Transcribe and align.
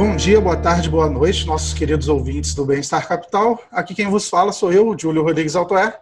Bom 0.00 0.16
dia, 0.16 0.40
boa 0.40 0.56
tarde, 0.56 0.88
boa 0.88 1.10
noite, 1.10 1.46
nossos 1.46 1.74
queridos 1.74 2.08
ouvintes 2.08 2.54
do 2.54 2.64
Bem-Estar 2.64 3.06
Capital. 3.06 3.62
Aqui 3.70 3.94
quem 3.94 4.08
vos 4.08 4.30
fala 4.30 4.50
sou 4.50 4.72
eu, 4.72 4.96
Júlio 4.98 5.22
Rodrigues 5.22 5.54
Altoé, 5.54 5.94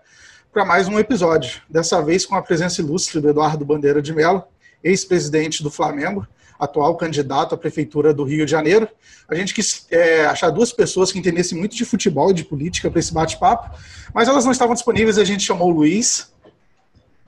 para 0.52 0.64
mais 0.64 0.86
um 0.86 1.00
episódio. 1.00 1.61
Dessa 1.68 2.00
vez 2.00 2.24
com 2.24 2.37
a 2.37 2.40
presença 2.40 2.80
ilustre 2.80 3.21
do 3.21 3.29
Eduardo 3.29 3.64
Bandeira 3.64 4.00
de 4.00 4.14
Mello, 4.14 4.45
ex-presidente 4.84 5.64
do 5.64 5.69
Flamengo, 5.69 6.24
atual 6.61 6.96
candidato 6.96 7.56
à 7.56 7.59
Prefeitura 7.59 8.14
do 8.14 8.23
Rio 8.23 8.46
de 8.46 8.52
Janeiro. 8.52 8.88
A 9.29 9.34
gente 9.34 9.52
quis 9.52 9.84
é, 9.91 10.27
achar 10.27 10.51
duas 10.51 10.73
pessoas 10.73 11.10
que 11.10 11.19
entendessem 11.19 11.59
muito 11.59 11.74
de 11.74 11.84
futebol 11.84 12.30
e 12.30 12.34
de 12.34 12.45
política 12.45 12.88
para 12.88 13.01
esse 13.01 13.12
bate-papo, 13.12 13.77
mas 14.15 14.28
elas 14.28 14.45
não 14.45 14.52
estavam 14.52 14.74
disponíveis 14.74 15.16
e 15.16 15.23
a 15.23 15.24
gente 15.24 15.42
chamou 15.42 15.70
o 15.70 15.74
Luiz. 15.74 16.33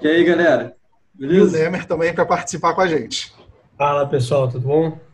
E 0.01 0.07
aí, 0.07 0.23
galera? 0.23 0.77
Beleza? 1.13 1.59
E 1.59 1.61
o 1.61 1.65
Nemer 1.65 1.85
também 1.85 2.15
para 2.15 2.25
participar 2.25 2.75
com 2.75 2.81
a 2.81 2.87
gente. 2.87 3.35
Fala, 3.77 4.07
pessoal, 4.07 4.47
tudo 4.47 4.69
bom? 4.69 5.10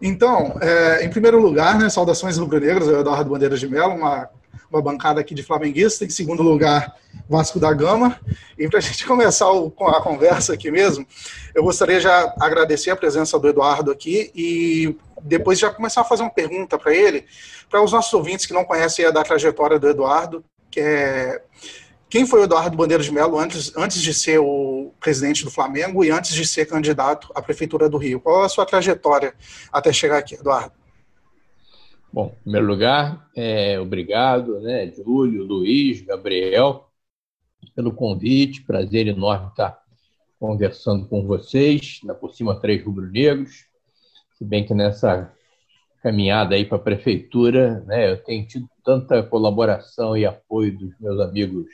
Então, 0.00 0.56
é, 0.60 1.04
em 1.04 1.10
primeiro 1.10 1.40
lugar, 1.40 1.78
né, 1.78 1.88
saudações 1.88 2.38
rubro-negras, 2.38 2.88
Eduardo 2.88 3.30
Bandeira 3.30 3.56
de 3.56 3.68
Mello, 3.68 3.94
uma, 3.94 4.28
uma 4.70 4.82
bancada 4.82 5.20
aqui 5.20 5.34
de 5.34 5.42
flamenguista. 5.42 6.04
Em 6.04 6.10
segundo 6.10 6.42
lugar, 6.42 6.94
Vasco 7.28 7.58
da 7.58 7.72
Gama. 7.72 8.18
E 8.58 8.68
para 8.68 8.78
a 8.78 8.82
gente 8.82 9.06
começar 9.06 9.50
o, 9.50 9.72
a 9.86 10.00
conversa 10.00 10.54
aqui 10.54 10.70
mesmo, 10.70 11.06
eu 11.54 11.62
gostaria 11.62 12.00
já 12.00 12.34
agradecer 12.40 12.90
a 12.90 12.96
presença 12.96 13.38
do 13.38 13.48
Eduardo 13.48 13.90
aqui 13.90 14.30
e 14.34 14.96
depois 15.22 15.58
já 15.58 15.70
começar 15.70 16.00
a 16.00 16.04
fazer 16.04 16.22
uma 16.22 16.30
pergunta 16.30 16.78
para 16.78 16.94
ele, 16.94 17.24
para 17.68 17.82
os 17.82 17.92
nossos 17.92 18.12
ouvintes 18.12 18.46
que 18.46 18.54
não 18.54 18.64
conhecem 18.64 19.04
a 19.04 19.10
da 19.10 19.22
trajetória 19.22 19.78
do 19.78 19.88
Eduardo, 19.88 20.44
que 20.70 20.80
é 20.80 21.42
quem 22.10 22.26
foi 22.26 22.40
o 22.40 22.44
Eduardo 22.44 22.76
Bandeira 22.76 23.04
de 23.04 23.12
Mello 23.12 23.38
antes, 23.38 23.74
antes 23.76 24.02
de 24.02 24.12
ser 24.12 24.40
o 24.40 24.92
presidente 24.98 25.44
do 25.44 25.50
Flamengo 25.50 26.04
e 26.04 26.10
antes 26.10 26.34
de 26.34 26.44
ser 26.44 26.66
candidato 26.66 27.30
à 27.36 27.40
Prefeitura 27.40 27.88
do 27.88 27.96
Rio? 27.96 28.20
Qual 28.20 28.42
a 28.42 28.48
sua 28.48 28.66
trajetória 28.66 29.32
até 29.72 29.92
chegar 29.92 30.18
aqui, 30.18 30.34
Eduardo? 30.34 30.72
Bom, 32.12 32.34
em 32.40 32.42
primeiro 32.42 32.66
lugar, 32.66 33.30
é, 33.36 33.78
obrigado, 33.78 34.58
né, 34.58 34.90
Júlio, 34.90 35.44
Luiz, 35.44 36.00
Gabriel, 36.00 36.88
pelo 37.76 37.92
convite. 37.92 38.62
Prazer 38.62 39.06
enorme 39.06 39.46
estar 39.50 39.80
conversando 40.40 41.06
com 41.06 41.24
vocês, 41.24 42.00
na 42.02 42.12
por 42.12 42.34
cima 42.34 42.58
três 42.58 42.84
rubro-negros. 42.84 43.66
Se 44.36 44.44
bem 44.44 44.66
que 44.66 44.74
nessa 44.74 45.32
caminhada 46.02 46.56
aí 46.56 46.64
para 46.64 46.78
a 46.78 46.80
prefeitura, 46.80 47.84
né, 47.86 48.10
eu 48.10 48.16
tenho 48.16 48.44
tido 48.48 48.68
tanta 48.84 49.22
colaboração 49.22 50.16
e 50.16 50.26
apoio 50.26 50.76
dos 50.76 50.98
meus 50.98 51.20
amigos 51.20 51.68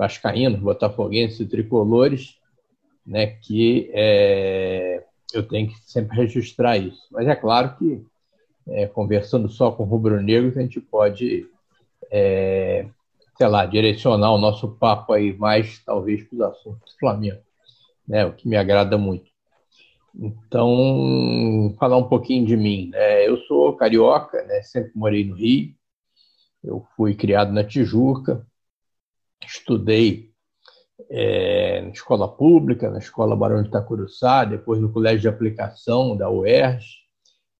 vascaínos, 0.00 0.58
botafoguenses 0.60 1.46
tricolores, 1.46 2.38
né, 3.06 3.26
que 3.26 3.90
é, 3.92 5.04
eu 5.34 5.46
tenho 5.46 5.68
que 5.68 5.78
sempre 5.84 6.16
registrar 6.16 6.78
isso. 6.78 7.06
Mas 7.10 7.28
é 7.28 7.36
claro 7.36 7.76
que, 7.76 8.02
é, 8.66 8.86
conversando 8.86 9.46
só 9.46 9.70
com 9.70 9.84
rubro-negros, 9.84 10.56
a 10.56 10.62
gente 10.62 10.80
pode, 10.80 11.46
é, 12.10 12.86
sei 13.36 13.46
lá, 13.46 13.66
direcionar 13.66 14.32
o 14.32 14.38
nosso 14.38 14.70
papo 14.76 15.12
aí 15.12 15.36
mais, 15.36 15.84
talvez, 15.84 16.24
para 16.24 16.34
os 16.34 16.40
assuntos 16.40 16.94
do 16.94 16.98
Flamengo, 16.98 17.42
né, 18.08 18.24
o 18.24 18.32
que 18.32 18.48
me 18.48 18.56
agrada 18.56 18.96
muito. 18.96 19.28
Então, 20.14 21.76
falar 21.78 21.98
um 21.98 22.08
pouquinho 22.08 22.46
de 22.46 22.56
mim. 22.56 22.88
Né? 22.88 23.28
Eu 23.28 23.36
sou 23.42 23.76
carioca, 23.76 24.42
né? 24.44 24.62
sempre 24.62 24.92
morei 24.94 25.24
no 25.24 25.34
Rio. 25.34 25.74
Eu 26.64 26.86
fui 26.96 27.14
criado 27.14 27.52
na 27.52 27.62
Tijuca, 27.62 28.46
estudei 29.46 30.30
é, 31.08 31.80
na 31.82 31.90
escola 31.90 32.28
pública, 32.28 32.90
na 32.90 32.98
escola 32.98 33.36
Barão 33.36 33.62
de 33.62 33.68
Itacuruçá, 33.68 34.44
depois 34.44 34.80
no 34.80 34.92
colégio 34.92 35.20
de 35.20 35.28
aplicação 35.28 36.16
da 36.16 36.28
UERJ, 36.30 36.86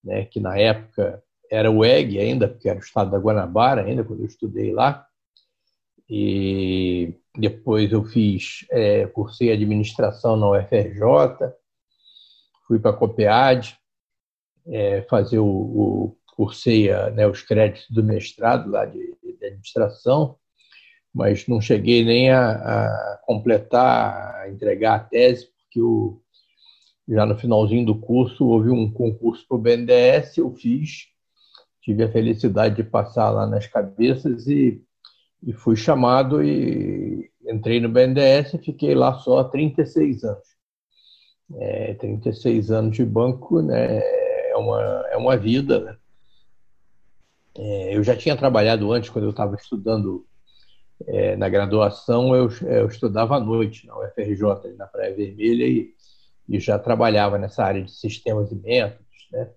né, 0.05 0.25
que 0.25 0.41
na 0.41 0.58
época 0.58 1.23
era 1.51 1.70
o 1.70 1.84
EG 1.84 2.19
ainda, 2.19 2.48
porque 2.48 2.69
era 2.69 2.79
o 2.79 2.83
estado 2.83 3.11
da 3.11 3.19
Guanabara 3.19 3.83
ainda, 3.83 4.05
quando 4.05 4.20
eu 4.20 4.27
estudei 4.27 4.73
lá. 4.73 5.07
E 6.08 7.14
depois 7.36 7.92
eu 7.92 8.05
fiz, 8.05 8.67
é, 8.70 9.07
cursei 9.07 9.52
administração 9.52 10.36
na 10.36 10.51
UFRJ, 10.51 11.52
fui 12.67 12.79
para 12.79 12.92
a 12.92 12.96
COPEAD, 12.96 13.77
é, 14.67 15.02
fazer 15.02 15.39
o, 15.39 15.46
o 15.46 16.17
cursei 16.36 16.89
né, 17.13 17.27
os 17.27 17.42
créditos 17.42 17.90
do 17.90 18.02
mestrado 18.02 18.70
lá 18.70 18.85
de, 18.85 19.17
de 19.23 19.46
administração, 19.46 20.36
mas 21.14 21.46
não 21.46 21.60
cheguei 21.60 22.04
nem 22.04 22.30
a, 22.30 22.50
a, 22.52 23.20
completar, 23.26 24.42
a 24.42 24.50
entregar 24.50 24.94
a 24.94 25.00
tese, 25.00 25.46
porque 25.46 25.80
o, 25.80 26.20
já 27.08 27.26
no 27.26 27.36
finalzinho 27.36 27.84
do 27.84 27.98
curso 27.98 28.46
houve 28.46 28.70
um 28.70 28.90
concurso 28.90 29.46
para 29.48 29.56
o 29.56 29.60
BNDES, 29.60 30.38
eu 30.38 30.52
fiz, 30.52 31.08
tive 31.82 32.04
a 32.04 32.10
felicidade 32.10 32.76
de 32.76 32.84
passar 32.84 33.30
lá 33.30 33.46
nas 33.46 33.66
cabeças 33.66 34.46
e, 34.46 34.82
e 35.42 35.52
fui 35.52 35.74
chamado 35.74 36.42
e 36.42 37.28
entrei 37.44 37.80
no 37.80 37.88
BNDES 37.88 38.54
e 38.54 38.58
fiquei 38.58 38.94
lá 38.94 39.14
só 39.18 39.40
há 39.40 39.44
36 39.44 40.22
anos. 40.24 40.50
É, 41.56 41.94
36 41.94 42.70
anos 42.70 42.96
de 42.96 43.04
banco 43.04 43.60
né, 43.60 43.98
é, 43.98 44.56
uma, 44.56 45.04
é 45.10 45.16
uma 45.16 45.36
vida. 45.36 45.80
Né? 45.80 45.96
É, 47.56 47.96
eu 47.96 48.04
já 48.04 48.16
tinha 48.16 48.36
trabalhado 48.36 48.92
antes, 48.92 49.10
quando 49.10 49.24
eu 49.24 49.30
estava 49.30 49.56
estudando 49.56 50.24
é, 51.06 51.36
na 51.36 51.48
graduação, 51.48 52.34
eu, 52.34 52.48
eu, 52.62 52.86
estudava 52.86 53.36
à 53.36 53.40
noite 53.40 53.86
na 53.86 53.98
UFRJ, 53.98 54.74
na 54.77 54.86
Praia 54.86 55.14
Vermelha, 55.14 55.66
e, 55.66 55.94
e 56.48 56.58
já 56.61 56.78
trabalhava 56.78 57.38
nessa 57.38 57.64
área 57.64 57.83
de 57.83 57.90
sistemas 57.90 58.52
e 58.52 58.56
métodos. 58.56 59.28
Né? 59.33 59.48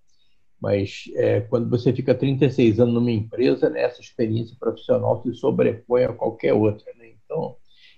Mas 0.62 1.06
é, 1.16 1.42
quando 1.42 1.70
você 1.70 1.92
fica 1.92 2.16
36 2.16 2.80
anos 2.80 2.94
numa 2.94 3.12
empresa, 3.12 3.70
né, 3.70 3.82
essa 3.82 4.02
experiência 4.02 4.56
profissional 4.60 5.22
se 5.22 5.34
sobrepõe 5.34 6.06
a 6.06 6.14
qualquer 6.14 6.54
outra. 6.54 6.92
Né? 6.98 7.12
Então, 7.26 7.58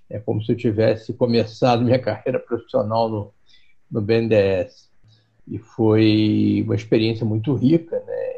é 0.09 0.19
como 0.19 0.43
se 0.43 0.51
eu 0.51 0.55
tivesse 0.55 1.13
começado 1.13 1.83
minha 1.83 1.99
carreira 2.01 2.39
profissional 2.39 3.09
no, 3.09 3.33
no 3.91 4.01
BNDES. 4.01 4.89
E 5.47 5.59
foi 5.59 6.63
uma 6.65 6.73
experiência 6.73 7.23
muito 7.23 7.53
rica, 7.53 7.99
né? 7.99 8.34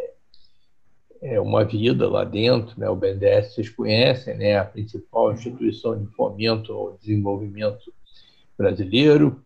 É 1.21 1.39
uma 1.39 1.63
vida 1.63 2.07
lá 2.07 2.23
dentro, 2.23 2.79
né? 2.79 2.89
O 2.89 2.95
BNDES 2.95 3.53
vocês 3.53 3.69
conhecem, 3.69 4.37
né? 4.37 4.57
A 4.57 4.65
principal 4.65 5.33
instituição 5.33 5.97
de 5.97 6.05
fomento 6.13 6.71
ao 6.73 6.97
desenvolvimento 6.97 7.91
brasileiro, 8.57 9.43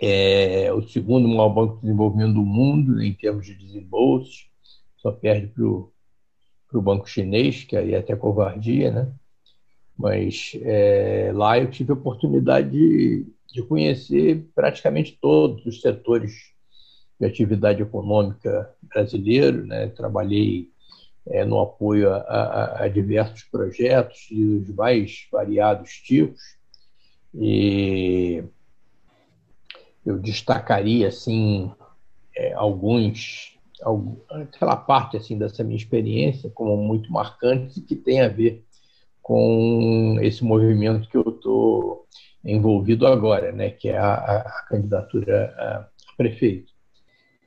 é 0.00 0.72
o 0.72 0.82
segundo 0.82 1.28
maior 1.28 1.48
banco 1.48 1.76
de 1.76 1.82
desenvolvimento 1.82 2.34
do 2.34 2.44
mundo 2.44 3.02
em 3.02 3.12
termos 3.12 3.46
de 3.46 3.54
desembolsos, 3.54 4.48
só 4.96 5.10
perde 5.10 5.46
para 5.48 5.64
o 5.64 6.82
banco 6.82 7.08
chinês, 7.08 7.64
que 7.64 7.76
aí 7.76 7.94
é 7.94 7.98
até 7.98 8.14
covardia, 8.16 8.90
né? 8.90 9.12
Mas 9.96 10.52
é, 10.62 11.30
lá 11.32 11.58
eu 11.58 11.70
tive 11.70 11.92
a 11.92 11.94
oportunidade 11.94 12.70
de 12.70 13.26
de 13.54 13.62
conhecer 13.62 14.48
praticamente 14.52 15.16
todos 15.20 15.64
os 15.64 15.80
setores 15.80 16.52
de 17.18 17.26
atividade 17.26 17.82
econômica 17.82 18.70
brasileiro. 18.92 19.66
Né? 19.66 19.88
Trabalhei 19.88 20.70
é, 21.26 21.44
no 21.44 21.60
apoio 21.60 22.12
a, 22.12 22.18
a, 22.18 22.84
a, 22.84 22.88
diversos 22.88 23.44
projetos 23.44 24.26
dos 24.30 24.74
mais 24.74 25.26
variados 25.32 25.92
tipos 25.92 26.40
e 27.34 28.44
eu 30.04 30.18
destacaria 30.18 31.08
assim 31.08 31.72
é, 32.36 32.52
alguns 32.52 33.54
aquela 34.30 34.76
parte 34.76 35.16
assim 35.16 35.36
dessa 35.36 35.64
minha 35.64 35.76
experiência 35.76 36.50
como 36.50 36.76
muito 36.76 37.10
marcante 37.10 37.80
que 37.80 37.96
tem 37.96 38.20
a 38.20 38.28
ver 38.28 38.64
com 39.24 40.18
esse 40.20 40.44
movimento 40.44 41.08
que 41.08 41.16
eu 41.16 41.26
estou 41.26 42.06
envolvido 42.44 43.06
agora, 43.06 43.50
né, 43.52 43.70
que 43.70 43.88
é 43.88 43.96
a, 43.96 44.14
a 44.14 44.66
candidatura 44.68 45.54
a 45.58 45.88
prefeito. 46.14 46.73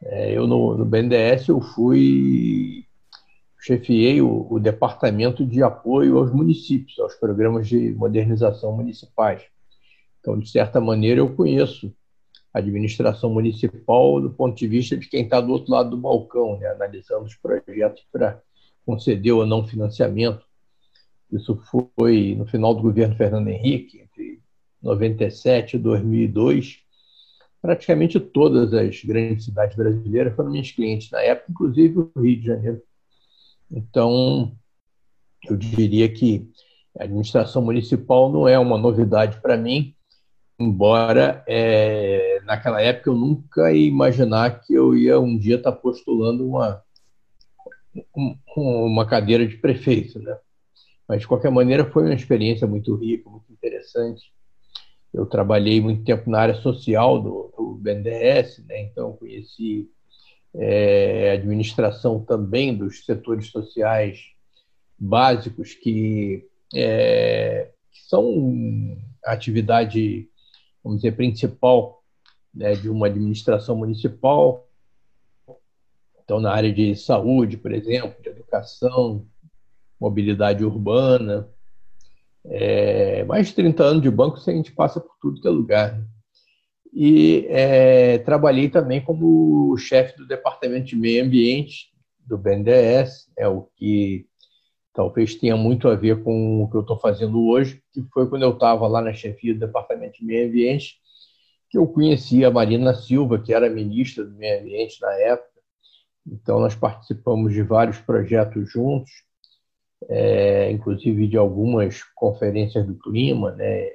É, 0.04 0.32
eu 0.38 0.46
no, 0.46 0.78
no, 0.78 0.86
BNDES 0.86 1.48
eu 1.48 1.60
fui 1.60 2.86
chefiei 3.60 4.22
o, 4.22 4.48
o, 4.50 4.60
departamento 4.60 5.46
de 5.46 5.62
apoio 5.62 6.18
aos 6.20 6.32
municípios, 6.32 6.98
aos 7.00 7.16
programas 7.16 7.68
de 7.68 7.92
modernização 7.94 8.72
municipais. 8.74 9.44
Então, 10.20 10.40
de 10.40 10.50
certa 10.50 10.80
maneira, 10.80 11.20
eu 11.20 11.36
conheço 11.36 11.94
a 12.54 12.60
administração 12.60 13.30
municipal 13.30 14.22
do 14.22 14.30
ponto 14.30 14.56
de 14.56 14.68
vista 14.68 14.96
de 14.96 15.10
quem 15.10 15.24
está 15.24 15.42
do 15.42 15.52
outro 15.52 15.72
lado 15.72 15.90
do 15.90 15.98
balcão, 15.98 16.58
né, 16.58 16.68
analisando 16.68 17.26
os 17.26 17.36
projetos 17.36 18.06
para 18.12 18.42
conceder 18.86 19.34
ou 19.34 19.46
não 19.46 19.68
financiamento. 19.68 20.46
Isso 21.32 21.60
foi 22.00 22.36
no 22.38 22.46
final 22.46 22.74
do 22.74 22.82
governo 22.82 23.16
Fernando 23.16 23.50
Henrique, 23.50 24.00
entre 24.00 24.40
97 24.82 25.76
e 25.76 25.80
2002, 25.80 26.87
praticamente 27.68 28.18
todas 28.18 28.74
as 28.74 29.04
grandes 29.04 29.44
cidades 29.44 29.76
brasileiras 29.76 30.34
foram 30.34 30.52
minhas 30.52 30.72
clientes 30.72 31.12
na 31.12 31.20
época, 31.20 31.52
inclusive 31.52 32.00
o 32.00 32.22
Rio 32.22 32.40
de 32.40 32.46
Janeiro. 32.46 32.82
Então, 33.70 34.54
eu 35.50 35.58
diria 35.58 36.08
que 36.08 36.50
a 36.98 37.04
administração 37.04 37.62
municipal 37.62 38.32
não 38.32 38.48
é 38.48 38.58
uma 38.58 38.78
novidade 38.78 39.42
para 39.42 39.58
mim, 39.58 39.94
embora 40.58 41.44
é, 41.46 42.40
naquela 42.46 42.82
época 42.82 43.10
eu 43.10 43.16
nunca 43.16 43.70
ia 43.74 43.86
imaginar 43.86 44.62
que 44.62 44.74
eu 44.74 44.96
ia 44.96 45.20
um 45.20 45.38
dia 45.38 45.58
estar 45.58 45.74
postulando 45.74 46.48
uma, 46.48 46.82
uma 48.56 49.06
cadeira 49.06 49.46
de 49.46 49.58
prefeito, 49.58 50.20
né? 50.20 50.38
Mas, 51.06 51.20
de 51.20 51.28
qualquer 51.28 51.52
maneira, 51.52 51.84
foi 51.84 52.04
uma 52.04 52.14
experiência 52.14 52.66
muito 52.66 52.96
rica, 52.96 53.30
muito 53.30 53.52
interessante. 53.52 54.32
Eu 55.14 55.26
trabalhei 55.26 55.82
muito 55.82 56.04
tempo 56.04 56.30
na 56.30 56.40
área 56.40 56.56
social 56.56 57.22
do, 57.22 57.54
do 57.58 57.74
BNDES, 57.76 58.64
né? 58.68 58.84
então 58.84 59.14
conheci 59.14 59.90
é, 60.54 61.32
administração 61.32 62.20
também 62.20 62.76
dos 62.76 63.06
setores 63.06 63.48
sociais 63.48 64.32
básicos 64.98 65.74
que, 65.74 66.48
é, 66.74 67.70
que 67.92 68.00
são 68.08 68.98
a 69.26 69.32
atividade, 69.34 70.28
vamos 70.84 71.02
dizer, 71.02 71.16
principal 71.16 72.04
né, 72.54 72.74
de 72.74 72.90
uma 72.90 73.08
administração 73.08 73.76
municipal. 73.76 74.68
Então, 76.24 76.40
na 76.40 76.52
área 76.52 76.74
de 76.74 76.96
saúde, 76.96 77.56
por 77.56 77.72
exemplo, 77.72 78.22
de 78.22 78.30
educação, 78.30 79.26
mobilidade 80.00 80.66
urbana. 80.66 81.48
É, 82.50 83.24
mais 83.26 83.48
de 83.48 83.56
30 83.56 83.84
anos 83.84 84.02
de 84.02 84.10
banco, 84.10 84.38
a 84.38 84.54
gente 84.54 84.72
passa 84.72 85.00
por 85.00 85.16
tudo 85.22 85.42
que 85.42 85.48
é 85.48 85.52
lugar. 85.52 85.98
Né? 85.98 86.06
E 86.94 87.46
é, 87.50 88.18
trabalhei 88.20 88.70
também 88.70 89.02
como 89.02 89.78
chefe 89.78 90.18
do 90.18 90.28
Departamento 90.28 90.86
de 90.86 90.96
Meio 90.96 91.24
Ambiente 91.24 91.92
do 92.26 92.38
BNDES, 92.38 93.30
é 93.38 93.48
o 93.48 93.70
que 93.76 94.26
talvez 94.94 95.36
tenha 95.36 95.56
muito 95.56 95.88
a 95.88 95.96
ver 95.96 96.24
com 96.24 96.64
o 96.64 96.70
que 96.70 96.76
eu 96.76 96.82
estou 96.82 96.98
fazendo 96.98 97.46
hoje, 97.46 97.82
que 97.94 98.04
foi 98.12 98.28
quando 98.28 98.44
eu 98.44 98.54
estava 98.54 98.88
lá 98.88 99.02
na 99.02 99.14
chefia 99.14 99.54
do 99.54 99.60
Departamento 99.60 100.20
de 100.20 100.26
Meio 100.26 100.48
Ambiente, 100.48 100.96
que 101.70 101.78
eu 101.78 101.88
conheci 101.88 102.44
a 102.44 102.52
Marina 102.52 102.94
Silva, 102.94 103.40
que 103.40 103.54
era 103.54 103.70
ministra 103.70 104.26
do 104.26 104.36
Meio 104.36 104.62
Ambiente 104.62 105.00
na 105.02 105.14
época. 105.14 105.62
Então, 106.26 106.60
nós 106.60 106.76
participamos 106.76 107.54
de 107.54 107.62
vários 107.62 108.00
projetos 108.00 108.72
juntos, 108.72 109.12
é, 110.10 110.72
inclusive 110.72 111.28
de 111.28 111.38
algumas 111.38 112.04
conferências 112.16 112.86
do 112.86 112.98
clima, 112.98 113.52
né? 113.54 113.90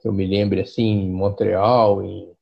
Que 0.00 0.08
eu 0.08 0.12
me 0.12 0.26
lembro 0.26 0.60
assim, 0.60 0.82
em 0.82 1.10
Montreal, 1.12 2.02
em, 2.02 2.32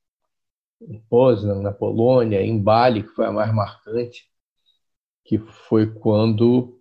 em 0.83 1.01
Poznan, 1.09 1.63
na 1.63 1.73
Polônia, 1.73 2.43
em 2.43 2.61
Bali, 2.61 3.03
que 3.03 3.11
foi 3.11 3.27
a 3.27 3.33
mais 3.33 3.53
marcante, 3.55 4.29
que 5.25 5.39
foi 5.39 5.93
quando 5.93 6.81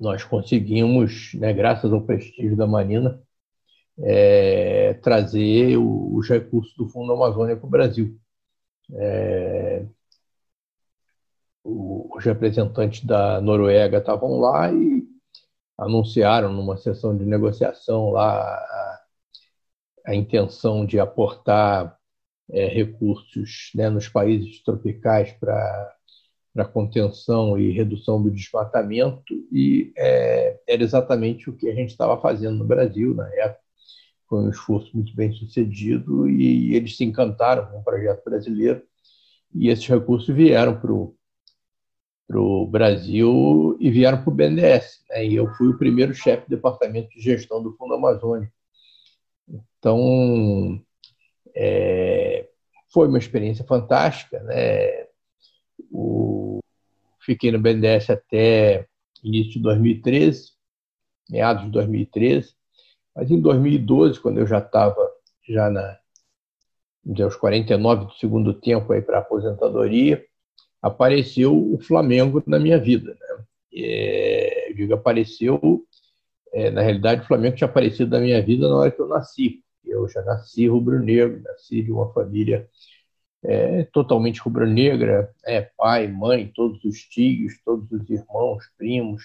nós 0.00 0.24
conseguimos, 0.24 1.32
né, 1.34 1.52
graças 1.52 1.92
ao 1.92 2.02
prestígio 2.02 2.56
da 2.56 2.66
Marina, 2.66 3.22
é, 4.02 4.94
trazer 4.94 5.76
os 5.76 6.28
recursos 6.28 6.74
do 6.76 6.88
Fundo 6.88 7.12
Amazônia 7.12 7.56
para 7.56 7.66
o 7.66 7.70
Brasil. 7.70 8.18
É, 8.94 9.84
os 11.64 12.24
representantes 12.24 13.04
da 13.04 13.40
Noruega 13.40 13.98
estavam 13.98 14.38
lá 14.38 14.72
e 14.72 15.04
anunciaram 15.78 16.52
numa 16.52 16.76
sessão 16.76 17.16
de 17.16 17.24
negociação 17.24 18.10
lá 18.10 18.40
a, 18.42 19.00
a 20.06 20.14
intenção 20.14 20.84
de 20.84 20.98
aportar 20.98 21.98
é, 22.50 22.66
recursos 22.66 23.70
né, 23.74 23.88
nos 23.88 24.08
países 24.08 24.62
tropicais 24.62 25.32
para 25.32 26.64
contenção 26.72 27.58
e 27.58 27.70
redução 27.70 28.22
do 28.22 28.30
desmatamento 28.30 29.32
e 29.52 29.92
é, 29.96 30.60
era 30.66 30.82
exatamente 30.82 31.48
o 31.48 31.56
que 31.56 31.68
a 31.68 31.74
gente 31.74 31.90
estava 31.90 32.20
fazendo 32.20 32.58
no 32.58 32.64
Brasil 32.64 33.14
na 33.14 33.28
época. 33.34 33.60
Foi 34.28 34.40
um 34.40 34.50
esforço 34.50 34.90
muito 34.94 35.14
bem 35.14 35.32
sucedido 35.32 36.28
e 36.28 36.74
eles 36.74 36.96
se 36.96 37.04
encantaram 37.04 37.66
com 37.66 37.78
o 37.78 37.84
projeto 37.84 38.22
brasileiro 38.24 38.82
e 39.54 39.68
esses 39.68 39.86
recursos 39.86 40.32
vieram 40.34 40.78
para 40.78 40.92
o 40.92 41.16
para 42.30 42.40
o 42.40 42.64
Brasil 42.64 43.76
e 43.80 43.90
vieram 43.90 44.22
para 44.22 44.30
o 44.30 44.34
BNDES. 44.34 45.04
Né? 45.10 45.26
E 45.26 45.34
eu 45.34 45.52
fui 45.54 45.66
o 45.66 45.76
primeiro 45.76 46.14
chefe 46.14 46.48
do 46.48 46.54
departamento 46.54 47.10
de 47.10 47.20
gestão 47.20 47.60
do 47.60 47.72
Fundo 47.72 47.94
Amazônia. 47.94 48.48
Então, 49.48 50.80
é, 51.56 52.48
foi 52.92 53.08
uma 53.08 53.18
experiência 53.18 53.64
fantástica. 53.64 54.40
Né? 54.44 55.08
O, 55.90 56.60
fiquei 57.18 57.50
no 57.50 57.58
BNDES 57.58 58.10
até 58.10 58.86
início 59.24 59.54
de 59.54 59.62
2013, 59.62 60.52
meados 61.28 61.64
de 61.64 61.70
2013. 61.72 62.54
Mas 63.12 63.28
em 63.28 63.40
2012, 63.40 64.20
quando 64.20 64.38
eu 64.38 64.46
já 64.46 64.58
estava 64.58 65.10
já 65.48 65.68
na 65.68 65.98
aos 67.24 67.34
49 67.34 68.04
do 68.04 68.12
segundo 68.12 68.54
tempo 68.54 68.88
para 69.02 69.18
aposentadoria, 69.18 70.24
apareceu 70.82 71.54
o 71.54 71.78
Flamengo 71.80 72.42
na 72.46 72.58
minha 72.58 72.78
vida. 72.78 73.16
Né? 73.18 73.44
É, 73.74 74.72
digo, 74.74 74.94
apareceu, 74.94 75.84
é, 76.52 76.70
na 76.70 76.82
realidade, 76.82 77.22
o 77.22 77.26
Flamengo 77.26 77.56
tinha 77.56 77.68
aparecido 77.68 78.10
na 78.10 78.20
minha 78.20 78.42
vida 78.42 78.68
na 78.68 78.76
hora 78.76 78.90
que 78.90 79.00
eu 79.00 79.08
nasci. 79.08 79.62
Eu 79.84 80.08
já 80.08 80.22
nasci 80.22 80.66
rubro-negro, 80.68 81.42
nasci 81.42 81.82
de 81.82 81.92
uma 81.92 82.12
família 82.12 82.68
é, 83.42 83.84
totalmente 83.84 84.40
rubro-negra, 84.40 85.34
é, 85.46 85.62
pai, 85.62 86.06
mãe, 86.08 86.52
todos 86.54 86.84
os 86.84 86.98
tios, 87.04 87.60
todos 87.64 87.90
os 87.90 88.08
irmãos, 88.10 88.64
primos. 88.76 89.22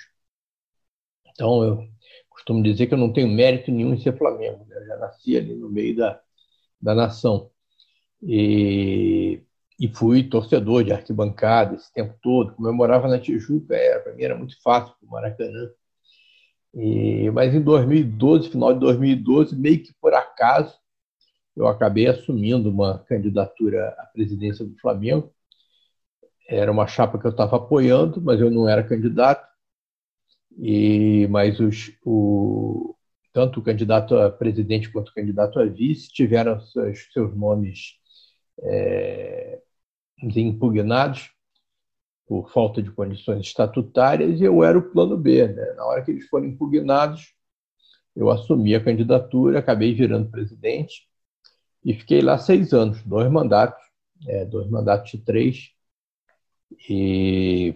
Então, 1.34 1.63
eu 1.63 1.88
costumo 2.30 2.63
dizer 2.63 2.88
que 2.88 2.94
eu 2.94 2.98
não 2.98 3.12
tenho 3.12 3.28
mérito 3.28 3.72
nenhum 3.72 3.94
em 3.94 4.00
ser 4.01 4.18
Flamengo. 4.18 4.66
Né? 4.66 4.78
Eu 4.78 4.86
já 4.88 4.98
nasci 4.98 5.38
ali 5.38 5.56
no 5.56 5.69
meio 5.69 5.96
da, 5.96 6.22
da 6.81 6.96
nação. 6.96 7.51
E 8.22 9.44
e 9.80 9.88
fui 9.88 10.24
torcedor 10.24 10.83
de 10.83 10.94
arquibancada 10.94 11.75
esse 11.75 11.92
tempo 11.94 12.16
todo. 12.22 12.54
Como 12.54 12.68
eu 12.68 12.74
morava 12.74 13.07
na 13.07 13.19
Tijuca, 13.19 13.75
era, 13.75 14.00
para 14.00 14.13
mim 14.13 14.24
era 14.24 14.38
muito 14.38 14.62
fácil 14.62 14.94
para 14.98 15.07
o 15.07 15.12
Maracanã. 15.12 15.69
E, 16.74 17.30
mas 17.31 17.54
em 17.54 17.62
2012, 17.62 18.50
final 18.50 18.74
de 18.74 18.80
2012, 18.80 19.56
meio 19.56 19.81
que 19.83 19.94
por 20.01 20.13
acaso, 20.13 20.77
eu 21.56 21.68
acabei 21.68 22.07
assumindo 22.07 22.69
uma 22.69 23.00
candidatura 23.00 23.89
à 23.98 24.06
presidência 24.07 24.66
do 24.66 24.77
Flamengo. 24.80 25.33
Era 26.48 26.72
uma 26.72 26.88
chapa 26.88 27.18
que 27.18 27.25
eu 27.25 27.31
estava 27.31 27.57
apoiando, 27.57 28.22
mas 28.22 28.39
eu 28.39 28.51
não 28.51 28.68
era 28.68 28.83
candidato. 28.83 29.45
E 30.57 31.27
mas 31.30 31.60
os, 31.60 31.92
o, 32.06 32.95
tanto 33.33 33.60
o 33.60 33.63
candidato 33.63 34.18
a 34.18 34.30
presidente 34.31 34.89
quanto 34.92 35.10
o 35.10 35.13
candidato 35.13 35.60
a 35.60 35.66
vice 35.66 36.10
tiveram 36.10 36.60
seus, 36.62 37.07
seus 37.12 37.36
nomes 37.36 37.96
é, 38.63 39.62
impugnados 40.36 41.32
por 42.27 42.51
falta 42.51 42.82
de 42.82 42.91
condições 42.91 43.41
estatutárias, 43.41 44.39
e 44.39 44.44
eu 44.44 44.63
era 44.63 44.77
o 44.77 44.89
plano 44.89 45.17
B. 45.17 45.48
Né? 45.48 45.74
Na 45.74 45.86
hora 45.86 46.01
que 46.03 46.12
eles 46.12 46.27
foram 46.27 46.46
impugnados, 46.46 47.34
eu 48.15 48.29
assumi 48.29 48.74
a 48.74 48.84
candidatura, 48.84 49.60
acabei 49.60 49.94
virando 49.94 50.32
presidente 50.32 51.08
e 51.84 51.94
fiquei 51.94 52.22
lá 52.22 52.38
seis 52.38 52.74
anos, 52.74 53.03
dois 53.03 53.29
mandatos, 53.29 53.84
é, 54.27 54.46
dois 54.46 54.67
mandatos 54.70 55.12
de 55.12 55.20
três. 55.20 55.72
E, 56.89 57.75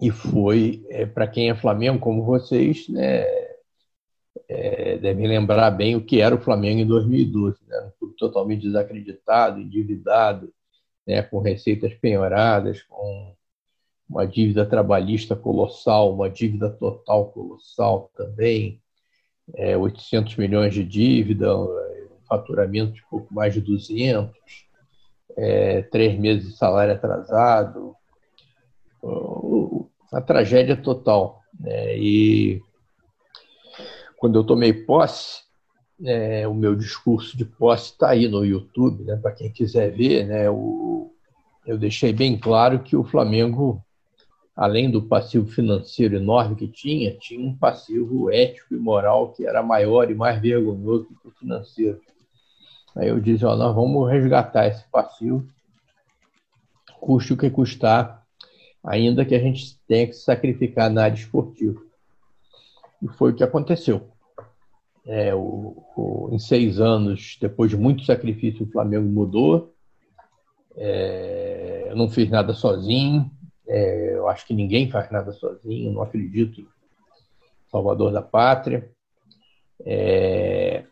e 0.00 0.10
foi, 0.10 0.84
é, 0.90 1.06
para 1.06 1.26
quem 1.26 1.48
é 1.48 1.54
Flamengo, 1.54 1.98
como 2.00 2.24
vocês, 2.24 2.88
né, 2.88 3.24
é, 4.48 4.98
lembrar 5.02 5.70
bem 5.70 5.96
o 5.96 6.04
que 6.04 6.20
era 6.20 6.34
o 6.34 6.40
Flamengo 6.40 6.80
em 6.80 6.86
2012. 6.86 7.58
Né? 7.66 7.92
Totalmente 8.18 8.62
desacreditado, 8.62 9.60
endividado, 9.60 10.52
né, 11.06 11.22
com 11.22 11.40
receitas 11.40 11.94
penhoradas, 11.94 12.82
com 12.82 13.34
uma 14.08 14.26
dívida 14.26 14.66
trabalhista 14.66 15.34
colossal, 15.34 16.12
uma 16.12 16.28
dívida 16.28 16.70
total 16.70 17.30
colossal 17.30 18.10
também, 18.14 18.80
é, 19.54 19.76
800 19.76 20.36
milhões 20.36 20.74
de 20.74 20.84
dívida, 20.84 21.56
um 21.56 22.24
faturamento 22.28 22.92
de 22.92 23.02
pouco 23.08 23.32
mais 23.32 23.54
de 23.54 23.60
200, 23.60 24.30
é, 25.36 25.82
três 25.82 26.18
meses 26.18 26.50
de 26.50 26.56
salário 26.56 26.94
atrasado, 26.94 27.96
a 30.12 30.20
tragédia 30.20 30.76
total. 30.76 31.42
Né? 31.58 31.96
E 31.96 32.62
quando 34.18 34.38
eu 34.38 34.44
tomei 34.44 34.72
posse, 34.72 35.42
é, 36.04 36.46
o 36.48 36.54
meu 36.54 36.74
discurso 36.74 37.36
de 37.36 37.44
posse 37.44 37.92
está 37.92 38.10
aí 38.10 38.28
no 38.28 38.44
YouTube, 38.44 39.04
né, 39.04 39.16
para 39.16 39.32
quem 39.32 39.50
quiser 39.50 39.90
ver. 39.90 40.26
Né, 40.26 40.50
o, 40.50 41.12
eu 41.66 41.78
deixei 41.78 42.12
bem 42.12 42.36
claro 42.36 42.80
que 42.80 42.96
o 42.96 43.04
Flamengo, 43.04 43.82
além 44.56 44.90
do 44.90 45.02
passivo 45.02 45.46
financeiro 45.46 46.16
enorme 46.16 46.56
que 46.56 46.66
tinha, 46.66 47.14
tinha 47.14 47.46
um 47.46 47.56
passivo 47.56 48.30
ético 48.30 48.74
e 48.74 48.78
moral 48.78 49.32
que 49.32 49.46
era 49.46 49.62
maior 49.62 50.10
e 50.10 50.14
mais 50.14 50.40
vergonhoso 50.40 51.08
que 51.22 51.28
o 51.28 51.32
financeiro. 51.32 52.00
Aí 52.96 53.08
eu 53.08 53.20
disse: 53.20 53.44
ó, 53.44 53.56
nós 53.56 53.74
vamos 53.74 54.10
resgatar 54.10 54.66
esse 54.66 54.84
passivo, 54.90 55.46
custe 57.00 57.32
o 57.32 57.36
que 57.36 57.48
custar, 57.48 58.26
ainda 58.84 59.24
que 59.24 59.34
a 59.34 59.38
gente 59.38 59.78
tenha 59.86 60.06
que 60.06 60.14
sacrificar 60.14 60.90
na 60.90 61.04
área 61.04 61.14
esportiva. 61.14 61.80
E 63.00 63.08
foi 63.08 63.32
o 63.32 63.34
que 63.34 63.42
aconteceu. 63.42 64.11
É, 65.06 65.34
o, 65.34 65.84
o, 65.96 66.28
em 66.32 66.38
seis 66.38 66.80
anos, 66.80 67.36
depois 67.40 67.70
de 67.70 67.76
muito 67.76 68.04
sacrifício, 68.04 68.64
o 68.64 68.70
Flamengo 68.70 69.08
mudou. 69.08 69.74
É, 70.76 71.86
eu 71.88 71.96
não 71.96 72.08
fiz 72.08 72.30
nada 72.30 72.52
sozinho. 72.52 73.30
É, 73.66 74.14
eu 74.14 74.28
acho 74.28 74.46
que 74.46 74.54
ninguém 74.54 74.90
faz 74.90 75.10
nada 75.10 75.32
sozinho. 75.32 75.92
Não 75.92 76.02
acredito 76.02 76.60
em 76.60 76.68
Salvador 77.70 78.12
da 78.12 78.22
Pátria. 78.22 78.90
É, 79.84 80.84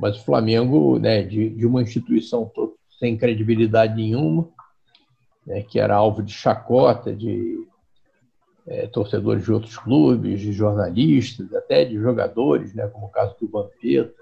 mas 0.00 0.16
o 0.16 0.24
Flamengo, 0.24 0.98
né, 0.98 1.22
de, 1.22 1.50
de 1.50 1.66
uma 1.66 1.82
instituição 1.82 2.50
sem 2.98 3.16
credibilidade 3.16 3.94
nenhuma, 3.94 4.48
né, 5.46 5.62
que 5.62 5.78
era 5.78 5.94
alvo 5.94 6.22
de 6.22 6.32
chacota 6.32 7.14
de 7.14 7.66
é, 8.66 8.86
torcedores 8.86 9.44
de 9.44 9.52
outros 9.52 9.76
clubes, 9.76 10.40
de 10.40 10.52
jornalistas, 10.52 11.52
até 11.54 11.84
de 11.84 11.96
jogadores, 11.96 12.74
né, 12.74 12.86
como 12.88 13.06
o 13.06 13.10
caso 13.10 13.36
do 13.40 13.48
Vampeta. 13.48 14.14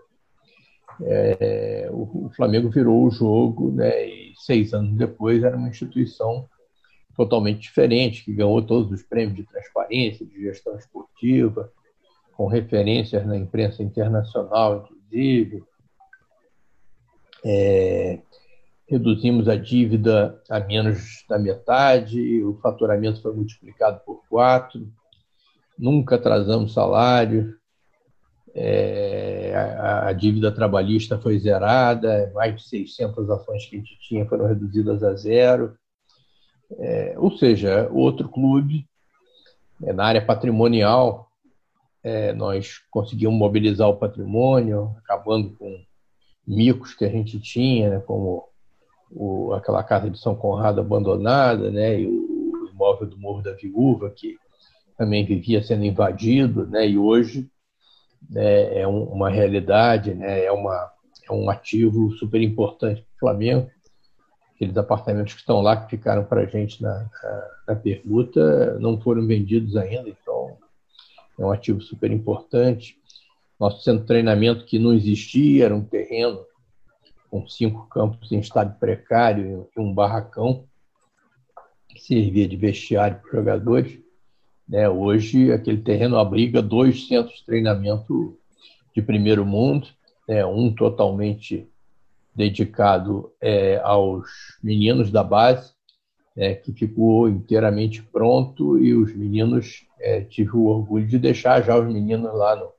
É, 1.01 1.89
o, 1.91 2.27
o, 2.27 2.31
Flamengo 2.35 2.69
virou 2.69 3.07
o 3.07 3.11
jogo, 3.11 3.73
né, 3.73 4.07
e 4.07 4.33
seis 4.37 4.75
anos 4.75 4.97
depois 4.97 5.43
era 5.43 5.57
uma 5.57 5.69
instituição 5.69 6.49
totalmente 7.17 7.61
diferente, 7.61 8.25
que 8.25 8.33
ganhou 8.33 8.61
todos 8.63 8.91
os 8.91 9.03
prêmios 9.03 9.37
de 9.37 9.45
transparência, 9.45 10.27
de 10.27 10.41
gestão 10.43 10.77
esportiva, 10.77 11.71
com 12.35 12.47
referências 12.47 13.25
na 13.27 13.37
imprensa 13.37 13.83
internacional, 13.83 14.89
inclusive. 14.91 15.63
É, 17.45 18.21
reduzimos 18.89 19.49
a 19.49 19.57
dívida 19.57 20.41
a 20.51 20.61
menos 20.61 21.25
da 21.29 21.39
metade, 21.39 22.43
o 22.45 22.59
faturamento 22.61 23.23
foi 23.23 23.33
multiplicado 23.33 24.01
por 24.05 24.23
quatro, 24.29 24.87
nunca 25.79 26.17
atrasamos 26.17 26.73
salário, 26.73 27.57
é, 28.55 29.55
a, 29.55 30.09
a, 30.09 30.13
dívida 30.13 30.53
trabalhista 30.53 31.19
foi 31.19 31.39
zerada, 31.39 32.31
mais 32.35 32.57
de 32.57 32.69
600 32.69 33.31
ações 33.31 33.65
que 33.65 33.77
a 33.77 33.79
gente 33.79 33.99
tinha 34.01 34.27
foram 34.27 34.47
reduzidas 34.47 35.03
a 35.03 35.15
zero. 35.15 35.75
É, 36.79 37.15
ou 37.17 37.37
seja, 37.37 37.89
outro 37.91 38.29
clube, 38.29 38.87
é, 39.83 39.93
na 39.93 40.05
área 40.05 40.25
patrimonial, 40.25 41.31
é, 42.03 42.33
nós 42.33 42.79
conseguimos 42.91 43.37
mobilizar 43.37 43.89
o 43.89 43.97
patrimônio, 43.97 44.95
acabando 44.99 45.51
com 45.57 45.83
micos 46.47 46.95
que 46.95 47.05
a 47.05 47.09
gente 47.09 47.41
tinha, 47.41 47.91
né, 47.91 48.01
como 48.01 48.49
o, 49.15 49.53
aquela 49.53 49.83
casa 49.83 50.11
de 50.11 50.19
São 50.19 50.35
Conrado 50.35 50.81
abandonada, 50.81 51.71
né, 51.71 52.01
e 52.01 52.07
o 52.07 52.69
imóvel 52.73 53.07
do 53.07 53.19
Morro 53.19 53.43
da 53.43 53.53
Viúva, 53.53 54.11
que 54.11 54.37
também 54.97 55.25
vivia 55.25 55.63
sendo 55.63 55.85
invadido, 55.85 56.67
né, 56.67 56.89
e 56.89 56.99
hoje 56.99 57.49
né, 58.31 58.81
é 58.81 58.87
um, 58.87 59.05
uma 59.05 59.29
realidade, 59.29 60.15
né, 60.15 60.45
é, 60.45 60.53
uma, 60.53 60.91
é 61.29 61.33
um 61.33 61.51
ativo 61.51 62.11
super 62.13 62.41
importante 62.41 63.03
para 63.03 63.17
o 63.17 63.19
Flamengo. 63.21 63.71
Aqueles 64.55 64.77
apartamentos 64.77 65.35
que 65.35 65.41
estão 65.41 65.61
lá, 65.61 65.77
que 65.77 65.91
ficaram 65.91 66.25
para 66.25 66.43
a 66.43 66.47
gente 66.47 66.81
na, 66.81 67.11
na, 67.23 67.49
na 67.69 67.77
permuta, 67.77 68.79
não 68.79 69.01
foram 69.01 69.27
vendidos 69.27 69.77
ainda, 69.77 70.09
então 70.09 70.57
é 71.39 71.45
um 71.45 71.51
ativo 71.51 71.81
super 71.81 72.11
importante. 72.11 72.97
Nosso 73.59 73.83
centro 73.83 74.03
de 74.03 74.07
treinamento 74.07 74.65
que 74.65 74.79
não 74.79 74.93
existia, 74.93 75.65
era 75.65 75.75
um 75.75 75.85
terreno 75.85 76.45
com 77.33 77.49
cinco 77.49 77.87
campos 77.87 78.31
em 78.31 78.41
estado 78.41 78.79
precário 78.79 79.67
e 79.75 79.81
um 79.81 79.95
barracão 79.95 80.67
que 81.89 81.99
servia 81.99 82.47
de 82.47 82.59
vestiário 82.59 83.21
para 83.21 83.27
os 83.27 83.33
jogadores. 83.33 83.99
Né? 84.69 84.87
Hoje, 84.87 85.51
aquele 85.51 85.79
terreno 85.79 86.19
abriga 86.19 86.61
dois 86.61 87.09
centros 87.09 87.39
de 87.39 87.47
treinamento 87.47 88.39
de 88.95 89.01
primeiro 89.01 89.47
mundo, 89.47 89.89
né? 90.29 90.45
um 90.45 90.75
totalmente 90.75 91.67
dedicado 92.35 93.33
é, 93.41 93.81
aos 93.83 94.29
meninos 94.63 95.11
da 95.11 95.25
base, 95.25 95.73
né? 96.37 96.55
que 96.55 96.71
ficou 96.71 97.31
inteiramente 97.31 98.03
pronto 98.03 98.79
e 98.79 98.93
os 98.93 99.17
meninos, 99.17 99.87
é, 99.99 100.21
tive 100.21 100.55
o 100.55 100.67
orgulho 100.67 101.07
de 101.07 101.19
deixar 101.19 101.63
já 101.63 101.79
os 101.79 101.91
meninos 101.91 102.31
lá 102.35 102.57
no, 102.57 102.73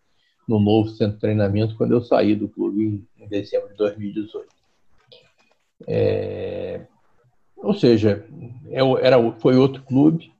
no 0.47 0.59
novo 0.59 0.89
centro 0.89 1.15
de 1.15 1.21
treinamento 1.21 1.75
quando 1.75 1.91
eu 1.91 2.01
saí 2.01 2.35
do 2.35 2.47
clube 2.47 2.83
em, 2.83 3.23
em 3.23 3.27
dezembro 3.27 3.69
de 3.69 3.77
2018. 3.77 4.47
É, 5.87 6.85
ou 7.57 7.73
seja, 7.73 8.25
é 8.69 8.79
era, 9.01 9.31
foi 9.39 9.55
outro 9.55 9.81
clube. 9.83 10.33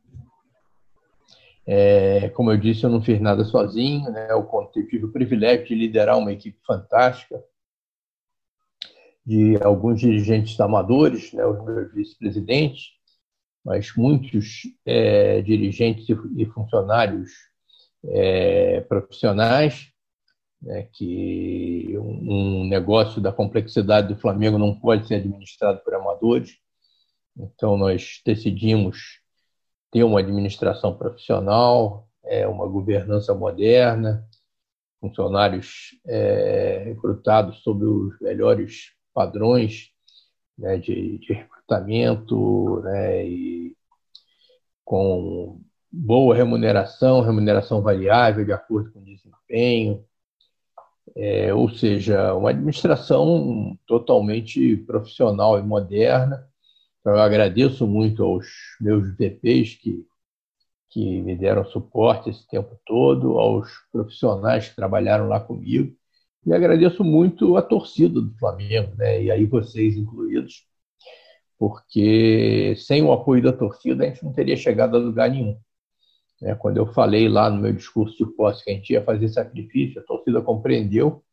É, 1.66 2.30
como 2.30 2.52
eu 2.52 2.58
disse, 2.58 2.84
eu 2.84 2.90
não 2.90 3.02
fiz 3.02 3.20
nada 3.22 3.46
sozinho. 3.46 4.12
Né? 4.12 4.28
Eu 4.30 4.46
tive 4.74 5.06
o 5.06 5.12
privilégio 5.12 5.68
de 5.68 5.76
liderar 5.76 6.18
uma 6.18 6.34
equipe 6.34 6.60
fantástica 6.66 7.42
de 9.26 9.58
alguns 9.64 10.02
dirigentes 10.02 10.60
amadores, 10.60 11.32
né, 11.32 11.46
os 11.46 11.64
meus 11.64 11.94
vice-presidentes, 11.94 12.90
mas 13.64 13.96
muitos 13.96 14.64
é, 14.86 15.42
dirigentes 15.42 16.06
e 16.36 16.46
funcionários 16.48 17.32
é, 18.04 18.82
profissionais 18.82 19.93
né, 20.64 20.88
que 20.94 21.94
um 21.98 22.66
negócio 22.66 23.22
da 23.22 23.32
complexidade 23.32 24.08
do 24.08 24.20
Flamengo 24.20 24.58
não 24.58 24.74
pode 24.74 25.08
ser 25.08 25.16
administrado 25.16 25.82
por 25.84 25.94
amadores. 25.94 26.58
Então, 27.38 27.78
nós 27.78 28.22
decidimos 28.26 29.20
ter 29.92 30.04
uma 30.04 30.22
administração 30.22 30.96
profissional, 30.98 32.08
é, 32.24 32.48
uma 32.48 32.68
governança 32.68 33.34
moderna, 33.34 34.26
funcionários 35.02 36.00
é, 36.08 36.84
recrutados 36.86 37.62
sob 37.62 37.84
os 37.84 38.20
melhores 38.22 38.94
padrões 39.14 39.92
né, 40.58 40.78
de, 40.78 41.18
de, 41.20 41.34
recrutamento 41.34 42.80
né, 42.84 43.26
e 43.28 43.76
com 44.86 45.60
boa 45.92 46.34
remuneração, 46.34 47.22
remuneração 47.22 47.82
variável 47.82 48.46
de 48.46 48.54
acordo 48.54 48.92
com 48.92 49.00
o 49.00 49.04
desempenho, 49.04 50.06
é, 51.16 51.54
ou 51.54 51.70
seja, 51.70 52.34
uma 52.34 52.50
administração 52.52 53.78
totalmente 53.86 54.78
profissional 54.78 55.60
e 55.60 55.64
moderna. 55.64 56.48
Então, 57.00 57.14
eu 57.14 57.22
agradeço 57.22 57.86
muito 57.86 58.24
aos 58.24 58.48
meus 58.80 59.16
VPs 59.18 59.76
que, 59.76 60.06
que 60.90 61.22
me 61.22 61.36
deram 61.36 61.66
suporte 61.66 62.30
esse 62.30 62.48
tempo 62.48 62.80
todo, 62.86 63.38
aos 63.40 63.70
profissionais 63.92 64.70
que 64.70 64.76
trabalharam 64.76 65.28
lá 65.28 65.40
comigo, 65.40 65.96
e 66.46 66.54
agradeço 66.54 67.04
muito 67.04 67.58
a 67.58 67.62
torcida 67.62 68.20
do 68.22 68.34
Flamengo, 68.38 68.96
né? 68.96 69.24
e 69.24 69.32
aí 69.32 69.46
vocês 69.46 69.96
incluídos, 69.96 70.66
porque 71.58 72.76
sem 72.78 73.02
o 73.02 73.14
apoio 73.14 73.42
da 73.42 73.54
torcida 73.54 74.04
a 74.04 74.08
gente 74.08 74.24
não 74.24 74.34
teria 74.34 74.58
chegado 74.58 74.98
a 74.98 75.00
lugar 75.00 75.30
nenhum. 75.30 75.58
Né? 76.44 76.54
Quando 76.56 76.78
eu 76.78 76.86
falei 76.86 77.30
lá 77.30 77.50
no 77.50 77.62
meu 77.62 77.72
discurso 77.72 78.18
de 78.18 78.32
posse 78.36 78.64
que 78.64 78.70
a 78.70 78.74
gente 78.74 78.92
ia 78.92 79.02
fazer 79.02 79.30
sacrifício, 79.30 80.02
a 80.02 80.04
torcida 80.04 80.42
compreendeu, 80.42 81.24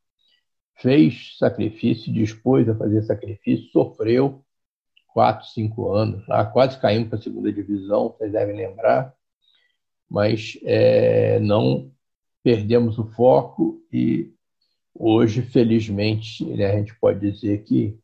fez 0.76 1.36
sacrifício, 1.36 2.12
dispôs 2.12 2.68
a 2.68 2.76
fazer 2.76 3.02
sacrifício, 3.02 3.68
sofreu 3.72 4.42
quatro, 5.08 5.46
cinco 5.48 5.90
anos, 5.90 6.26
lá 6.28 6.46
quase 6.46 6.80
caímos 6.80 7.08
para 7.08 7.18
a 7.18 7.22
segunda 7.22 7.52
divisão, 7.52 8.10
vocês 8.10 8.30
devem 8.30 8.56
lembrar, 8.56 9.12
mas 10.08 10.56
é, 10.62 11.40
não 11.40 11.90
perdemos 12.44 12.96
o 12.96 13.04
foco 13.10 13.82
e 13.92 14.32
hoje, 14.94 15.42
felizmente, 15.42 16.44
né, 16.44 16.66
a 16.66 16.78
gente 16.78 16.94
pode 17.00 17.18
dizer 17.18 17.64
que, 17.64 17.98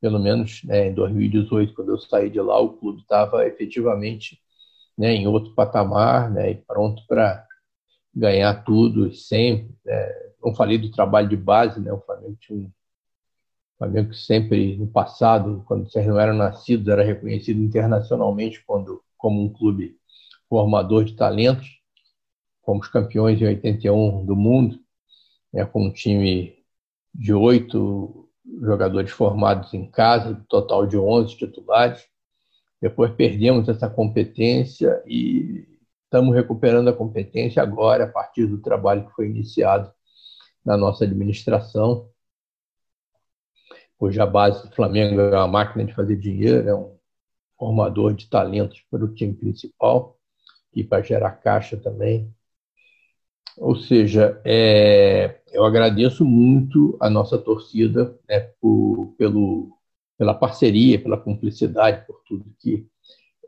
pelo 0.00 0.20
menos 0.20 0.62
né, 0.62 0.88
em 0.88 0.94
2018, 0.94 1.74
quando 1.74 1.90
eu 1.90 1.98
saí 1.98 2.30
de 2.30 2.40
lá, 2.40 2.60
o 2.60 2.74
clube 2.74 3.00
estava 3.00 3.44
efetivamente 3.44 4.40
né, 4.96 5.12
em 5.12 5.26
outro 5.26 5.54
patamar 5.54 6.30
né, 6.30 6.50
e 6.50 6.54
pronto 6.54 7.02
para 7.06 7.46
ganhar 8.14 8.64
tudo 8.64 9.12
sempre. 9.14 9.74
Né. 9.84 10.12
Não 10.42 10.54
falei 10.54 10.78
do 10.78 10.90
trabalho 10.90 11.28
de 11.28 11.36
base, 11.36 11.80
né, 11.80 11.92
o 11.92 12.00
Flamengo 12.00 12.36
tinha 12.40 12.58
um 12.58 12.70
Flamengo 13.76 14.10
que 14.10 14.16
sempre 14.16 14.76
no 14.76 14.86
passado, 14.86 15.64
quando 15.66 15.90
vocês 15.90 16.06
não 16.06 16.18
eram 16.18 16.34
nascidos, 16.34 16.88
era 16.88 17.02
reconhecido 17.02 17.60
internacionalmente 17.60 18.62
quando, 18.64 19.02
como 19.18 19.42
um 19.42 19.52
clube 19.52 19.98
formador 20.48 21.04
de 21.04 21.14
talentos. 21.14 21.80
Fomos 22.64 22.88
campeões 22.88 23.40
em 23.40 23.46
81 23.46 24.24
do 24.24 24.36
mundo, 24.36 24.78
né, 25.52 25.64
com 25.64 25.86
um 25.86 25.92
time 25.92 26.54
de 27.14 27.34
oito 27.34 28.28
jogadores 28.60 29.10
formados 29.10 29.72
em 29.74 29.90
casa, 29.90 30.42
total 30.48 30.86
de 30.86 30.96
11 30.96 31.36
titulares. 31.36 32.06
Depois 32.84 33.10
perdemos 33.14 33.66
essa 33.66 33.88
competência 33.88 35.02
e 35.06 35.66
estamos 36.04 36.34
recuperando 36.34 36.88
a 36.88 36.92
competência 36.92 37.62
agora, 37.62 38.04
a 38.04 38.06
partir 38.06 38.44
do 38.46 38.60
trabalho 38.60 39.06
que 39.06 39.14
foi 39.14 39.26
iniciado 39.26 39.90
na 40.62 40.76
nossa 40.76 41.04
administração. 41.04 42.10
Hoje 43.98 44.20
a 44.20 44.26
base 44.26 44.68
do 44.68 44.74
Flamengo 44.74 45.18
é 45.18 45.34
uma 45.34 45.48
máquina 45.48 45.82
de 45.82 45.94
fazer 45.94 46.18
dinheiro, 46.18 46.68
é 46.68 46.74
um 46.74 46.94
formador 47.58 48.12
de 48.12 48.28
talentos 48.28 48.84
para 48.90 49.02
o 49.02 49.14
time 49.14 49.32
principal 49.32 50.18
e 50.74 50.84
para 50.84 51.02
gerar 51.02 51.30
caixa 51.30 51.78
também. 51.78 52.30
Ou 53.56 53.76
seja, 53.76 54.38
é, 54.44 55.40
eu 55.54 55.64
agradeço 55.64 56.22
muito 56.22 56.98
a 57.00 57.08
nossa 57.08 57.38
torcida 57.38 58.14
né, 58.28 58.40
por, 58.60 59.14
pelo, 59.16 59.74
pela 60.16 60.34
parceria, 60.34 61.00
pela 61.00 61.16
cumplicidade, 61.16 62.06
por 62.06 62.22
tudo 62.26 62.54
que 62.60 62.86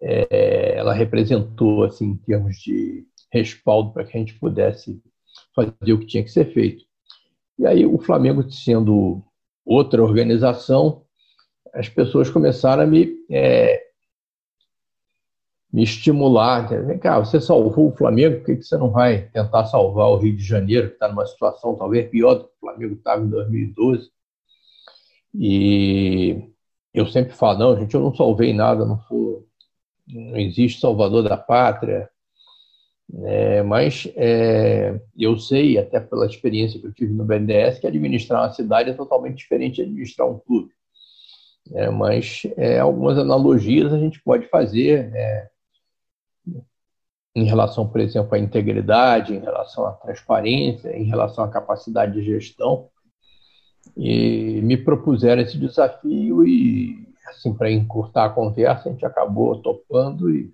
é, 0.00 0.74
ela 0.76 0.92
representou 0.92 1.84
assim, 1.84 2.10
em 2.10 2.16
termos 2.16 2.56
de 2.56 3.06
respaldo 3.32 3.92
para 3.92 4.04
que 4.04 4.16
a 4.16 4.20
gente 4.20 4.34
pudesse 4.34 5.00
fazer 5.54 5.92
o 5.92 5.98
que 5.98 6.06
tinha 6.06 6.24
que 6.24 6.30
ser 6.30 6.52
feito. 6.52 6.84
E 7.58 7.66
aí, 7.66 7.86
o 7.86 7.98
Flamengo 7.98 8.50
sendo 8.50 9.22
outra 9.64 10.02
organização, 10.02 11.02
as 11.72 11.88
pessoas 11.88 12.30
começaram 12.30 12.82
a 12.82 12.86
me, 12.86 13.16
é, 13.30 13.82
me 15.72 15.82
estimular. 15.82 16.68
Vem 16.86 16.98
cá, 16.98 17.18
você 17.18 17.40
salvou 17.40 17.88
o 17.88 17.96
Flamengo, 17.96 18.38
por 18.38 18.46
que 18.46 18.62
você 18.62 18.76
não 18.76 18.90
vai 18.90 19.28
tentar 19.28 19.66
salvar 19.66 20.08
o 20.08 20.16
Rio 20.16 20.36
de 20.36 20.44
Janeiro, 20.44 20.88
que 20.88 20.94
está 20.94 21.08
numa 21.08 21.26
situação 21.26 21.74
talvez 21.74 22.08
pior 22.08 22.34
do 22.34 22.44
que 22.44 22.50
o 22.50 22.60
Flamengo 22.60 22.94
estava 22.94 23.22
em 23.22 23.28
2012? 23.28 24.10
E 25.34 26.50
eu 26.96 27.06
sempre 27.06 27.34
falo, 27.34 27.58
não, 27.58 27.78
gente, 27.78 27.94
eu 27.94 28.00
não 28.00 28.14
salvei 28.14 28.54
nada, 28.54 28.86
não, 28.86 28.98
não 30.08 30.36
existe 30.36 30.80
salvador 30.80 31.22
da 31.22 31.36
pátria, 31.36 32.08
é, 33.22 33.62
mas 33.62 34.08
é, 34.16 34.98
eu 35.16 35.38
sei, 35.38 35.78
até 35.78 36.00
pela 36.00 36.26
experiência 36.26 36.80
que 36.80 36.86
eu 36.86 36.94
tive 36.94 37.12
no 37.12 37.24
BNDES, 37.24 37.78
que 37.78 37.86
administrar 37.86 38.42
uma 38.42 38.52
cidade 38.52 38.90
é 38.90 38.94
totalmente 38.94 39.36
diferente 39.36 39.76
de 39.76 39.82
administrar 39.82 40.26
um 40.26 40.38
clube. 40.38 40.72
É, 41.74 41.90
mas 41.90 42.42
é, 42.56 42.78
algumas 42.78 43.18
analogias 43.18 43.92
a 43.92 43.98
gente 43.98 44.22
pode 44.22 44.48
fazer 44.48 45.10
né, 45.10 45.48
em 47.34 47.44
relação, 47.44 47.86
por 47.86 48.00
exemplo, 48.00 48.34
à 48.34 48.38
integridade, 48.38 49.34
em 49.34 49.40
relação 49.40 49.86
à 49.86 49.92
transparência, 49.92 50.96
em 50.96 51.04
relação 51.04 51.44
à 51.44 51.48
capacidade 51.48 52.14
de 52.14 52.22
gestão. 52.22 52.88
E 53.96 54.60
me 54.62 54.76
propuseram 54.76 55.42
esse 55.42 55.56
desafio 55.56 56.46
e, 56.46 57.06
assim, 57.28 57.54
para 57.54 57.70
encurtar 57.70 58.26
a 58.26 58.30
conversa, 58.30 58.88
a 58.88 58.92
gente 58.92 59.06
acabou 59.06 59.56
topando 59.62 60.30
e, 60.30 60.52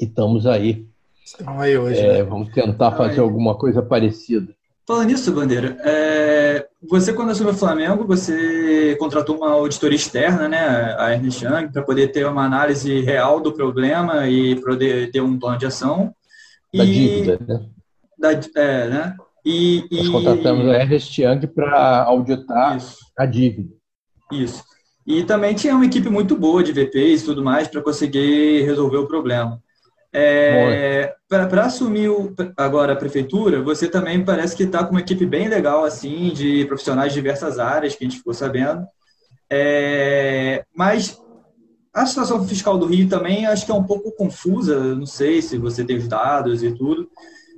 estamos 0.00 0.46
aí 0.46 0.86
Estão 1.24 1.58
aí 1.58 1.76
hoje. 1.76 2.00
É, 2.00 2.18
né? 2.18 2.22
Vamos 2.22 2.50
tentar 2.52 2.92
fazer 2.92 3.20
alguma 3.20 3.54
coisa 3.54 3.82
parecida. 3.82 4.52
Falando 4.86 5.08
nisso, 5.08 5.32
Bandeira, 5.32 5.78
é, 5.80 6.66
você 6.86 7.14
quando 7.14 7.30
assumiu 7.30 7.54
o 7.54 7.56
Flamengo, 7.56 8.06
você 8.06 8.94
contratou 8.96 9.38
uma 9.38 9.50
auditoria 9.50 9.96
externa, 9.96 10.46
né, 10.46 10.94
a 10.98 11.14
Ernest 11.14 11.42
Young, 11.42 11.72
para 11.72 11.82
poder 11.82 12.08
ter 12.08 12.26
uma 12.26 12.44
análise 12.44 13.00
real 13.00 13.40
do 13.40 13.54
problema 13.54 14.28
e 14.28 14.60
poder 14.60 15.10
ter 15.10 15.22
um 15.22 15.38
plano 15.38 15.56
de 15.56 15.64
ação. 15.64 16.14
Da 16.72 16.84
e, 16.84 16.92
dívida, 16.92 17.38
né? 17.48 17.66
Da, 18.18 18.32
é, 18.60 18.88
né? 18.90 19.16
E, 19.44 19.86
Nós 19.90 20.06
e, 20.06 20.10
contratamos 20.10 20.66
a 20.68 20.80
Ernest 20.80 21.20
Young 21.20 21.46
para 21.48 22.04
auditar 22.04 22.76
isso. 22.76 22.98
a 23.16 23.26
dívida. 23.26 23.70
Isso. 24.32 24.64
E 25.06 25.22
também 25.22 25.54
tinha 25.54 25.74
uma 25.74 25.84
equipe 25.84 26.08
muito 26.08 26.34
boa 26.34 26.62
de 26.62 26.72
VPs 26.72 27.22
e 27.22 27.24
tudo 27.26 27.44
mais 27.44 27.68
para 27.68 27.82
conseguir 27.82 28.62
resolver 28.62 28.96
o 28.96 29.06
problema. 29.06 29.62
É, 30.16 31.12
para 31.28 31.66
assumir 31.66 32.08
o, 32.08 32.32
agora 32.56 32.92
a 32.92 32.96
prefeitura, 32.96 33.60
você 33.60 33.88
também 33.88 34.24
parece 34.24 34.56
que 34.56 34.62
está 34.62 34.84
com 34.84 34.92
uma 34.92 35.00
equipe 35.00 35.26
bem 35.26 35.48
legal, 35.48 35.84
assim, 35.84 36.32
de 36.32 36.64
profissionais 36.66 37.12
de 37.12 37.18
diversas 37.18 37.58
áreas, 37.58 37.96
que 37.96 38.04
a 38.04 38.08
gente 38.08 38.18
ficou 38.18 38.32
sabendo. 38.32 38.86
É, 39.50 40.64
mas 40.74 41.20
a 41.92 42.06
situação 42.06 42.46
fiscal 42.46 42.78
do 42.78 42.86
Rio 42.86 43.08
também 43.08 43.44
acho 43.44 43.66
que 43.66 43.72
é 43.72 43.74
um 43.74 43.84
pouco 43.84 44.12
confusa, 44.12 44.94
não 44.94 45.06
sei 45.06 45.42
se 45.42 45.58
você 45.58 45.84
tem 45.84 45.96
os 45.96 46.08
dados 46.08 46.62
e 46.62 46.72
tudo. 46.72 47.08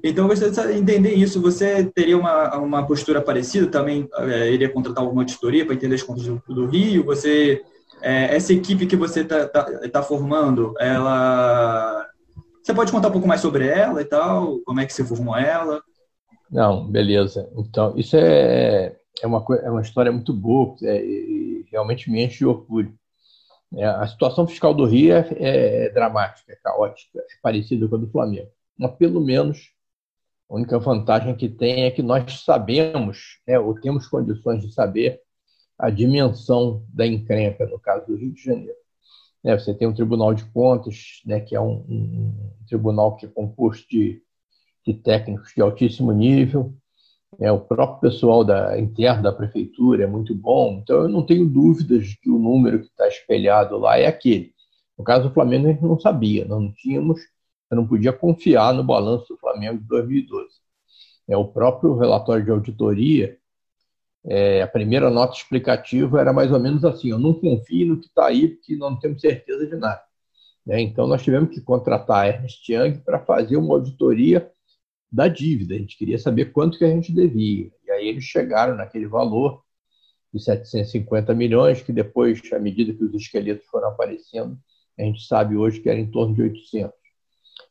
Então, 0.08 0.24
eu 0.24 0.28
gostaria 0.28 0.72
de 0.72 0.78
entender 0.78 1.14
isso. 1.14 1.40
Você 1.42 1.84
teria 1.84 2.16
uma, 2.16 2.56
uma 2.58 2.86
postura 2.86 3.20
parecida? 3.20 3.66
Também 3.66 4.08
é, 4.18 4.50
iria 4.50 4.72
contratar 4.72 5.02
alguma 5.02 5.22
auditoria 5.22 5.64
para 5.64 5.74
entender 5.74 5.96
as 5.96 6.02
contas 6.02 6.24
do, 6.24 6.42
do 6.48 6.66
Rio? 6.66 7.04
Você, 7.04 7.62
é, 8.02 8.34
essa 8.34 8.52
equipe 8.52 8.86
que 8.86 8.96
você 8.96 9.20
está 9.20 9.46
tá, 9.48 9.64
tá 9.88 10.02
formando, 10.02 10.74
ela 10.78 12.06
você 12.66 12.74
pode 12.74 12.90
contar 12.90 13.08
um 13.08 13.12
pouco 13.12 13.28
mais 13.28 13.40
sobre 13.40 13.64
ela 13.64 14.02
e 14.02 14.04
tal? 14.04 14.58
Como 14.64 14.80
é 14.80 14.86
que 14.86 14.92
você 14.92 15.04
formou 15.04 15.36
ela? 15.36 15.80
Não, 16.50 16.84
beleza. 16.84 17.48
Então, 17.56 17.94
isso 17.96 18.16
é, 18.16 18.96
é, 19.22 19.26
uma, 19.26 19.44
é 19.62 19.70
uma 19.70 19.82
história 19.82 20.10
muito 20.10 20.32
boa 20.32 20.74
é, 20.82 21.00
e 21.00 21.64
realmente 21.70 22.10
me 22.10 22.24
enche 22.24 22.38
de 22.38 22.46
orgulho. 22.46 22.92
É, 23.72 23.84
a 23.84 24.04
situação 24.08 24.48
fiscal 24.48 24.74
do 24.74 24.84
Rio 24.84 25.14
é, 25.14 25.28
é, 25.38 25.90
dramática, 25.90 26.52
é 26.52 26.56
caótica, 26.56 27.20
é 27.20 27.24
parecida 27.40 27.86
com 27.86 27.94
a 27.94 27.98
do 27.98 28.10
Flamengo. 28.10 28.50
Mas, 28.76 28.90
pelo 28.96 29.20
menos, 29.20 29.70
a 30.48 30.54
única 30.54 30.78
vantagem 30.78 31.34
que 31.34 31.48
tem 31.48 31.84
é 31.84 31.90
que 31.90 32.02
nós 32.02 32.40
sabemos, 32.44 33.40
né, 33.46 33.58
ou 33.58 33.74
temos 33.80 34.06
condições 34.06 34.62
de 34.62 34.72
saber, 34.72 35.20
a 35.78 35.90
dimensão 35.90 36.84
da 36.88 37.06
encrenca, 37.06 37.66
no 37.66 37.78
caso 37.78 38.06
do 38.06 38.16
Rio 38.16 38.32
de 38.32 38.42
Janeiro. 38.42 38.78
Né? 39.42 39.58
Você 39.58 39.74
tem 39.74 39.86
um 39.86 39.94
Tribunal 39.94 40.32
de 40.34 40.44
Contas, 40.46 41.20
né, 41.26 41.40
que 41.40 41.54
é 41.54 41.60
um, 41.60 41.84
um 41.88 42.50
tribunal 42.66 43.16
que 43.16 43.26
é 43.26 43.28
composto 43.28 43.86
de, 43.88 44.22
de 44.86 44.94
técnicos 44.94 45.52
de 45.54 45.60
altíssimo 45.60 46.12
nível. 46.12 46.74
É, 47.38 47.52
o 47.52 47.60
próprio 47.60 48.10
pessoal 48.10 48.42
da, 48.44 48.78
interno 48.78 49.22
da 49.22 49.32
prefeitura 49.32 50.04
é 50.04 50.06
muito 50.06 50.34
bom, 50.34 50.80
então 50.82 51.02
eu 51.02 51.08
não 51.08 51.26
tenho 51.26 51.46
dúvidas 51.46 52.14
que 52.22 52.30
o 52.30 52.38
número 52.38 52.80
que 52.80 52.86
está 52.86 53.06
espelhado 53.08 53.76
lá 53.76 53.98
é 53.98 54.06
aquele. 54.06 54.54
No 54.96 55.04
caso 55.04 55.28
do 55.28 55.34
Flamengo, 55.34 55.66
a 55.66 55.72
gente 55.72 55.82
não 55.82 56.00
sabia, 56.00 56.46
não 56.46 56.72
tínhamos, 56.72 57.20
eu 57.70 57.76
não 57.76 57.86
podia 57.86 58.12
confiar 58.12 58.72
no 58.74 58.84
balanço 58.84 59.28
do 59.28 59.38
Flamengo 59.38 59.78
de 59.78 59.86
2012. 59.86 60.48
É, 61.28 61.36
o 61.36 61.46
próprio 61.48 61.96
relatório 61.96 62.44
de 62.44 62.50
auditoria 62.50 63.38
é, 64.28 64.60
a 64.60 64.66
primeira 64.66 65.08
nota 65.08 65.36
explicativa 65.36 66.20
era 66.20 66.32
mais 66.32 66.50
ou 66.50 66.58
menos 66.58 66.84
assim: 66.84 67.10
eu 67.10 67.18
não 67.18 67.32
confio 67.32 67.86
no 67.86 68.00
que 68.00 68.06
está 68.06 68.26
aí, 68.26 68.48
porque 68.48 68.76
não 68.76 68.98
temos 68.98 69.20
certeza 69.20 69.66
de 69.66 69.76
nada. 69.76 70.02
Né? 70.66 70.80
Então, 70.80 71.06
nós 71.06 71.22
tivemos 71.22 71.50
que 71.50 71.60
contratar 71.60 72.24
a 72.24 72.28
Ernst 72.28 72.68
Young 72.68 72.98
para 73.04 73.20
fazer 73.20 73.56
uma 73.56 73.74
auditoria 73.74 74.50
da 75.10 75.28
dívida. 75.28 75.74
A 75.74 75.78
gente 75.78 75.96
queria 75.96 76.18
saber 76.18 76.46
quanto 76.46 76.76
que 76.76 76.84
a 76.84 76.88
gente 76.88 77.12
devia. 77.12 77.70
E 77.84 77.90
aí 77.90 78.08
eles 78.08 78.24
chegaram 78.24 78.74
naquele 78.74 79.06
valor 79.06 79.62
de 80.34 80.42
750 80.42 81.32
milhões, 81.34 81.82
que 81.82 81.92
depois, 81.92 82.40
à 82.52 82.58
medida 82.58 82.92
que 82.92 83.04
os 83.04 83.14
esqueletos 83.14 83.66
foram 83.66 83.88
aparecendo, 83.88 84.58
a 84.98 85.02
gente 85.02 85.24
sabe 85.24 85.56
hoje 85.56 85.80
que 85.80 85.88
era 85.88 86.00
em 86.00 86.10
torno 86.10 86.34
de 86.34 86.42
800. 86.42 86.92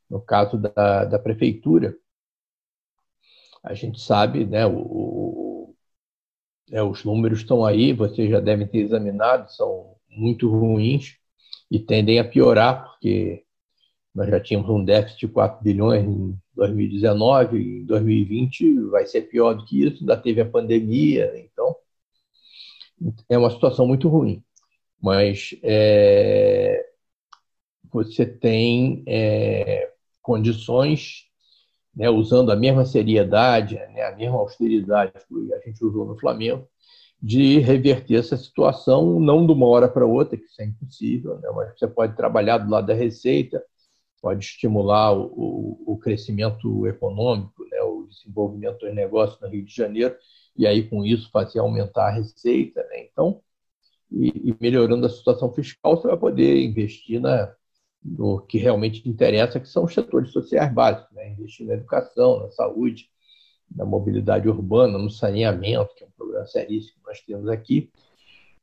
No 0.10 0.22
caso 0.22 0.58
da, 0.58 1.06
da 1.06 1.20
prefeitura, 1.20 1.96
a 3.64 3.74
gente 3.74 4.00
sabe, 4.00 4.46
né, 4.46 4.66
o, 4.68 5.74
é, 6.72 6.82
os 6.84 7.04
números 7.04 7.40
estão 7.40 7.66
aí, 7.66 7.94
vocês 7.94 8.30
já 8.30 8.40
devem 8.40 8.68
ter 8.68 8.80
examinado, 8.80 9.52
são 9.52 9.96
muito 10.10 10.50
ruins 10.50 11.18
e 11.70 11.80
tendem 11.80 12.20
a 12.20 12.24
piorar, 12.24 12.86
porque 12.86 13.44
nós 14.14 14.30
já 14.30 14.40
tínhamos 14.40 14.70
um 14.70 14.84
déficit 14.84 15.20
de 15.22 15.28
4 15.28 15.64
bilhões 15.64 16.06
em 16.06 16.38
2019, 16.56 17.58
e 17.58 17.82
em 17.82 17.86
2020 17.86 18.82
vai 18.90 19.06
ser 19.06 19.24
pior 19.24 19.54
do 19.54 19.66
que 19.66 19.84
isso, 19.84 20.00
ainda 20.02 20.16
teve 20.16 20.42
a 20.42 20.50
pandemia, 20.50 21.34
então 21.38 21.76
é 23.28 23.38
uma 23.38 23.52
situação 23.52 23.86
muito 23.86 24.08
ruim. 24.08 24.44
Mas 25.02 25.56
é, 25.62 26.86
você 27.92 28.26
tem 28.26 29.04
é, 29.06 29.92
condições 30.26 31.26
né, 31.96 32.10
usando 32.10 32.52
a 32.52 32.56
mesma 32.56 32.84
seriedade, 32.84 33.76
né, 33.76 34.04
a 34.04 34.16
mesma 34.16 34.38
austeridade 34.38 35.14
que 35.14 35.54
a 35.54 35.60
gente 35.60 35.86
usou 35.86 36.06
no 36.06 36.20
Flamengo, 36.20 36.68
de 37.22 37.60
reverter 37.60 38.16
essa 38.16 38.36
situação, 38.36 39.20
não 39.20 39.46
de 39.46 39.54
uma 39.54 39.68
hora 39.68 39.88
para 39.88 40.06
outra, 40.06 40.36
que 40.36 40.44
isso 40.44 40.62
é 40.62 40.66
impossível, 40.66 41.40
né, 41.40 41.50
mas 41.56 41.78
você 41.78 41.88
pode 41.88 42.16
trabalhar 42.16 42.58
do 42.58 42.70
lado 42.70 42.88
da 42.88 42.94
receita, 42.94 43.64
pode 44.22 44.44
estimular 44.44 45.14
o, 45.14 45.26
o, 45.26 45.94
o 45.94 45.98
crescimento 45.98 46.88
econômico, 46.88 47.64
né, 47.72 47.82
o 47.84 48.08
desenvolvimento 48.08 48.80
dos 48.80 48.94
negócios 48.94 49.40
no 49.40 49.48
Rio 49.48 49.64
de 49.64 49.74
Janeiro, 49.74 50.16
e 50.58 50.66
aí 50.66 50.84
com 50.84 51.06
isso 51.06 51.30
fazer 51.32 51.60
aumentar 51.60 52.08
a 52.08 52.12
receita. 52.12 52.82
Né? 52.90 53.06
Então, 53.12 53.42
e, 54.12 54.50
e 54.50 54.58
melhorando 54.60 55.06
a 55.06 55.10
situação 55.10 55.52
fiscal, 55.54 55.96
você 55.96 56.08
vai 56.08 56.18
poder 56.18 56.64
investir 56.64 57.22
na, 57.22 57.54
no 58.06 58.40
que 58.40 58.60
realmente 58.60 59.08
interessa, 59.10 59.60
que 59.60 59.68
são 59.68 59.86
os 59.86 59.94
setores 59.94 60.32
sociais 60.32 60.72
básicos, 60.72 61.12
né? 61.16 61.32
investir 61.32 61.66
na 61.66 61.74
educação, 61.74 62.40
na 62.42 62.52
saúde, 62.52 63.10
na 63.76 63.84
mobilidade 63.84 64.48
urbana, 64.48 64.98
no 65.00 65.10
saneamento, 65.10 65.96
que 65.96 66.04
é 66.04 66.08
um 66.08 66.12
problema 66.12 66.46
seríssimo 66.46 67.00
que 67.00 67.08
nós 67.08 67.20
temos 67.22 67.50
aqui. 67.50 67.92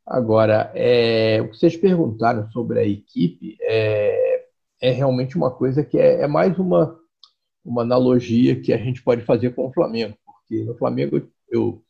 Agora, 0.06 0.70
é, 0.74 1.40
o 1.40 1.50
que 1.50 1.56
vocês 1.56 1.76
perguntaram 1.76 2.48
sobre 2.52 2.78
a 2.78 2.84
equipe 2.86 3.56
é, 3.60 4.46
é 4.80 4.90
realmente 4.90 5.36
uma 5.36 5.50
coisa 5.50 5.84
que 5.84 5.98
é, 5.98 6.22
é, 6.22 6.26
mais 6.28 6.56
uma, 6.58 6.98
uma 7.64 7.82
analogia 7.82 8.60
que 8.60 8.72
a 8.72 8.78
gente 8.78 9.02
pode 9.02 9.22
fazer 9.22 9.54
com 9.54 9.66
o 9.66 9.72
Flamengo, 9.72 10.16
porque 10.24 10.62
no 10.64 10.76
Flamengo 10.76 11.28
eu, 11.48 11.82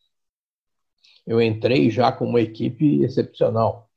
eu 1.27 1.41
entrei 1.41 1.91
já 1.91 2.11
com 2.11 2.27
uma 2.27 2.41
equipe 2.41 3.03
excepcional 3.03 3.91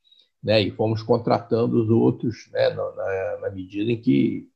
né, 0.45 0.62
e 0.62 0.69
fomos 0.69 1.01
contratando 1.01 1.81
os 1.81 1.89
outros 1.89 2.47
né, 2.51 2.69
na, 2.69 3.39
na, 3.41 3.49
medida 3.49 3.91
em 3.91 3.99
que 3.99 4.47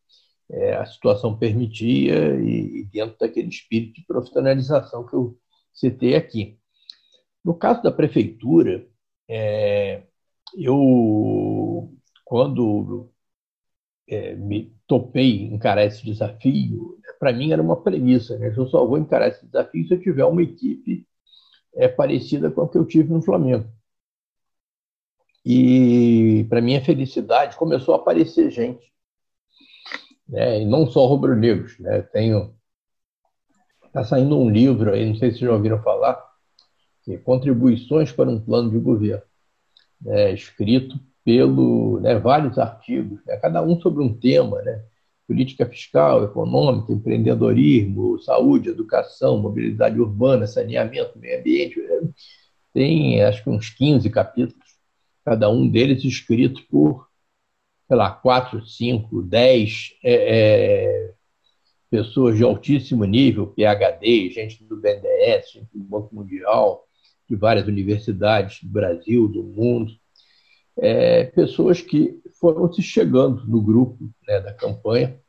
é, 0.47 0.75
a 0.75 0.85
situação 0.85 1.35
permitia 1.35 2.35
e, 2.39 2.81
e 2.81 2.83
dentro 2.85 3.17
daquele 3.17 3.49
espírito 3.49 3.95
de 3.95 4.05
profissionalização 4.05 5.03
que 5.03 5.15
eu 5.15 5.35
citei 5.73 6.15
aqui. 6.15 6.59
No 7.43 7.55
caso 7.55 7.81
da 7.81 7.91
prefeitura, 7.91 8.87
é, 9.27 10.03
eu, 10.55 11.91
quando 12.23 13.11
é, 14.07 14.35
me 14.35 14.75
topei 14.85 15.45
encarar 15.45 15.85
esse 15.85 16.05
desafio, 16.05 16.99
para 17.19 17.33
mim 17.33 17.51
era 17.51 17.63
uma 17.63 17.81
premissa. 17.81 18.37
Né? 18.37 18.53
Eu 18.55 18.67
só 18.67 18.85
vou 18.85 18.99
encarar 18.99 19.29
esse 19.29 19.43
desafio 19.43 19.87
se 19.87 19.93
eu 19.95 20.01
tiver 20.01 20.25
uma 20.25 20.43
equipe 20.43 21.07
é, 21.75 21.87
parecida 21.87 22.51
com 22.51 22.61
a 22.61 22.69
que 22.69 22.77
eu 22.77 22.85
tive 22.85 23.11
no 23.11 23.23
Flamengo. 23.23 23.67
E, 25.51 26.45
para 26.47 26.61
minha 26.61 26.79
felicidade, 26.79 27.57
começou 27.57 27.95
a 27.95 27.97
aparecer 27.97 28.51
gente. 28.51 28.93
Né? 30.27 30.61
E 30.61 30.65
não 30.65 30.85
só 30.85 31.07
rubro-negros. 31.07 31.79
Né? 31.79 32.03
Tenho... 32.03 32.53
Está 33.87 34.03
saindo 34.03 34.37
um 34.37 34.47
livro 34.47 34.93
aí, 34.93 35.07
não 35.07 35.15
sei 35.15 35.31
se 35.31 35.39
já 35.39 35.51
ouviram 35.51 35.81
falar, 35.81 36.23
que 37.03 37.15
é 37.15 37.17
Contribuições 37.17 38.11
para 38.11 38.29
um 38.29 38.39
Plano 38.39 38.69
de 38.69 38.77
Governo, 38.77 39.23
né? 39.99 40.31
escrito 40.31 40.99
pelo 41.25 41.99
né, 41.99 42.19
vários 42.19 42.59
artigos, 42.59 43.19
né? 43.25 43.35
cada 43.37 43.63
um 43.63 43.81
sobre 43.81 44.03
um 44.03 44.13
tema, 44.13 44.61
né? 44.61 44.83
política 45.27 45.65
fiscal, 45.65 46.23
econômica, 46.25 46.93
empreendedorismo, 46.93 48.19
saúde, 48.19 48.69
educação, 48.69 49.39
mobilidade 49.39 49.99
urbana, 49.99 50.45
saneamento, 50.45 51.17
meio 51.17 51.39
ambiente. 51.39 51.81
Tem, 52.71 53.23
acho 53.23 53.43
que, 53.43 53.49
uns 53.49 53.71
15 53.71 54.07
capítulos 54.11 54.58
cada 55.29 55.47
um 55.47 55.69
deles 55.69 56.03
escrito 56.03 56.65
por, 56.71 57.07
sei 57.87 57.95
lá, 57.95 58.09
quatro, 58.09 58.65
cinco, 58.65 59.21
dez 59.21 59.93
é, 60.03 60.13
é, 60.13 61.13
pessoas 61.87 62.35
de 62.35 62.43
altíssimo 62.43 63.05
nível, 63.05 63.45
PhD, 63.45 64.31
gente 64.31 64.63
do 64.63 64.75
BNDES, 64.77 65.51
gente 65.51 65.69
do 65.71 65.83
Banco 65.83 66.15
Mundial, 66.15 66.83
de 67.29 67.35
várias 67.35 67.67
universidades 67.67 68.63
do 68.63 68.71
Brasil, 68.71 69.27
do 69.27 69.43
mundo, 69.43 69.91
é, 70.75 71.25
pessoas 71.25 71.79
que 71.79 72.19
foram 72.39 72.73
se 72.73 72.81
chegando 72.81 73.45
no 73.45 73.61
grupo 73.61 74.09
né, 74.27 74.39
da 74.39 74.51
campanha 74.51 75.21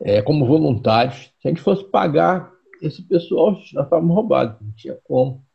é, 0.00 0.22
como 0.22 0.46
voluntários. 0.46 1.30
Se 1.42 1.48
a 1.48 1.50
gente 1.50 1.60
fosse 1.60 1.84
pagar 1.84 2.50
esse 2.80 3.02
pessoal, 3.02 3.50
nós 3.50 3.64
estávamos 3.66 4.14
roubados, 4.14 4.58
não 4.58 4.72
tinha 4.72 4.98
como. 5.04 5.45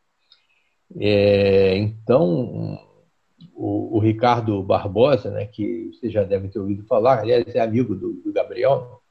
É, 1.00 1.78
então, 1.78 2.78
o, 3.54 3.98
o, 3.98 4.00
Ricardo 4.00 4.62
Barbosa, 4.64 5.32
né, 5.32 5.46
que 5.46 5.92
você 5.94 6.10
já 6.10 6.24
deve 6.24 6.50
ter 6.50 6.60
ouvido 6.60 6.86
falar, 6.86 7.20
aliás, 7.20 7.46
é 7.56 7.60
amigo 7.60 7.96
do, 7.96 8.14
do 8.14 8.34
Gabriel, 8.34 9.02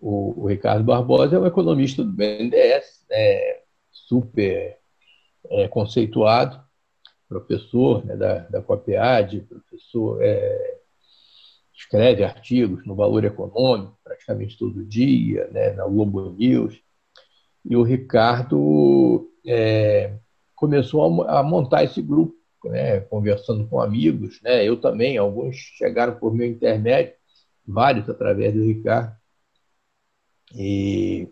o, 0.00 0.42
o, 0.42 0.46
Ricardo 0.46 0.84
Barbosa 0.84 1.36
é 1.36 1.38
um 1.38 1.46
economista 1.46 2.04
do 2.04 2.12
BNDES, 2.12 3.06
né, 3.08 3.58
super 3.90 4.78
é, 5.50 5.68
conceituado, 5.68 6.62
professor 7.28 8.04
né, 8.04 8.16
da, 8.16 8.38
da 8.40 8.62
COPEAD, 8.62 9.42
professor, 9.42 10.22
é, 10.22 10.78
escreve 11.74 12.24
artigos 12.24 12.84
no 12.84 12.94
Valor 12.94 13.24
Econômico 13.24 13.98
praticamente 14.02 14.58
todo 14.58 14.84
dia, 14.84 15.48
né, 15.48 15.70
na 15.72 15.84
Globo 15.84 16.30
News, 16.32 16.80
e 17.64 17.76
o 17.76 17.82
Ricardo 17.82 19.30
é, 19.46 20.14
começou 20.58 21.24
a, 21.24 21.42
montar 21.42 21.84
esse 21.84 22.02
grupo, 22.02 22.34
né, 22.64 23.00
conversando 23.00 23.66
com 23.68 23.80
amigos, 23.80 24.40
né, 24.42 24.66
eu 24.66 24.80
também, 24.80 25.16
alguns 25.16 25.56
chegaram 25.56 26.16
por 26.16 26.34
meu 26.34 26.46
intermédio, 26.46 27.14
vários 27.66 28.08
através 28.08 28.52
do 28.54 28.62
Ricardo. 28.62 29.16
E 30.54 31.28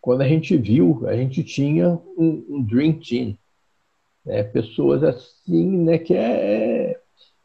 quando 0.00 0.20
a 0.22 0.28
gente 0.28 0.56
viu, 0.56 1.02
a 1.06 1.16
gente 1.16 1.42
tinha 1.42 1.90
um, 2.16 2.46
um 2.48 2.62
Dream 2.62 3.00
Team, 3.00 3.36
né, 4.24 4.42
pessoas 4.44 5.02
assim, 5.02 5.78
né, 5.78 5.98
que 5.98 6.14
é, 6.14 7.00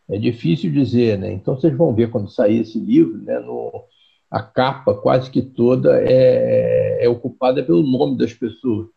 é 0.10 0.18
difícil 0.18 0.72
dizer, 0.72 1.18
né? 1.18 1.32
Então 1.32 1.56
vocês 1.56 1.76
vão 1.76 1.94
ver 1.94 2.12
quando 2.12 2.30
sair 2.30 2.62
esse 2.62 2.80
livro, 2.80 3.18
né, 3.18 3.40
no, 3.40 3.86
a 4.30 4.42
capa 4.44 4.94
quase 4.94 5.32
que 5.32 5.42
toda 5.42 6.00
é, 6.02 7.04
é 7.04 7.10
ocupada 7.10 7.64
pelo 7.64 7.82
nome 7.82 8.18
das 8.18 8.34
pessoas. 8.34 8.88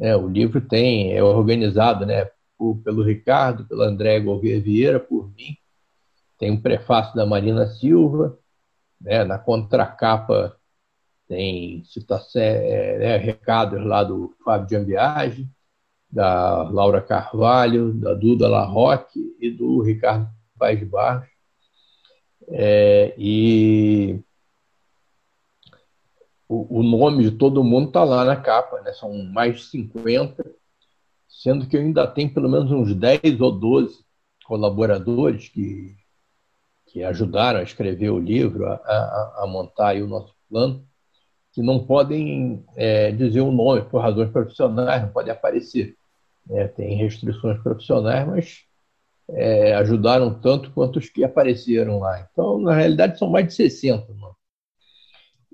É, 0.00 0.16
o 0.16 0.28
livro 0.28 0.60
tem 0.60 1.14
é 1.16 1.22
organizado, 1.22 2.04
né, 2.04 2.28
por, 2.58 2.76
pelo 2.82 3.02
Ricardo, 3.02 3.64
pelo 3.66 3.82
André 3.82 4.20
Gouveia 4.20 4.60
Vieira, 4.60 5.00
por 5.00 5.28
mim. 5.34 5.56
Tem 6.38 6.50
um 6.50 6.60
prefácio 6.60 7.14
da 7.14 7.24
Marina 7.24 7.66
Silva, 7.66 8.38
né, 9.00 9.24
na 9.24 9.38
contracapa 9.38 10.56
tem 11.28 11.82
citação, 11.84 12.40
é, 12.40 12.98
né, 12.98 13.16
recados 13.16 13.84
lá 13.84 14.04
do 14.04 14.34
Fábio 14.44 14.68
de 14.68 14.76
Ambiage, 14.76 15.48
da 16.10 16.62
Laura 16.62 17.00
Carvalho, 17.00 17.92
da 17.92 18.14
Duda 18.14 18.48
Larroque 18.48 19.36
e 19.40 19.50
do 19.50 19.82
Ricardo 19.82 20.28
Paz 20.58 20.82
Barros. 20.88 21.28
É, 22.48 23.12
e 23.18 24.20
o, 26.48 26.80
o 26.80 26.82
nome 26.82 27.24
de 27.24 27.30
todo 27.32 27.64
mundo 27.64 27.88
está 27.88 28.04
lá 28.04 28.24
na 28.24 28.36
capa, 28.36 28.80
né? 28.80 28.92
são 28.92 29.12
mais 29.24 29.56
de 29.56 29.64
50, 29.64 30.44
sendo 31.28 31.66
que 31.66 31.76
eu 31.76 31.80
ainda 31.80 32.06
tenho 32.06 32.32
pelo 32.32 32.48
menos 32.48 32.70
uns 32.70 32.94
10 32.94 33.40
ou 33.40 33.52
12 33.52 34.04
colaboradores 34.44 35.48
que, 35.48 35.96
que 36.86 37.02
ajudaram 37.02 37.60
a 37.60 37.64
escrever 37.64 38.10
o 38.10 38.18
livro, 38.18 38.66
a, 38.66 38.74
a, 38.74 39.42
a 39.42 39.46
montar 39.46 39.96
o 39.96 40.06
nosso 40.06 40.34
plano, 40.48 40.86
que 41.52 41.62
não 41.62 41.84
podem 41.84 42.64
é, 42.76 43.10
dizer 43.10 43.40
o 43.40 43.50
nome 43.50 43.82
por 43.82 44.00
razões 44.00 44.30
profissionais, 44.30 45.02
não 45.02 45.10
podem 45.10 45.32
aparecer. 45.32 45.96
É, 46.48 46.68
tem 46.68 46.96
restrições 46.96 47.60
profissionais, 47.60 48.26
mas 48.26 48.66
é, 49.30 49.74
ajudaram 49.74 50.32
tanto 50.38 50.70
quanto 50.70 50.98
os 50.98 51.08
que 51.08 51.24
apareceram 51.24 51.98
lá. 51.98 52.28
Então, 52.30 52.58
na 52.58 52.74
realidade, 52.74 53.18
são 53.18 53.28
mais 53.28 53.48
de 53.48 53.54
60. 53.54 54.12
Mano. 54.14 54.36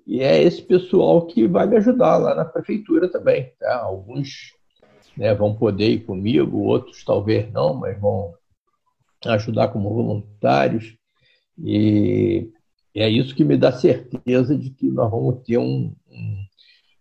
E 0.07 0.21
é 0.21 0.43
esse 0.43 0.62
pessoal 0.62 1.27
que 1.27 1.47
vai 1.47 1.67
me 1.67 1.77
ajudar 1.77 2.17
lá 2.17 2.35
na 2.35 2.45
prefeitura 2.45 3.09
também. 3.09 3.53
Tá? 3.59 3.81
Alguns 3.83 4.53
né, 5.17 5.35
vão 5.35 5.55
poder 5.55 5.91
ir 5.91 6.05
comigo, 6.05 6.59
outros 6.59 7.05
talvez 7.05 7.51
não, 7.53 7.75
mas 7.75 7.99
vão 8.01 8.35
ajudar 9.27 9.69
como 9.69 9.95
voluntários. 9.95 10.97
E, 11.59 12.51
é 12.95 13.09
isso 13.09 13.35
que 13.35 13.45
me 13.45 13.57
dá 13.57 13.73
certeza 13.73 14.57
de 14.57 14.71
que 14.71 14.87
nós 14.91 15.11
vamos 15.11 15.43
ter 15.45 15.59
um, 15.59 15.95
um 16.11 16.45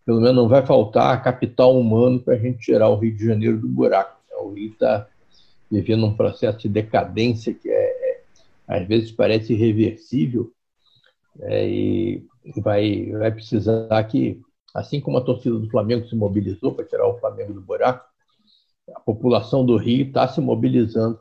pelo 0.06 0.22
menos 0.22 0.36
não 0.36 0.48
vai 0.48 0.66
faltar 0.66 1.22
capital 1.24 1.78
humano 1.78 2.20
para 2.20 2.36
a 2.36 2.38
gente 2.38 2.60
tirar 2.60 2.90
o 2.90 2.96
Rio 2.96 3.16
de 3.16 3.26
Janeiro 3.26 3.60
do 3.60 3.68
buraco. 3.68 4.20
O 4.40 4.54
Rio 4.54 4.72
está 4.72 5.08
vivendo 5.70 6.06
um 6.06 6.16
processo 6.16 6.60
de 6.60 6.70
decadência 6.70 7.54
que 7.54 7.70
é, 7.70 7.74
é 7.74 8.22
às 8.68 8.88
vezes 8.88 9.12
parece 9.12 9.54
irreversível 9.54 10.52
é, 11.42 11.68
e 11.68 12.26
vai, 12.58 13.12
vai 13.12 13.32
precisar 13.32 14.04
que, 14.06 14.41
assim 14.73 14.99
como 14.99 15.17
a 15.17 15.23
torcida 15.23 15.58
do 15.58 15.69
Flamengo 15.69 16.08
se 16.08 16.15
mobilizou 16.15 16.73
para 16.73 16.86
tirar 16.86 17.08
o 17.08 17.19
Flamengo 17.19 17.54
do 17.54 17.62
buraco, 17.62 18.06
a 18.95 18.99
população 18.99 19.65
do 19.65 19.77
Rio 19.77 20.08
está 20.08 20.27
se 20.27 20.41
mobilizando. 20.41 21.19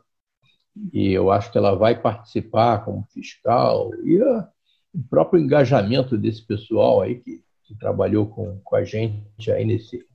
E 0.93 1.11
eu 1.11 1.31
acho 1.31 1.51
que 1.51 1.57
ela 1.57 1.75
vai 1.75 1.99
participar 1.99 2.83
como 2.83 3.05
fiscal. 3.11 3.91
E 4.03 4.21
a, 4.21 4.49
o 4.93 5.03
próprio 5.09 5.41
engajamento 5.41 6.17
desse 6.17 6.45
pessoal 6.45 7.01
aí 7.01 7.15
que, 7.15 7.43
que 7.65 7.75
trabalhou 7.75 8.25
com, 8.27 8.59
com 8.63 8.75
a 8.75 8.83
gente 8.83 9.51
aí 9.51 9.65
nesse, 9.65 10.05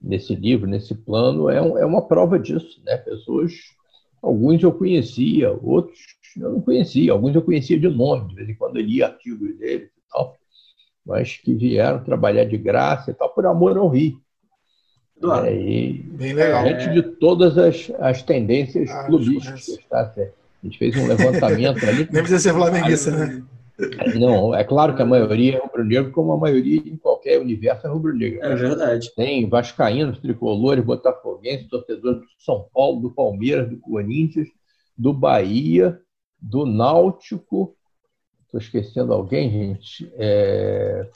nesse 0.00 0.34
livro, 0.34 0.66
nesse 0.66 0.94
plano, 0.94 1.48
é, 1.48 1.60
um, 1.62 1.78
é 1.78 1.86
uma 1.86 2.02
prova 2.02 2.38
disso, 2.38 2.82
né? 2.84 2.96
Pessoas, 2.96 3.52
alguns 4.20 4.62
eu 4.62 4.72
conhecia, 4.72 5.52
outros 5.52 6.00
eu 6.36 6.50
não 6.50 6.60
conhecia, 6.60 7.12
alguns 7.12 7.34
eu 7.34 7.42
conhecia 7.42 7.78
de 7.78 7.88
nome, 7.88 8.28
de 8.28 8.34
vez 8.34 8.48
em 8.48 8.54
quando 8.54 8.76
eu 8.78 8.82
lia 8.82 9.06
artigos 9.06 9.56
deles. 9.58 9.90
e 9.90 9.91
tal, 10.12 10.36
mas 11.04 11.36
que 11.36 11.54
vieram 11.54 12.04
trabalhar 12.04 12.44
de 12.44 12.56
graça 12.56 13.10
e 13.10 13.14
tal, 13.14 13.30
por 13.30 13.46
amor 13.46 13.76
ao 13.76 13.88
Rio. 13.88 14.20
Claro. 15.20 15.46
É, 15.46 15.54
e 15.54 15.92
Bem 16.02 16.32
legal. 16.32 16.64
Gente 16.66 16.90
de 16.90 17.02
todas 17.02 17.56
as, 17.56 17.90
as 18.00 18.22
tendências 18.22 18.90
ah, 18.90 19.04
clubísticas, 19.04 19.78
tá 19.88 20.10
certo? 20.10 20.34
A 20.62 20.66
gente 20.66 20.78
fez 20.78 20.96
um 20.96 21.06
levantamento 21.06 21.84
ali. 21.84 22.08
Nem 22.10 22.22
precisa 22.22 22.38
ser 22.38 22.54
flamenguista, 22.54 23.10
né? 23.10 23.42
Não, 24.14 24.54
é 24.54 24.62
claro 24.62 24.94
que 24.94 25.02
a 25.02 25.06
maioria 25.06 25.56
é 25.56 25.58
rubro-negro, 25.58 26.12
como 26.12 26.32
a 26.32 26.36
maioria 26.36 26.78
em 26.78 26.96
qualquer 26.96 27.40
universo 27.40 27.86
é 27.86 27.90
rubro-negro. 27.90 28.44
É 28.44 28.54
verdade. 28.54 29.12
Tem 29.14 29.48
vascaínos, 29.48 30.18
tricolores, 30.18 30.84
botafoguenses, 30.84 31.68
torcedores 31.68 32.20
do 32.20 32.26
São 32.38 32.66
Paulo, 32.72 33.00
do 33.00 33.10
Palmeiras, 33.10 33.68
do 33.68 33.78
Corinthians, 33.78 34.48
do 34.96 35.12
Bahia, 35.12 35.98
do 36.40 36.66
Náutico. 36.66 37.74
Estou 38.54 38.60
esquecendo 38.60 39.12
alguém, 39.12 39.50
gente. 39.50 40.12
É... 40.16 41.08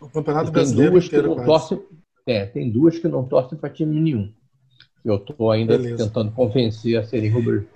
O 0.00 0.08
Campeonato 0.08 0.50
Brasileiro 0.50 0.92
duas 0.92 1.04
inteiro, 1.04 1.30
que 1.30 1.36
não 1.36 1.44
torcem, 1.44 1.82
é, 2.26 2.46
tem 2.46 2.70
duas 2.70 2.98
que 2.98 3.06
não 3.06 3.24
torcem 3.24 3.58
para 3.58 3.68
time 3.68 4.00
nenhum. 4.00 4.32
Eu 5.04 5.16
estou 5.16 5.50
ainda 5.50 5.76
Beleza. 5.76 6.04
tentando 6.04 6.32
convencer 6.32 6.96
a 6.96 7.04
serem 7.04 7.30
rubro 7.30 7.66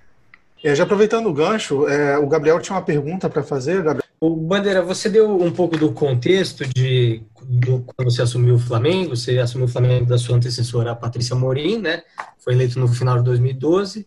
é, 0.64 0.74
já 0.74 0.84
aproveitando 0.84 1.26
o 1.26 1.32
gancho, 1.34 1.86
é, 1.86 2.16
o 2.16 2.26
Gabriel 2.26 2.58
tinha 2.58 2.74
uma 2.74 2.82
pergunta 2.82 3.28
para 3.28 3.42
fazer. 3.42 3.82
Gabriel. 3.82 4.02
O 4.18 4.34
Bandeira, 4.34 4.80
você 4.80 5.10
deu 5.10 5.36
um 5.38 5.50
pouco 5.50 5.76
do 5.76 5.92
contexto 5.92 6.64
de 6.66 7.22
do, 7.42 7.80
quando 7.80 8.10
você 8.10 8.22
assumiu 8.22 8.54
o 8.54 8.58
Flamengo, 8.58 9.14
você 9.14 9.38
assumiu 9.38 9.66
o 9.66 9.70
Flamengo 9.70 10.06
da 10.06 10.16
sua 10.16 10.36
antecessora, 10.36 10.92
a 10.92 10.96
Patrícia 10.96 11.36
Morim, 11.36 11.76
né? 11.76 12.02
Foi 12.38 12.54
eleito 12.54 12.78
no 12.78 12.88
final 12.88 13.18
de 13.18 13.24
2012. 13.24 14.06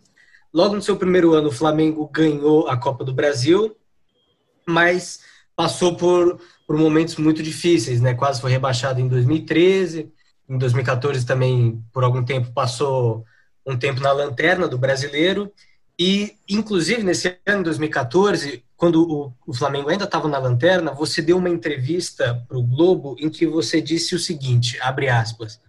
Logo 0.52 0.74
no 0.74 0.82
seu 0.82 0.96
primeiro 0.96 1.32
ano, 1.34 1.50
o 1.50 1.52
Flamengo 1.52 2.10
ganhou 2.12 2.66
a 2.66 2.76
Copa 2.76 3.04
do 3.04 3.14
Brasil, 3.14 3.76
mas 4.68 5.20
passou 5.56 5.96
por, 5.96 6.40
por 6.66 6.76
momentos 6.76 7.16
muito 7.16 7.42
difíceis, 7.42 8.00
né? 8.00 8.14
Quase 8.14 8.40
foi 8.40 8.50
rebaixado 8.50 9.00
em 9.00 9.08
2013, 9.08 10.12
em 10.48 10.58
2014 10.58 11.26
também, 11.26 11.82
por 11.92 12.04
algum 12.04 12.24
tempo, 12.24 12.52
passou 12.52 13.24
um 13.66 13.76
tempo 13.76 14.00
na 14.00 14.12
lanterna 14.12 14.68
do 14.68 14.78
brasileiro. 14.78 15.52
E, 15.98 16.36
inclusive, 16.48 17.02
nesse 17.02 17.36
ano, 17.44 17.64
2014, 17.64 18.64
quando 18.76 19.02
o, 19.02 19.34
o 19.46 19.52
Flamengo 19.52 19.90
ainda 19.90 20.04
estava 20.04 20.28
na 20.28 20.38
lanterna, 20.38 20.92
você 20.92 21.20
deu 21.20 21.38
uma 21.38 21.50
entrevista 21.50 22.44
para 22.46 22.56
o 22.56 22.62
Globo 22.62 23.16
em 23.18 23.28
que 23.28 23.46
você 23.46 23.80
disse 23.80 24.14
o 24.14 24.18
seguinte, 24.18 24.78
abre 24.80 25.08
aspas, 25.08 25.60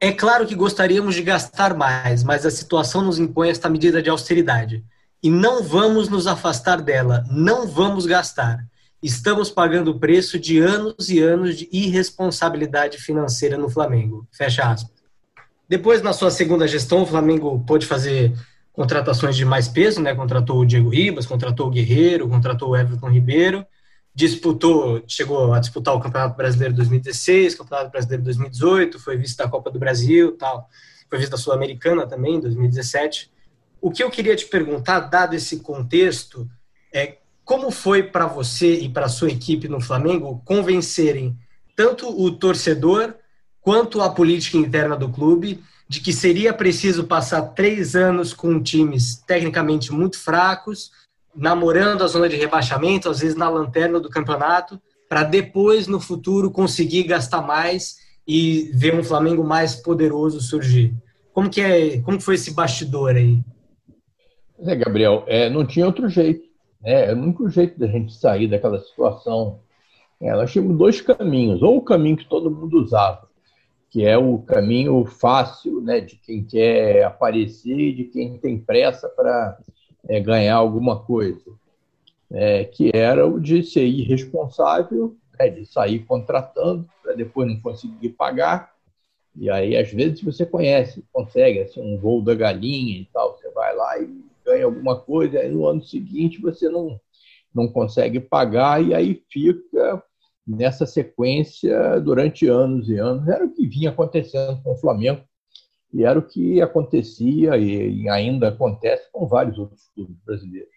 é 0.00 0.10
claro 0.10 0.46
que 0.46 0.54
gostaríamos 0.54 1.14
de 1.14 1.22
gastar 1.22 1.74
mais, 1.74 2.24
mas 2.24 2.44
a 2.44 2.50
situação 2.50 3.02
nos 3.02 3.18
impõe 3.18 3.50
esta 3.50 3.68
medida 3.68 4.02
de 4.02 4.10
austeridade. 4.10 4.84
E 5.22 5.28
não 5.28 5.62
vamos 5.62 6.08
nos 6.08 6.26
afastar 6.26 6.80
dela, 6.80 7.24
não 7.30 7.66
vamos 7.66 8.06
gastar. 8.06 8.64
Estamos 9.02 9.50
pagando 9.50 9.90
o 9.90 9.98
preço 9.98 10.38
de 10.38 10.58
anos 10.58 11.08
e 11.08 11.20
anos 11.20 11.56
de 11.56 11.68
irresponsabilidade 11.72 12.98
financeira 12.98 13.56
no 13.56 13.68
Flamengo. 13.68 14.26
Fecha 14.32 14.64
aspas. 14.64 15.00
Depois, 15.68 16.02
na 16.02 16.12
sua 16.12 16.30
segunda 16.30 16.66
gestão, 16.66 17.02
o 17.02 17.06
Flamengo 17.06 17.62
pôde 17.66 17.86
fazer 17.86 18.32
contratações 18.72 19.36
de 19.36 19.44
mais 19.44 19.68
peso, 19.68 20.00
né? 20.02 20.14
Contratou 20.14 20.58
o 20.58 20.66
Diego 20.66 20.88
Ribas, 20.88 21.26
contratou 21.26 21.66
o 21.66 21.70
Guerreiro, 21.70 22.28
contratou 22.28 22.70
o 22.70 22.76
Everton 22.76 23.08
Ribeiro, 23.08 23.64
disputou, 24.14 25.02
chegou 25.06 25.52
a 25.52 25.60
disputar 25.60 25.94
o 25.94 26.00
Campeonato 26.00 26.36
Brasileiro 26.36 26.74
2016, 26.74 27.54
Campeonato 27.54 27.90
Brasileiro 27.90 28.22
2018, 28.24 28.98
foi 28.98 29.16
vice 29.16 29.36
da 29.36 29.48
Copa 29.48 29.70
do 29.70 29.78
Brasil, 29.78 30.36
tal, 30.36 30.68
foi 31.08 31.18
vice 31.18 31.30
da 31.30 31.36
Sul-Americana 31.36 32.06
também 32.06 32.36
em 32.36 32.40
2017. 32.40 33.30
O 33.80 33.90
que 33.90 34.02
eu 34.02 34.10
queria 34.10 34.36
te 34.36 34.46
perguntar, 34.46 35.00
dado 35.00 35.34
esse 35.34 35.60
contexto, 35.60 36.48
é 36.92 37.16
como 37.44 37.70
foi 37.70 38.02
para 38.02 38.26
você 38.26 38.74
e 38.74 38.88
para 38.88 39.08
sua 39.08 39.30
equipe 39.30 39.68
no 39.68 39.80
Flamengo 39.80 40.42
convencerem 40.44 41.36
tanto 41.74 42.08
o 42.08 42.30
torcedor 42.30 43.14
quanto 43.60 44.00
a 44.00 44.10
política 44.10 44.58
interna 44.58 44.96
do 44.96 45.08
clube 45.08 45.62
de 45.88 46.00
que 46.00 46.12
seria 46.12 46.52
preciso 46.52 47.04
passar 47.04 47.42
três 47.42 47.96
anos 47.96 48.32
com 48.32 48.62
times 48.62 49.16
tecnicamente 49.26 49.92
muito 49.92 50.18
fracos, 50.18 50.92
namorando 51.34 52.04
a 52.04 52.06
zona 52.06 52.28
de 52.28 52.36
rebaixamento, 52.36 53.08
às 53.08 53.18
vezes 53.18 53.36
na 53.36 53.48
lanterna 53.48 53.98
do 53.98 54.08
campeonato, 54.08 54.80
para 55.08 55.24
depois, 55.24 55.88
no 55.88 55.98
futuro, 55.98 56.50
conseguir 56.50 57.02
gastar 57.02 57.42
mais 57.42 57.96
e 58.24 58.70
ver 58.72 58.94
um 58.94 59.02
Flamengo 59.02 59.42
mais 59.42 59.74
poderoso 59.74 60.40
surgir. 60.40 60.94
Como 61.32 61.50
que 61.50 61.60
é, 61.60 62.00
como 62.02 62.20
foi 62.20 62.36
esse 62.36 62.52
bastidor 62.52 63.16
aí? 63.16 63.40
É, 64.62 64.76
Gabriel, 64.76 65.24
é, 65.26 65.48
não 65.48 65.66
tinha 65.66 65.86
outro 65.86 66.08
jeito. 66.08 66.48
Né? 66.82 67.10
É 67.10 67.14
o 67.14 67.18
único 67.18 67.48
jeito 67.48 67.78
da 67.78 67.86
gente 67.86 68.12
sair 68.12 68.48
daquela 68.48 68.78
situação. 68.80 69.60
É, 70.20 70.32
nós 70.32 70.52
tínhamos 70.52 70.76
dois 70.76 71.00
caminhos. 71.00 71.62
Ou 71.62 71.78
o 71.78 71.82
caminho 71.82 72.16
que 72.16 72.28
todo 72.28 72.50
mundo 72.50 72.82
usava, 72.82 73.28
que 73.90 74.04
é 74.04 74.18
o 74.18 74.38
caminho 74.38 75.04
fácil 75.06 75.80
né, 75.80 76.00
de 76.00 76.16
quem 76.16 76.44
quer 76.44 77.04
aparecer, 77.04 77.94
de 77.94 78.04
quem 78.04 78.36
tem 78.38 78.58
pressa 78.58 79.08
para 79.08 79.58
é, 80.08 80.20
ganhar 80.20 80.56
alguma 80.56 81.00
coisa, 81.00 81.42
é, 82.30 82.64
que 82.64 82.90
era 82.94 83.26
o 83.26 83.40
de 83.40 83.62
ser 83.62 83.86
irresponsável, 83.86 85.16
né, 85.38 85.48
de 85.48 85.64
sair 85.64 86.00
contratando 86.00 86.86
para 87.02 87.14
depois 87.14 87.48
não 87.48 87.58
conseguir 87.60 88.10
pagar. 88.10 88.72
E 89.34 89.48
aí, 89.48 89.76
às 89.76 89.90
vezes, 89.90 90.20
você 90.22 90.44
conhece, 90.44 91.04
consegue 91.12 91.60
assim, 91.60 91.80
um 91.80 91.98
voo 91.98 92.20
da 92.20 92.34
galinha 92.34 92.98
e 92.98 93.08
tal, 93.12 93.36
você 93.36 93.48
vai 93.50 93.74
lá 93.74 93.98
e 93.98 94.29
ganha 94.50 94.64
alguma 94.64 94.98
coisa, 94.98 95.38
aí 95.38 95.50
no 95.50 95.66
ano 95.66 95.82
seguinte 95.82 96.40
você 96.40 96.68
não, 96.68 97.00
não 97.54 97.68
consegue 97.68 98.18
pagar, 98.20 98.82
e 98.82 98.94
aí 98.94 99.22
fica 99.30 100.02
nessa 100.46 100.86
sequência 100.86 102.00
durante 102.00 102.46
anos 102.48 102.88
e 102.88 102.96
anos. 102.96 103.28
Era 103.28 103.44
o 103.44 103.52
que 103.52 103.66
vinha 103.66 103.90
acontecendo 103.90 104.60
com 104.62 104.72
o 104.72 104.76
Flamengo 104.76 105.22
e 105.92 106.04
era 106.04 106.18
o 106.18 106.26
que 106.26 106.60
acontecia 106.60 107.56
e 107.56 108.08
ainda 108.08 108.48
acontece 108.48 109.10
com 109.12 109.26
vários 109.26 109.58
outros 109.58 109.88
clubes 109.94 110.16
brasileiros. 110.24 110.70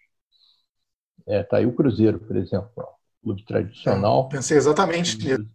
É, 1.26 1.42
tá 1.42 1.56
aí 1.56 1.66
o 1.66 1.74
Cruzeiro, 1.74 2.18
por 2.18 2.36
exemplo, 2.36 2.70
clube 3.22 3.44
tradicional. 3.44 4.28
É, 4.30 4.36
pensei 4.36 4.56
exatamente 4.56 5.16
nisso. 5.18 5.48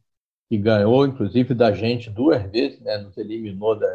Que 0.50 0.58
ganhou, 0.58 1.06
inclusive, 1.06 1.54
da 1.54 1.72
gente 1.72 2.10
duas 2.10 2.42
vezes, 2.50 2.80
né? 2.82 2.98
Nos 2.98 3.16
eliminou 3.18 3.78
da, 3.78 3.88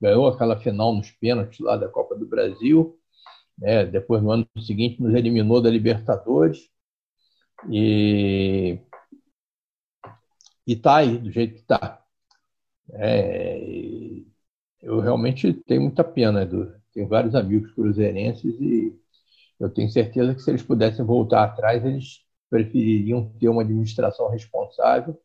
ganhou 0.00 0.28
aquela 0.28 0.60
final 0.60 0.94
nos 0.94 1.10
pênaltis 1.10 1.58
lá 1.60 1.76
da 1.76 1.88
Copa 1.88 2.14
do 2.14 2.26
Brasil. 2.26 2.98
Né? 3.58 3.86
Depois, 3.86 4.22
no 4.22 4.30
ano 4.30 4.46
seguinte, 4.60 5.02
nos 5.02 5.14
eliminou 5.14 5.60
da 5.60 5.70
Libertadores. 5.70 6.68
E 7.70 8.78
está 10.66 10.96
aí, 10.96 11.18
do 11.18 11.30
jeito 11.30 11.54
que 11.54 11.60
está. 11.60 12.02
É, 12.92 13.58
eu 14.82 15.00
realmente 15.00 15.52
tenho 15.52 15.82
muita 15.82 16.04
pena. 16.04 16.44
Do, 16.46 16.74
tenho 16.92 17.08
vários 17.08 17.34
amigos 17.34 17.72
cruzeirenses 17.72 18.54
e 18.60 18.96
eu 19.58 19.70
tenho 19.70 19.90
certeza 19.90 20.34
que 20.34 20.42
se 20.42 20.50
eles 20.50 20.62
pudessem 20.62 21.04
voltar 21.04 21.44
atrás, 21.44 21.84
eles 21.84 22.24
prefeririam 22.50 23.28
ter 23.38 23.48
uma 23.48 23.62
administração 23.62 24.28
responsável 24.28 25.18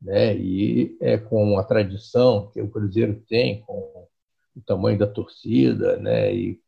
né, 0.00 0.36
e 0.36 0.96
é, 1.00 1.18
com 1.18 1.58
a 1.58 1.64
tradição 1.64 2.50
que 2.52 2.60
o 2.60 2.70
Cruzeiro 2.70 3.20
tem, 3.28 3.60
com 3.62 4.08
o 4.56 4.60
tamanho 4.66 4.98
da 4.98 5.06
torcida 5.06 5.96
né, 5.98 6.34
e 6.34 6.60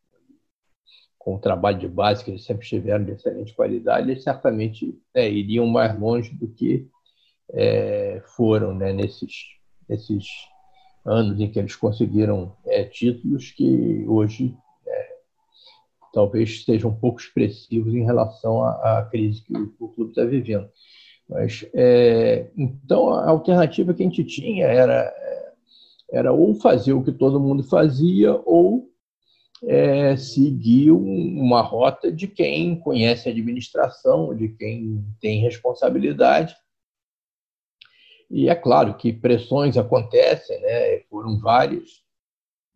com 1.22 1.36
o 1.36 1.38
trabalho 1.38 1.78
de 1.78 1.86
base 1.86 2.24
que 2.24 2.32
eles 2.32 2.44
sempre 2.44 2.66
tiveram 2.66 3.04
de 3.04 3.12
excelente 3.12 3.54
qualidade, 3.54 4.10
eles 4.10 4.24
certamente 4.24 4.98
é, 5.14 5.30
iriam 5.30 5.66
mais 5.66 5.96
longe 5.98 6.34
do 6.34 6.48
que 6.48 6.88
é, 7.52 8.20
foram 8.34 8.74
né, 8.74 8.92
nesses, 8.92 9.32
nesses 9.88 10.26
anos 11.06 11.40
em 11.40 11.48
que 11.48 11.60
eles 11.60 11.76
conseguiram 11.76 12.56
é, 12.66 12.82
títulos 12.82 13.52
que 13.52 14.04
hoje 14.08 14.56
é, 14.84 15.08
talvez 16.12 16.64
sejam 16.64 16.90
um 16.90 16.96
pouco 16.96 17.20
expressivos 17.20 17.94
em 17.94 18.04
relação 18.04 18.64
à, 18.64 18.98
à 18.98 19.04
crise 19.04 19.42
que 19.42 19.56
o, 19.56 19.72
o 19.78 19.88
clube 19.90 20.10
está 20.10 20.24
vivendo. 20.24 20.68
Mas, 21.28 21.64
é, 21.72 22.50
então, 22.56 23.10
a 23.10 23.30
alternativa 23.30 23.94
que 23.94 24.02
a 24.02 24.06
gente 24.06 24.24
tinha 24.24 24.66
era, 24.66 25.14
era 26.10 26.32
ou 26.32 26.52
fazer 26.56 26.94
o 26.94 27.02
que 27.04 27.12
todo 27.12 27.38
mundo 27.38 27.62
fazia 27.62 28.34
ou 28.44 28.91
é, 29.64 30.16
seguir 30.16 30.90
uma 30.90 31.60
rota 31.60 32.10
de 32.10 32.26
quem 32.26 32.78
conhece 32.78 33.28
a 33.28 33.32
administração, 33.32 34.34
de 34.34 34.48
quem 34.48 35.04
tem 35.20 35.40
responsabilidade 35.40 36.54
e 38.32 38.48
é 38.48 38.54
claro 38.54 38.94
que 38.94 39.12
pressões 39.12 39.76
acontecem, 39.76 40.58
né? 40.62 41.00
foram 41.10 41.38
várias, 41.38 42.02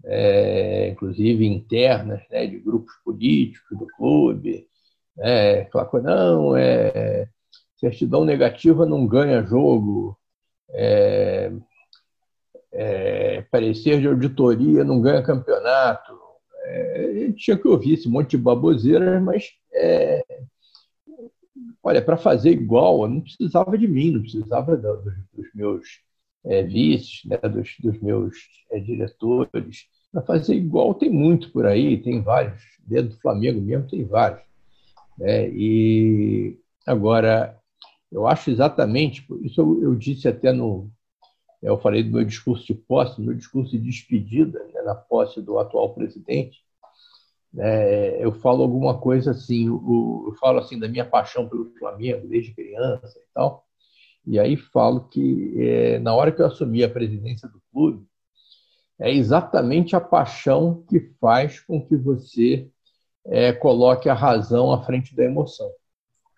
é, 0.05 0.88
inclusive 0.88 1.46
internas, 1.46 2.22
né? 2.31 2.46
de 2.46 2.59
grupos 2.59 2.92
políticos 3.03 3.79
do 3.79 3.87
clube. 3.87 4.68
Né? 5.16 5.66
Não, 6.03 6.55
é, 6.55 7.27
certidão 7.81 8.22
negativa 8.22 8.85
não 8.85 9.07
ganha 9.07 9.42
jogo, 9.42 10.18
é, 10.68 11.51
é, 12.70 13.40
parecer 13.51 13.99
de 13.99 14.09
auditoria 14.09 14.85
não 14.85 15.01
ganha 15.01 15.22
campeonato. 15.22 16.26
É, 16.69 17.33
tinha 17.37 17.57
que 17.57 17.69
ouvir 17.69 17.95
esse 17.95 18.09
monte 18.09 18.31
de 18.31 18.39
baboseiras, 18.39 19.23
mas 19.23 19.45
é, 19.73 20.23
Olha, 21.87 22.03
para 22.03 22.17
fazer 22.17 22.51
igual, 22.51 23.07
não 23.09 23.21
precisava 23.21 23.79
de 23.79 23.87
mim, 23.87 24.11
não 24.11 24.21
precisava 24.21 24.77
dos, 24.77 25.05
dos 25.33 25.55
meus 25.55 26.01
é, 26.45 26.61
vices, 26.65 27.21
né, 27.25 27.37
dos, 27.37 27.77
dos 27.79 28.01
meus 28.01 28.35
é, 28.73 28.81
diretores. 28.81 29.87
Para 30.11 30.21
fazer 30.23 30.57
igual 30.57 30.95
tem 30.95 31.09
muito 31.09 31.53
por 31.53 31.65
aí, 31.65 32.03
tem 32.03 32.21
vários. 32.21 32.61
Dentro 32.85 33.11
do 33.11 33.21
Flamengo 33.21 33.61
mesmo 33.61 33.87
tem 33.89 34.05
vários. 34.05 34.43
Né? 35.17 35.49
E 35.51 36.59
agora, 36.85 37.57
eu 38.11 38.27
acho 38.27 38.51
exatamente, 38.51 39.25
isso 39.43 39.61
eu, 39.61 39.83
eu 39.85 39.95
disse 39.95 40.27
até 40.27 40.53
no. 40.53 40.91
Eu 41.67 41.79
falei 41.79 42.03
do 42.03 42.13
meu 42.13 42.25
discurso 42.25 42.65
de 42.65 42.75
posse, 42.75 43.19
no 43.19 43.27
meu 43.27 43.35
discurso 43.35 43.73
de 43.73 43.79
despedida, 43.79 44.63
né, 44.73 44.83
na 44.83 44.95
posse 44.95 45.43
do 45.43 45.59
atual 45.59 45.95
presidente, 45.95 46.65
é, 47.59 48.19
eu 48.21 48.33
falo 48.33 48.63
alguma 48.63 48.99
coisa 48.99 49.31
assim, 49.33 49.67
eu, 49.67 50.25
eu 50.29 50.35
falo 50.39 50.59
assim 50.59 50.79
da 50.79 50.89
minha 50.89 51.05
paixão 51.05 51.49
pelo 51.49 51.73
Flamengo 51.79 52.29
desde 52.29 52.55
criança 52.55 53.19
e 53.19 53.35
tal, 53.35 53.67
e 54.27 54.39
aí 54.39 54.57
falo 54.57 55.09
que 55.09 55.55
é, 55.59 55.99
na 55.99 56.15
hora 56.15 56.31
que 56.31 56.41
eu 56.41 56.47
assumi 56.47 56.85
a 56.85 56.91
presidência 56.91 57.49
do 57.49 57.61
clube, 57.73 58.07
é 58.99 59.13
exatamente 59.13 59.97
a 59.97 60.01
paixão 60.01 60.85
que 60.89 61.01
faz 61.21 61.61
com 61.61 61.85
que 61.85 61.97
você 61.97 62.69
é, 63.25 63.53
coloque 63.53 64.09
a 64.09 64.15
razão 64.15 64.73
à 64.73 64.83
frente 64.83 65.15
da 65.15 65.25
emoção. 65.25 65.71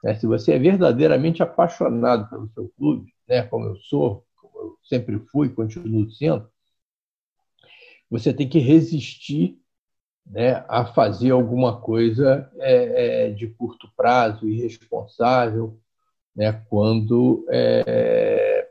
Né? 0.03 0.15
Se 0.15 0.27
você 0.27 0.55
é 0.55 0.59
verdadeiramente 0.59 1.43
apaixonado 1.43 2.29
pelo 2.31 2.49
seu 2.49 2.69
clube, 2.77 3.13
né? 3.29 3.43
como 3.43 3.67
eu 3.67 3.77
sou, 3.77 4.25
eu 4.59 4.79
sempre 4.83 5.19
fui, 5.31 5.49
continuo 5.51 6.11
sendo, 6.11 6.49
você 8.11 8.33
tem 8.33 8.49
que 8.49 8.59
resistir 8.59 9.59
né, 10.27 10.65
a 10.69 10.85
fazer 10.85 11.31
alguma 11.31 11.81
coisa 11.81 12.51
é, 12.57 13.27
é, 13.27 13.31
de 13.31 13.49
curto 13.49 13.91
prazo, 13.97 14.49
irresponsável, 14.49 15.79
né, 16.35 16.53
quando 16.69 17.47
é, 17.51 18.69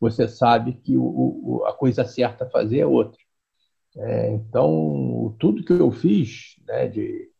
você 0.00 0.28
sabe 0.28 0.74
que 0.74 0.96
o, 0.96 1.04
o, 1.04 1.64
a 1.66 1.72
coisa 1.72 2.04
certa 2.04 2.44
a 2.44 2.50
fazer 2.50 2.80
é 2.80 2.86
outra. 2.86 3.18
É, 3.96 4.32
então, 4.32 5.36
tudo 5.38 5.64
que 5.64 5.72
eu 5.72 5.90
fiz, 5.90 6.56
né, 6.66 6.88
de 6.88 7.30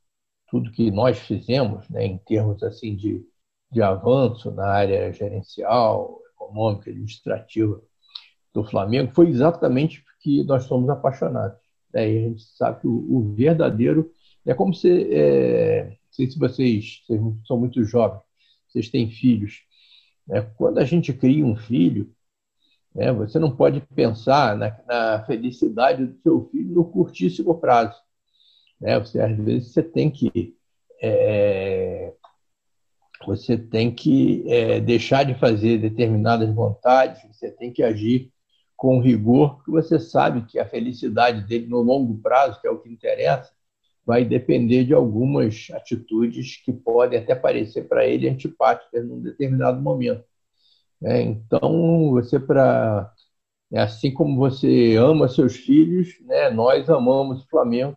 tudo 0.48 0.70
que 0.70 0.90
nós 0.90 1.18
fizemos, 1.18 1.88
né, 1.88 2.04
em 2.06 2.18
termos 2.18 2.62
assim 2.62 2.94
de, 2.94 3.26
de 3.70 3.82
avanço 3.82 4.50
na 4.52 4.66
área 4.66 5.12
gerencial, 5.12 6.20
econômica, 6.44 6.90
administrativa 6.90 7.80
do 8.52 8.64
Flamengo, 8.64 9.12
foi 9.12 9.28
exatamente 9.28 10.02
porque 10.02 10.44
nós 10.44 10.64
somos 10.64 10.88
apaixonados. 10.88 11.58
Né, 11.92 12.12
e 12.12 12.18
a 12.18 12.28
gente 12.28 12.42
sabe 12.42 12.80
que 12.80 12.86
o, 12.86 12.92
o 12.92 13.34
verdadeiro 13.34 14.12
é 14.46 14.54
como 14.54 14.74
se, 14.74 15.08
é, 15.12 15.84
não 15.88 15.96
sei 16.10 16.30
se 16.30 16.38
vocês, 16.38 17.02
vocês 17.06 17.20
são 17.46 17.58
muito 17.58 17.82
jovens, 17.84 18.22
vocês 18.68 18.88
têm 18.88 19.10
filhos. 19.10 19.62
Né, 20.26 20.42
quando 20.56 20.78
a 20.78 20.84
gente 20.84 21.12
cria 21.12 21.44
um 21.44 21.56
filho, 21.56 22.14
né? 22.94 23.12
Você 23.12 23.38
não 23.38 23.54
pode 23.54 23.80
pensar 23.80 24.56
na, 24.56 24.76
na, 24.86 25.24
felicidade 25.24 26.06
do 26.06 26.16
seu 26.22 26.48
filho 26.50 26.72
no 26.74 26.84
curtíssimo 26.84 27.58
prazo. 27.58 28.00
Né? 28.80 28.98
Você, 29.00 29.20
às 29.20 29.36
vezes 29.36 29.72
você 29.72 29.82
tem 29.82 30.10
que 30.10 30.56
é, 31.02 31.93
você 33.26 33.56
tem 33.56 33.94
que 33.94 34.44
é, 34.48 34.80
deixar 34.80 35.24
de 35.24 35.34
fazer 35.34 35.78
determinadas 35.78 36.52
vontades, 36.54 37.22
você 37.32 37.50
tem 37.50 37.72
que 37.72 37.82
agir 37.82 38.32
com 38.76 39.00
rigor, 39.00 39.56
porque 39.56 39.70
você 39.70 39.98
sabe 39.98 40.42
que 40.46 40.58
a 40.58 40.66
felicidade 40.66 41.42
dele 41.46 41.66
no 41.66 41.80
longo 41.80 42.18
prazo, 42.20 42.60
que 42.60 42.66
é 42.66 42.70
o 42.70 42.78
que 42.78 42.88
interessa, 42.88 43.52
vai 44.04 44.24
depender 44.24 44.84
de 44.84 44.92
algumas 44.92 45.68
atitudes 45.72 46.62
que 46.62 46.72
podem 46.72 47.18
até 47.18 47.34
parecer 47.34 47.88
para 47.88 48.06
ele 48.06 48.28
antipáticas 48.28 49.06
num 49.06 49.20
determinado 49.20 49.80
momento. 49.80 50.24
É, 51.02 51.20
então, 51.22 52.10
você 52.10 52.38
para 52.38 53.12
é 53.72 53.80
assim 53.80 54.12
como 54.12 54.36
você 54.36 54.94
ama 54.96 55.28
seus 55.28 55.56
filhos, 55.56 56.20
né, 56.20 56.50
nós 56.50 56.88
amamos 56.88 57.42
o 57.42 57.48
Flamengo 57.48 57.96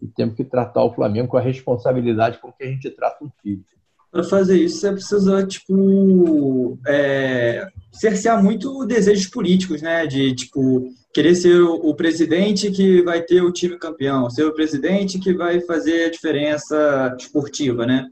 e 0.00 0.06
temos 0.06 0.36
que 0.36 0.44
tratar 0.44 0.84
o 0.84 0.94
Flamengo 0.94 1.28
com 1.28 1.36
a 1.36 1.40
responsabilidade 1.40 2.38
com 2.38 2.52
que 2.52 2.62
a 2.62 2.68
gente 2.68 2.88
trata 2.90 3.24
um 3.24 3.30
filho. 3.42 3.64
Para 4.10 4.24
fazer 4.24 4.58
isso, 4.58 4.80
você 4.80 4.92
precisa, 4.92 5.46
tipo, 5.46 6.78
é, 6.86 7.66
cercear 7.92 8.42
muito 8.42 8.86
desejos 8.86 9.26
políticos, 9.26 9.82
né? 9.82 10.06
De, 10.06 10.34
tipo, 10.34 10.88
querer 11.12 11.34
ser 11.34 11.60
o, 11.60 11.94
presidente 11.94 12.70
que 12.70 13.02
vai 13.02 13.20
ter 13.22 13.42
o 13.42 13.52
time 13.52 13.76
campeão, 13.76 14.30
ser 14.30 14.44
o 14.44 14.54
presidente 14.54 15.18
que 15.18 15.34
vai 15.34 15.60
fazer 15.60 16.06
a 16.06 16.10
diferença 16.10 17.16
esportiva, 17.18 17.84
né? 17.84 18.06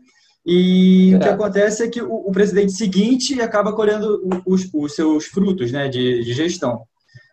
E 0.44 1.12
é. 1.12 1.16
o 1.16 1.20
que 1.20 1.28
acontece 1.28 1.82
é 1.82 1.88
que 1.88 2.02
o, 2.02 2.12
o, 2.12 2.32
presidente 2.32 2.72
seguinte 2.72 3.40
acaba 3.40 3.72
colhendo 3.72 4.22
os, 4.44 4.68
os 4.72 4.94
seus 4.94 5.26
frutos 5.26 5.72
né, 5.72 5.88
de, 5.88 6.22
de 6.22 6.32
gestão. 6.32 6.82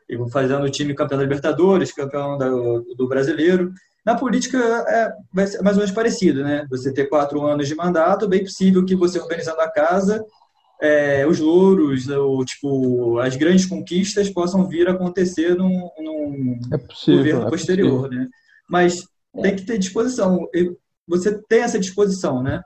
E 0.09 0.17
fazendo 0.29 0.63
o 0.63 0.69
time 0.69 0.93
campeão 0.93 1.17
da 1.17 1.23
Libertadores, 1.23 1.91
campeão 1.91 2.37
do, 2.37 2.95
do 2.95 3.07
brasileiro. 3.07 3.71
Na 4.05 4.15
política 4.15 4.57
é, 4.57 5.13
vai 5.33 5.47
ser 5.47 5.61
mais 5.61 5.77
ou 5.77 5.81
menos 5.81 5.95
parecido, 5.95 6.43
né? 6.43 6.67
Você 6.69 6.93
ter 6.93 7.07
quatro 7.07 7.41
anos 7.45 7.67
de 7.67 7.75
mandato, 7.75 8.27
bem 8.27 8.43
possível 8.43 8.83
que 8.83 8.95
você 8.95 9.19
organizando 9.19 9.61
a 9.61 9.71
casa, 9.71 10.23
é, 10.81 11.25
os 11.25 11.39
louros, 11.39 12.09
ou, 12.09 12.43
tipo, 12.43 13.17
as 13.19 13.35
grandes 13.37 13.65
conquistas 13.65 14.29
possam 14.29 14.67
vir 14.67 14.89
a 14.89 14.91
acontecer 14.91 15.55
num, 15.55 15.89
num 15.99 16.59
é 16.71 16.77
possível, 16.77 17.17
governo 17.19 17.47
é 17.47 17.49
posterior, 17.49 18.09
né? 18.09 18.27
Mas 18.69 19.05
tem 19.41 19.55
que 19.55 19.65
ter 19.65 19.77
disposição. 19.77 20.47
Você 21.07 21.41
tem 21.47 21.61
essa 21.61 21.79
disposição, 21.79 22.43
né? 22.43 22.61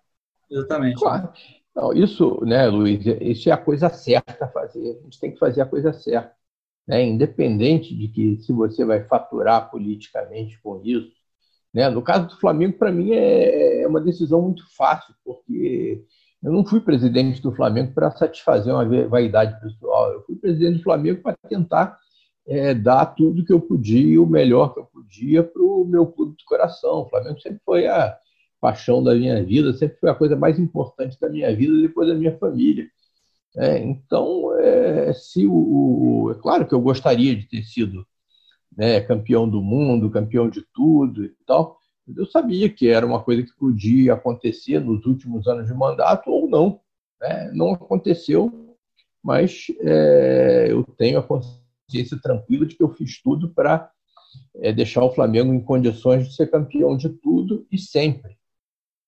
Exatamente. 0.50 1.00
Claro. 1.00 1.30
Não, 1.76 1.94
isso, 1.94 2.44
né, 2.44 2.68
Luiz, 2.68 3.06
isso 3.22 3.50
é 3.50 3.52
a 3.52 3.58
coisa 3.58 3.88
certa 3.90 4.46
a 4.46 4.48
fazer. 4.48 4.98
A 5.00 5.04
gente 5.04 5.20
tem 5.20 5.32
que 5.32 5.38
fazer 5.38 5.62
a 5.62 5.66
coisa 5.66 5.94
certa. 5.94 6.34
Né? 6.88 7.04
Independente 7.04 7.96
de 7.96 8.08
que 8.08 8.38
se 8.38 8.52
você 8.52 8.84
vai 8.84 9.04
faturar 9.04 9.70
politicamente 9.70 10.60
com 10.62 10.82
isso. 10.84 11.16
Né? 11.74 11.90
No 11.90 12.02
caso 12.02 12.28
do 12.28 12.40
Flamengo, 12.40 12.78
para 12.78 12.92
mim, 12.92 13.12
é, 13.12 13.84
é 13.84 13.88
uma 13.88 14.02
decisão 14.02 14.42
muito 14.42 14.64
fácil, 14.76 15.14
porque 15.24 16.04
eu 16.44 16.52
não 16.52 16.66
fui 16.66 16.80
presidente 16.80 17.42
do 17.42 17.52
Flamengo 17.52 17.94
para 17.94 18.12
satisfazer 18.12 18.74
uma 18.74 18.86
vaidade 19.08 19.60
pessoal. 19.60 20.14
Eu 20.14 20.24
fui 20.24 20.36
presidente 20.36 20.78
do 20.78 20.84
Flamengo 20.84 21.22
para 21.22 21.36
tentar 21.50 21.98
é, 22.48 22.74
dar 22.74 23.06
tudo 23.08 23.44
que 23.44 23.54
eu 23.54 23.60
podia, 23.60 24.22
o 24.22 24.28
melhor 24.28 24.74
que 24.74 24.80
eu 24.80 24.86
podia 24.86 25.44
para 25.44 25.62
o 25.62 25.86
meu 25.86 26.06
clube 26.08 26.38
de 26.38 26.46
coração. 26.46 27.02
O 27.02 27.10
Flamengo 27.10 27.40
sempre 27.40 27.60
foi 27.66 27.88
a, 27.88 28.18
paixão 28.60 29.04
da 29.04 29.14
minha 29.14 29.44
vida, 29.44 29.74
sempre 29.74 29.98
foi 29.98 30.10
a 30.10 30.16
coisa 30.16 30.36
mais 30.36 30.60
importante 30.60 31.20
da 31.20 31.30
minha 31.30 31.56
vida 31.56 31.82
depois 31.82 32.08
da 32.08 32.16
minha 32.16 32.38
família. 32.38 32.88
É, 33.56 33.80
então, 33.80 34.56
é, 34.60 35.14
se 35.14 35.46
o, 35.48 36.32
é 36.32 36.42
claro 36.42 36.68
que 36.68 36.74
eu 36.74 36.82
gostaria 36.82 37.36
de 37.36 37.48
ter 37.48 37.64
sido 37.64 38.06
né, 38.78 39.02
campeão 39.02 39.50
do 39.50 39.62
mundo, 39.62 40.12
campeão 40.12 40.48
de 40.48 40.62
tudo 40.72 41.26
e 41.26 41.36
tal, 41.46 41.80
eu 42.16 42.26
sabia 42.26 42.70
que 42.70 42.88
era 42.88 43.06
uma 43.06 43.22
coisa 43.22 43.44
que 43.44 43.54
podia 43.58 44.14
acontecer 44.14 44.80
nos 44.80 45.06
últimos 45.06 45.48
anos 45.48 45.68
de 45.68 45.74
mandato 45.74 46.30
ou 46.30 46.48
não. 46.48 46.80
Né? 47.20 47.52
Não 47.54 47.74
aconteceu, 47.74 48.78
mas 49.22 49.68
é, 49.82 50.68
eu 50.70 50.84
tenho 50.98 51.20
a 51.20 51.24
consciência 51.24 52.18
tranquila 52.22 52.66
de 52.66 52.76
que 52.76 52.84
eu 52.84 52.94
fiz 52.94 53.22
tudo 53.22 53.50
para 53.50 53.92
é, 54.56 54.72
deixar 54.72 55.04
o 55.04 55.14
Flamengo 55.14 55.54
em 55.54 55.60
condições 55.60 56.28
de 56.28 56.36
ser 56.36 56.48
campeão 56.48 56.96
de 56.96 57.10
tudo 57.10 57.66
e 57.72 57.78
sempre. 57.78 58.38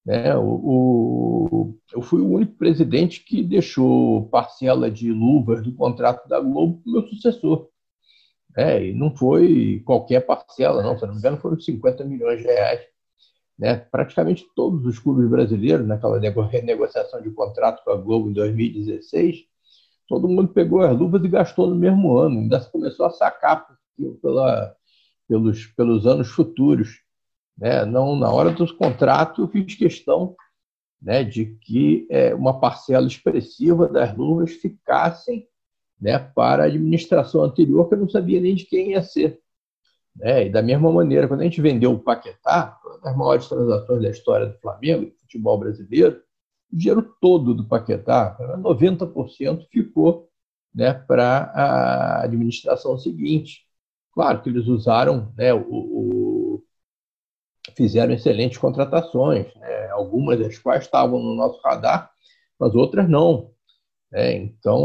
Né? 0.05 0.35
O, 0.35 0.43
o, 0.43 1.79
eu 1.93 2.01
fui 2.01 2.19
o 2.19 2.29
único 2.29 2.53
presidente 2.53 3.23
que 3.23 3.43
deixou 3.43 4.27
parcela 4.29 4.89
de 4.89 5.11
luvas 5.11 5.63
do 5.63 5.73
contrato 5.73 6.27
da 6.27 6.39
Globo 6.39 6.81
para 6.81 6.89
o 6.89 6.93
meu 6.93 7.07
sucessor. 7.07 7.69
Né? 8.59 8.87
E 8.87 8.93
não 8.93 9.15
foi 9.15 9.81
qualquer 9.85 10.19
parcela, 10.19 10.83
não. 10.83 10.97
Se 10.97 11.05
não 11.05 11.13
me 11.13 11.19
engano, 11.19 11.37
foram 11.37 11.57
50 11.57 12.03
milhões 12.03 12.39
de 12.39 12.43
reais. 12.43 12.81
Né? 13.57 13.77
Praticamente 13.77 14.45
todos 14.53 14.85
os 14.85 14.99
clubes 14.99 15.29
brasileiros, 15.29 15.87
naquela 15.87 16.19
renegociação 16.19 17.21
de 17.21 17.31
contrato 17.31 17.81
com 17.85 17.91
a 17.91 17.95
Globo 17.95 18.29
em 18.29 18.33
2016, 18.33 19.45
todo 20.09 20.27
mundo 20.27 20.49
pegou 20.49 20.81
as 20.81 20.97
luvas 20.97 21.23
e 21.23 21.29
gastou 21.29 21.69
no 21.69 21.75
mesmo 21.75 22.17
ano. 22.17 22.41
Ainda 22.41 22.59
começou 22.65 23.05
a 23.05 23.11
sacar 23.11 23.65
pela, 24.21 24.75
pelos, 25.25 25.65
pelos 25.67 26.05
anos 26.05 26.27
futuros. 26.27 27.01
Né? 27.57 27.85
Não, 27.85 28.13
na 28.17 28.29
hora 28.29 28.51
dos 28.51 28.73
contratos, 28.73 29.39
eu 29.39 29.47
fiz 29.47 29.73
questão 29.75 30.35
né, 31.01 31.23
de 31.23 31.57
que 31.61 32.05
é, 32.11 32.35
uma 32.35 32.59
parcela 32.59 33.07
expressiva 33.07 33.87
das 33.87 34.13
luvas 34.17 34.51
ficassem 34.51 35.47
né, 35.99 36.17
para 36.19 36.63
a 36.63 36.65
administração 36.67 37.43
anterior, 37.43 37.87
que 37.87 37.95
eu 37.95 37.99
não 37.99 38.09
sabia 38.09 38.39
nem 38.39 38.55
de 38.55 38.65
quem 38.65 38.91
ia 38.91 39.01
ser. 39.01 39.39
Né? 40.15 40.47
E 40.47 40.49
da 40.49 40.61
mesma 40.61 40.91
maneira, 40.91 41.27
quando 41.27 41.41
a 41.41 41.43
gente 41.43 41.61
vendeu 41.61 41.93
o 41.93 41.99
Paquetá, 41.99 42.79
uma 42.83 42.99
das 42.99 43.17
maiores 43.17 43.47
transações 43.47 44.01
da 44.01 44.09
história 44.09 44.47
do 44.47 44.59
Flamengo, 44.59 45.05
do 45.05 45.17
futebol 45.17 45.57
brasileiro, 45.57 46.21
o 46.71 46.75
dinheiro 46.75 47.15
todo 47.19 47.53
do 47.53 47.67
Paquetá, 47.67 48.37
90% 48.59 49.67
ficou 49.71 50.29
né, 50.73 50.93
para 50.93 51.51
a 51.53 52.23
administração 52.23 52.97
seguinte. 52.97 53.65
Claro 54.13 54.41
que 54.41 54.49
eles 54.49 54.67
usaram 54.67 55.33
né, 55.35 55.53
o, 55.53 55.61
o 55.61 56.63
fizeram 57.75 58.13
excelentes 58.13 58.57
contratações, 58.57 59.53
né? 59.55 59.89
algumas 59.91 60.39
das 60.39 60.57
quais 60.57 60.83
estavam 60.83 61.19
no 61.19 61.35
nosso 61.35 61.61
radar, 61.61 62.11
mas 62.59 62.75
outras 62.75 63.09
não. 63.09 63.51
Né? 64.11 64.37
Então, 64.37 64.83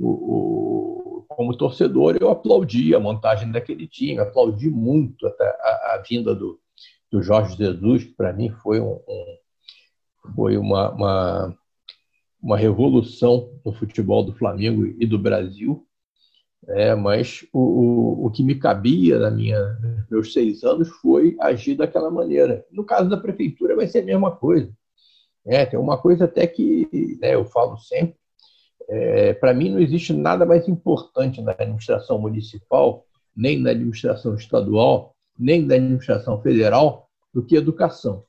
o, 0.00 0.08
o, 0.08 1.26
como 1.28 1.56
torcedor, 1.56 2.16
eu 2.20 2.30
aplaudi 2.30 2.94
a 2.94 3.00
montagem 3.00 3.50
daquele 3.50 3.86
time, 3.86 4.20
aplaudi 4.20 4.70
muito 4.70 5.26
a, 5.26 5.30
a, 5.30 5.94
a 5.94 6.02
vinda 6.06 6.34
do, 6.34 6.60
do 7.10 7.22
Jorge 7.22 7.56
Jesus, 7.56 8.04
que 8.04 8.12
para 8.12 8.32
mim 8.32 8.50
foi, 8.62 8.80
um, 8.80 9.00
um 9.08 9.36
foi 10.34 10.56
uma, 10.56 10.90
uma, 10.90 11.58
uma 12.42 12.56
revolução 12.56 13.60
no 13.64 13.72
futebol 13.72 14.24
do 14.24 14.34
Flamengo 14.34 14.86
e 14.86 15.06
do 15.06 15.18
Brasil. 15.18 15.86
É, 16.68 16.94
mas 16.94 17.44
o, 17.52 17.58
o, 17.58 18.26
o, 18.26 18.30
que 18.30 18.44
me 18.44 18.54
cabia 18.54 19.18
na 19.18 19.32
minha 19.32 19.58
meus 20.08 20.32
seis 20.32 20.62
anos 20.62 20.88
foi 20.88 21.36
agir 21.40 21.74
daquela 21.74 22.08
maneira. 22.08 22.64
No 22.70 22.84
caso 22.84 23.10
da 23.10 23.16
prefeitura 23.16 23.74
vai 23.74 23.88
ser 23.88 24.00
a 24.00 24.04
mesma 24.04 24.30
coisa. 24.30 24.72
É, 25.44 25.66
tem 25.66 25.78
uma 25.78 25.98
coisa 25.98 26.26
até 26.26 26.46
que 26.46 26.88
né, 27.20 27.34
eu 27.34 27.44
falo 27.44 27.76
sempre. 27.78 28.21
É, 28.88 29.34
Para 29.34 29.54
mim 29.54 29.70
não 29.70 29.78
existe 29.78 30.12
nada 30.12 30.44
mais 30.44 30.68
importante 30.68 31.40
na 31.40 31.52
administração 31.52 32.18
municipal, 32.18 33.04
nem 33.34 33.58
na 33.58 33.70
administração 33.70 34.34
estadual, 34.34 35.14
nem 35.38 35.62
na 35.62 35.74
administração 35.74 36.40
federal 36.40 37.08
do 37.32 37.42
que 37.42 37.56
educação. 37.56 38.24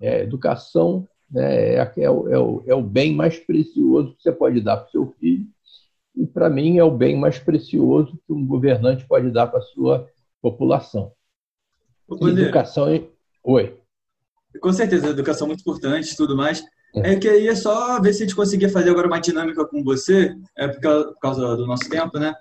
É, 0.00 0.22
educação 0.22 1.06
né, 1.30 1.74
é, 1.74 1.92
é, 1.96 2.10
o, 2.10 2.28
é, 2.28 2.38
o, 2.38 2.62
é 2.66 2.74
o 2.74 2.82
bem 2.82 3.14
mais 3.14 3.38
precioso 3.38 4.14
que 4.14 4.22
você 4.22 4.32
pode 4.32 4.60
dar 4.60 4.78
para 4.78 4.88
o 4.88 4.90
seu 4.90 5.14
filho 5.18 5.46
e, 6.16 6.26
para 6.26 6.48
mim, 6.48 6.78
é 6.78 6.84
o 6.84 6.90
bem 6.90 7.14
mais 7.16 7.38
precioso 7.38 8.18
que 8.26 8.32
um 8.32 8.46
governante 8.46 9.06
pode 9.06 9.30
dar 9.30 9.48
para 9.48 9.58
a 9.58 9.62
sua 9.62 10.08
população. 10.40 11.12
Educação. 12.10 12.86
Oi. 13.44 13.78
Com 14.60 14.72
certeza, 14.72 15.08
educação 15.08 15.46
é 15.46 15.48
muito 15.48 15.60
importante 15.60 16.12
e 16.12 16.16
tudo 16.16 16.34
mais. 16.34 16.64
É. 16.96 17.12
é 17.12 17.16
que 17.16 17.28
aí 17.28 17.48
é 17.48 17.54
só 17.54 18.00
ver 18.00 18.12
se 18.12 18.22
a 18.22 18.26
gente 18.26 18.36
conseguir 18.36 18.68
fazer 18.70 18.90
agora 18.90 19.06
uma 19.06 19.20
dinâmica 19.20 19.64
com 19.66 19.82
você, 19.82 20.34
é 20.56 20.68
por 20.68 21.18
causa 21.20 21.56
do 21.56 21.66
nosso 21.66 21.88
tempo, 21.88 22.18
né? 22.18 22.34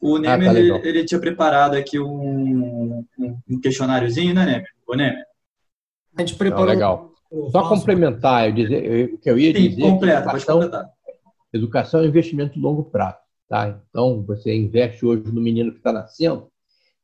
O 0.00 0.18
Nemer, 0.18 0.50
ah, 0.50 0.52
tá 0.52 0.58
ele, 0.58 0.88
ele, 0.88 1.04
tinha 1.04 1.20
preparado 1.20 1.74
aqui 1.74 1.98
um, 1.98 3.04
um 3.48 3.60
questionáriozinho, 3.60 4.34
né, 4.34 4.44
Nemer? 4.44 4.68
O 4.86 4.94
Nemer. 4.94 5.24
A 6.16 6.20
gente 6.20 6.34
preparou. 6.34 6.66
Não, 6.66 6.72
legal. 6.72 7.12
Só 7.50 7.66
complementar, 7.68 8.48
eu 8.48 8.52
dizer, 8.52 9.14
o 9.14 9.18
que 9.18 9.30
eu 9.30 9.38
ia 9.38 9.54
Sim, 9.54 9.68
dizer. 9.70 9.80
Completa, 9.80 10.18
educação, 10.18 10.58
pode 10.58 10.70
completar. 10.70 10.90
Educação 11.52 12.00
é 12.00 12.02
um 12.02 12.06
investimento 12.06 12.54
de 12.54 12.60
longo 12.60 12.84
prazo. 12.84 13.16
Tá? 13.48 13.80
Então, 13.88 14.22
você 14.22 14.54
investe 14.54 15.04
hoje 15.06 15.32
no 15.32 15.40
menino 15.40 15.70
que 15.70 15.78
está 15.78 15.92
nascendo, 15.92 16.48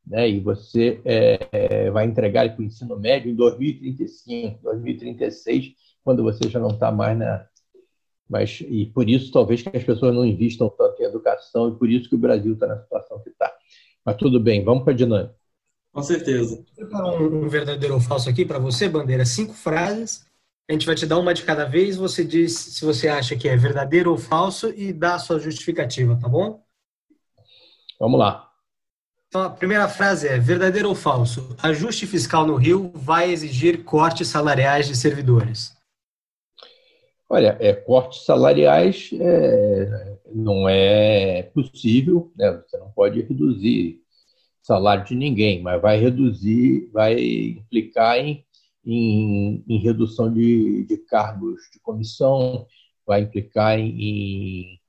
né, 0.05 0.29
e 0.29 0.39
você 0.39 0.99
é, 1.05 1.47
é 1.51 1.91
vai 1.91 2.05
entregar 2.05 2.45
ele 2.45 2.53
para 2.53 2.61
o 2.61 2.65
ensino 2.65 2.99
médio 2.99 3.31
em 3.31 3.35
2035, 3.35 4.59
2036, 4.63 5.73
quando 6.03 6.23
você 6.23 6.49
já 6.49 6.59
não 6.59 6.71
está 6.71 6.91
mais 6.91 7.17
na. 7.17 7.45
Mas, 8.29 8.61
e 8.61 8.85
por 8.85 9.09
isso, 9.09 9.31
talvez 9.31 9.61
que 9.61 9.75
as 9.75 9.83
pessoas 9.83 10.13
não 10.13 10.23
investam 10.23 10.69
tanto 10.69 11.01
em 11.01 11.05
educação, 11.05 11.69
e 11.69 11.75
por 11.75 11.89
isso 11.89 12.07
que 12.07 12.15
o 12.15 12.19
Brasil 12.19 12.53
está 12.53 12.67
na 12.67 12.79
situação 12.79 13.19
que 13.19 13.29
está. 13.29 13.51
Mas 14.05 14.17
tudo 14.17 14.39
bem, 14.39 14.63
vamos 14.63 14.83
para 14.83 14.93
a 14.93 14.95
dinâmica. 14.95 15.35
Com 15.91 16.03
certeza. 16.03 16.63
Vou 16.91 17.19
um, 17.19 17.45
um 17.45 17.49
verdadeiro 17.49 17.95
ou 17.95 17.99
falso 17.99 18.29
aqui 18.29 18.45
para 18.45 18.59
você, 18.59 18.87
Bandeira. 18.87 19.25
Cinco 19.25 19.53
frases. 19.53 20.25
A 20.69 20.73
gente 20.73 20.85
vai 20.85 20.93
te 20.93 21.07
dar 21.07 21.17
uma 21.17 21.33
de 21.33 21.43
cada 21.43 21.65
vez. 21.65 21.97
Você 21.97 22.23
diz 22.23 22.55
se 22.55 22.85
você 22.85 23.07
acha 23.07 23.35
que 23.35 23.49
é 23.49 23.57
verdadeiro 23.57 24.11
ou 24.11 24.17
falso 24.17 24.69
e 24.69 24.93
dá 24.93 25.15
a 25.15 25.19
sua 25.19 25.39
justificativa, 25.39 26.15
tá 26.21 26.29
bom? 26.29 26.63
Vamos 27.99 28.19
lá. 28.19 28.49
Então, 29.27 29.41
a 29.41 29.49
primeira 29.49 29.87
frase 29.87 30.27
é: 30.27 30.37
verdadeiro 30.37 30.89
ou 30.89 30.95
falso? 30.95 31.55
Ajuste 31.61 32.05
fiscal 32.05 32.45
no 32.45 32.55
Rio 32.55 32.91
vai 32.93 33.31
exigir 33.31 33.83
cortes 33.83 34.27
salariais 34.27 34.87
de 34.87 34.95
servidores. 34.95 35.75
Olha, 37.29 37.55
é, 37.59 37.73
cortes 37.73 38.25
salariais 38.25 39.11
é, 39.13 40.17
não 40.33 40.67
é 40.67 41.43
possível, 41.43 42.31
né? 42.35 42.51
você 42.51 42.77
não 42.79 42.91
pode 42.91 43.21
reduzir 43.21 44.01
salário 44.63 45.05
de 45.05 45.15
ninguém, 45.15 45.61
mas 45.61 45.79
vai 45.79 45.99
reduzir, 45.99 46.89
vai 46.91 47.19
implicar 47.19 48.17
em, 48.17 48.43
em, 48.83 49.63
em 49.67 49.77
redução 49.77 50.33
de, 50.33 50.85
de, 50.85 50.97
cargos 50.97 51.61
de 51.71 51.79
comissão, 51.79 52.65
vai 53.05 53.21
implicar 53.21 53.79
em, 53.79 54.79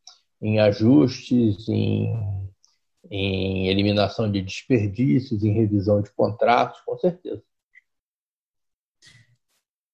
em 0.40 0.60
ajustes, 0.60 1.68
em, 1.68 2.10
em 3.10 3.68
eliminação 3.68 4.30
de 4.30 4.40
desperdícios, 4.40 5.44
em 5.44 5.52
revisão 5.52 6.00
de 6.00 6.10
contratos, 6.12 6.80
com 6.86 6.96
certeza. 6.96 7.42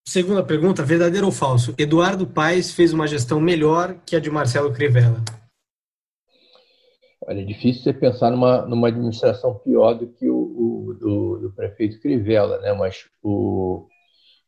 Segunda 0.08 0.44
pergunta, 0.44 0.84
verdadeiro 0.84 1.26
ou 1.26 1.32
falso? 1.32 1.74
Eduardo 1.76 2.28
Paes 2.28 2.72
fez 2.72 2.92
uma 2.92 3.08
gestão 3.08 3.40
melhor 3.40 3.96
que 4.06 4.14
a 4.14 4.20
de 4.20 4.30
Marcelo 4.30 4.72
Crivella? 4.72 5.20
Olha, 7.26 7.40
é 7.40 7.44
difícil 7.44 7.82
você 7.82 7.92
pensar 7.92 8.30
numa, 8.30 8.62
numa 8.66 8.86
administração 8.86 9.58
pior 9.58 9.94
do 9.94 10.06
que 10.06 10.30
o, 10.30 10.36
o 10.36 10.94
do, 10.94 11.38
do, 11.38 11.52
prefeito 11.52 12.00
Crivella, 12.00 12.60
né? 12.60 12.72
Mas 12.72 13.04
o 13.20 13.88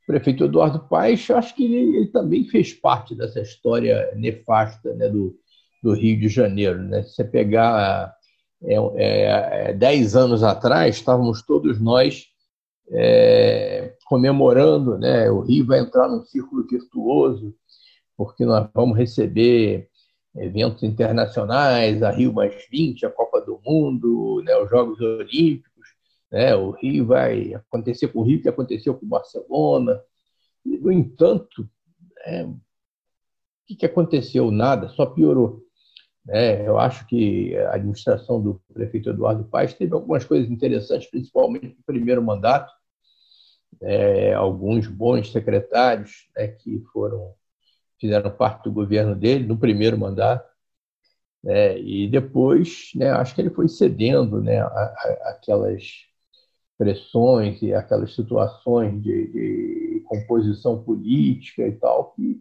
prefeito 0.07 0.45
Eduardo 0.45 0.79
Paes, 0.89 1.29
acho 1.29 1.57
que 1.57 1.65
ele, 1.65 1.97
ele 1.97 2.07
também 2.07 2.45
fez 2.45 2.73
parte 2.73 3.17
dessa 3.17 3.41
história 3.41 4.13
nefasta 4.15 4.95
né, 4.95 5.09
do, 5.09 5.37
do 5.83 5.93
Rio 5.93 6.21
de 6.21 6.29
Janeiro, 6.29 6.81
né? 6.85 7.03
Se 7.03 7.17
você 7.17 7.25
pegar 7.25 8.15
é, 8.63 8.75
é, 8.75 9.71
é, 9.71 9.73
dez 9.75 10.15
anos 10.15 10.45
atrás, 10.45 10.95
estávamos 10.95 11.43
todos 11.43 11.81
nós 11.81 12.29
é, 12.93 13.95
comemorando, 14.09 14.99
né? 14.99 15.31
O 15.31 15.41
Rio 15.41 15.67
vai 15.67 15.81
entrar 15.81 16.09
num 16.09 16.25
círculo 16.25 16.67
virtuoso, 16.67 17.55
porque 18.17 18.45
nós 18.45 18.69
vamos 18.75 18.97
receber 18.97 19.89
eventos 20.37 20.83
internacionais, 20.83 22.03
a 22.03 22.11
Rio 22.11 22.33
mais 22.33 22.67
20, 22.71 23.05
a 23.05 23.11
Copa 23.11 23.41
do 23.41 23.61
Mundo, 23.65 24.43
né, 24.45 24.57
os 24.57 24.71
Jogos 24.71 25.01
Olímpicos, 25.01 25.89
né, 26.31 26.55
o 26.55 26.71
Rio 26.71 27.07
vai 27.07 27.55
acontecer 27.55 28.09
com 28.09 28.21
o 28.21 28.23
Rio 28.23 28.41
que 28.41 28.49
aconteceu 28.49 28.95
com 28.95 29.07
Barcelona. 29.07 30.01
No 30.65 30.93
entanto, 30.93 31.69
é, 32.25 32.45
o 32.45 32.57
que, 33.67 33.77
que 33.77 33.87
aconteceu? 33.87 34.51
Nada, 34.51 34.89
só 34.89 35.07
piorou. 35.07 35.63
É, 36.29 36.67
eu 36.67 36.79
acho 36.79 37.07
que 37.07 37.57
a 37.57 37.75
administração 37.75 38.41
do 38.41 38.61
prefeito 38.73 39.11
Eduardo 39.11 39.45
Paes 39.45 39.75
teve 39.75 39.95
algumas 39.95 40.25
coisas 40.25 40.51
interessantes, 40.51 41.11
principalmente 41.11 41.69
no 41.69 41.85
primeiro 41.87 42.23
mandato, 42.23 42.71
é, 43.81 44.35
alguns 44.35 44.87
bons 44.87 45.31
secretários 45.33 46.29
né, 46.37 46.49
que 46.49 46.81
foram 46.93 47.35
fizeram 48.01 48.31
parte 48.31 48.65
do 48.65 48.73
governo 48.73 49.15
dele 49.15 49.45
no 49.45 49.59
primeiro 49.59 49.99
mandato. 49.99 50.49
Né, 51.43 51.79
e 51.81 52.09
depois, 52.09 52.91
né, 52.95 53.11
acho 53.11 53.35
que 53.35 53.41
ele 53.41 53.51
foi 53.51 53.69
cedendo 53.69 54.41
né, 54.41 54.61
a, 54.61 54.67
a, 54.67 55.31
aquelas 55.31 56.07
pressões 56.77 57.61
e 57.61 57.75
aquelas 57.75 58.15
situações 58.15 59.03
de, 59.03 59.27
de, 59.33 60.05
composição 60.07 60.83
política 60.83 61.67
e 61.67 61.73
tal, 61.73 62.13
que 62.13 62.41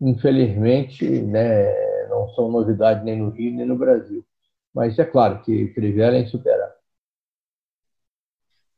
infelizmente 0.00 1.06
né, 1.06 2.08
não 2.08 2.28
são 2.30 2.50
novidade 2.50 3.04
nem 3.04 3.18
no 3.18 3.30
Rio 3.30 3.52
nem 3.54 3.66
no 3.66 3.76
Brasil. 3.76 4.24
Mas 4.72 4.98
é 4.98 5.04
claro 5.04 5.42
que 5.42 5.68
Crivella 5.68 6.16
é. 6.16 6.24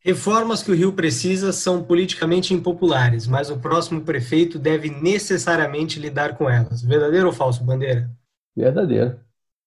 Reformas 0.01 0.63
que 0.63 0.71
o 0.71 0.75
Rio 0.75 0.93
precisa 0.93 1.53
são 1.53 1.83
politicamente 1.83 2.55
impopulares, 2.55 3.27
mas 3.27 3.51
o 3.51 3.59
próximo 3.59 4.01
prefeito 4.03 4.59
deve 4.59 4.91
necessariamente 4.91 5.99
lidar 5.99 6.37
com 6.37 6.49
elas. 6.49 6.83
Verdadeiro 6.83 7.27
ou 7.27 7.33
falso, 7.33 7.65
Bandeira? 7.65 8.09
Verdadeiro. 8.57 9.19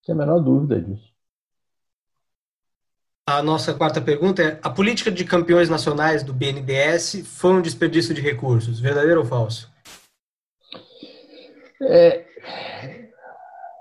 Sem 0.05 0.15
a 0.15 0.17
menor 0.17 0.39
dúvida 0.39 0.81
disso. 0.81 1.11
A 3.27 3.43
nossa 3.43 3.73
quarta 3.73 4.01
pergunta 4.01 4.41
é: 4.41 4.59
a 4.63 4.69
política 4.69 5.11
de 5.11 5.25
campeões 5.25 5.69
nacionais 5.69 6.23
do 6.23 6.33
BNDES 6.33 7.23
foi 7.25 7.51
um 7.53 7.61
desperdício 7.61 8.13
de 8.13 8.21
recursos? 8.21 8.79
Verdadeiro 8.79 9.19
ou 9.19 9.25
falso? 9.25 9.69
É, 11.81 12.25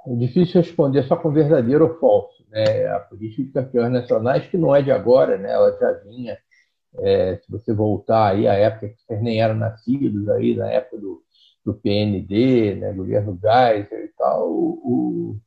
é 0.07 0.15
difícil 0.19 0.61
responder 0.61 1.05
só 1.05 1.17
com 1.17 1.31
verdadeiro 1.31 1.87
ou 1.87 1.99
falso 1.99 2.39
né, 2.51 2.87
a 2.89 3.01
política 3.01 3.43
de 3.43 3.53
campeões 3.53 3.93
nacionais, 3.93 4.47
que 4.47 4.57
não 4.57 4.75
é 4.75 4.83
de 4.83 4.91
agora, 4.91 5.39
né, 5.39 5.53
ela 5.53 5.77
já 5.79 5.93
vinha, 5.93 6.39
é, 6.99 7.37
se 7.37 7.51
você 7.51 7.73
voltar 7.73 8.33
aí 8.33 8.49
à 8.49 8.55
época 8.55 8.89
que 8.89 9.01
vocês 9.03 9.23
nem 9.23 9.41
eram 9.41 9.55
nascidos, 9.55 10.29
aí, 10.29 10.57
na 10.57 10.71
época 10.71 10.99
do, 10.99 11.23
do 11.65 11.75
PND, 11.75 12.75
né, 12.75 12.93
governo 12.93 13.39
Geisel 13.41 14.05
e 14.05 14.09
tal, 14.19 14.51
o, 14.51 15.41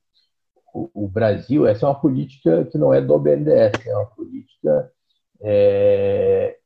o, 0.74 0.90
o, 0.94 1.08
Brasil, 1.08 1.68
essa 1.68 1.86
é 1.86 1.90
uma 1.90 2.00
política 2.00 2.66
que 2.66 2.78
não 2.78 2.94
é 2.94 3.02
do 3.02 3.20
BNDES, 3.20 3.86
é 3.86 3.96
uma 3.96 4.06
política 4.08 4.92
é, 5.42 6.58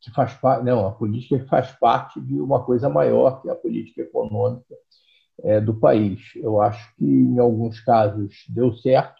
que 0.00 0.10
faz 0.12 0.34
parte, 0.34 0.64
não, 0.64 0.82
uma 0.82 0.92
política 0.92 1.38
que 1.38 1.48
faz 1.48 1.72
parte 1.72 2.20
de 2.20 2.34
uma 2.40 2.62
coisa 2.64 2.88
maior, 2.88 3.40
que 3.40 3.48
é 3.48 3.52
a 3.52 3.56
política 3.56 4.02
econômica 4.02 4.74
é, 5.42 5.60
do 5.60 5.74
país. 5.74 6.20
Eu 6.36 6.60
acho 6.60 6.94
que 6.96 7.04
em 7.04 7.38
alguns 7.38 7.80
casos 7.80 8.44
deu 8.48 8.72
certo, 8.74 9.15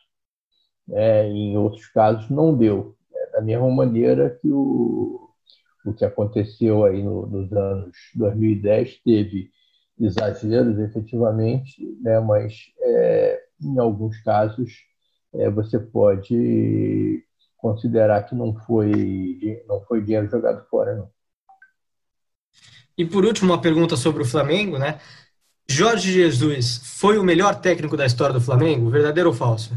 é, 0.90 1.26
em 1.28 1.56
outros 1.56 1.86
casos 1.88 2.28
não 2.30 2.56
deu. 2.56 2.96
É, 3.14 3.32
da 3.32 3.40
mesma 3.40 3.70
maneira 3.70 4.30
que 4.40 4.50
o, 4.50 5.30
o 5.84 5.92
que 5.92 6.04
aconteceu 6.04 6.84
aí 6.84 7.02
no, 7.02 7.26
nos 7.26 7.52
anos 7.52 7.96
2010 8.14 9.00
teve 9.04 9.50
exageros, 9.98 10.78
efetivamente, 10.78 11.82
né, 12.02 12.20
mas 12.20 12.54
é, 12.80 13.42
em 13.62 13.78
alguns 13.78 14.20
casos 14.22 14.72
é, 15.34 15.48
você 15.50 15.78
pode 15.78 17.24
considerar 17.56 18.22
que 18.24 18.34
não 18.34 18.54
foi, 18.54 19.64
não 19.66 19.80
foi 19.82 20.02
dinheiro 20.02 20.30
jogado 20.30 20.66
fora, 20.68 20.94
não. 20.94 21.10
E 22.96 23.04
por 23.04 23.24
último, 23.24 23.52
uma 23.52 23.60
pergunta 23.60 23.96
sobre 23.96 24.22
o 24.22 24.26
Flamengo, 24.26 24.78
né? 24.78 24.98
Jorge 25.68 26.12
Jesus 26.12 26.78
foi 26.98 27.18
o 27.18 27.24
melhor 27.24 27.60
técnico 27.60 27.96
da 27.96 28.06
história 28.06 28.32
do 28.32 28.40
Flamengo, 28.40 28.88
verdadeiro 28.88 29.30
ou 29.30 29.34
falso? 29.34 29.74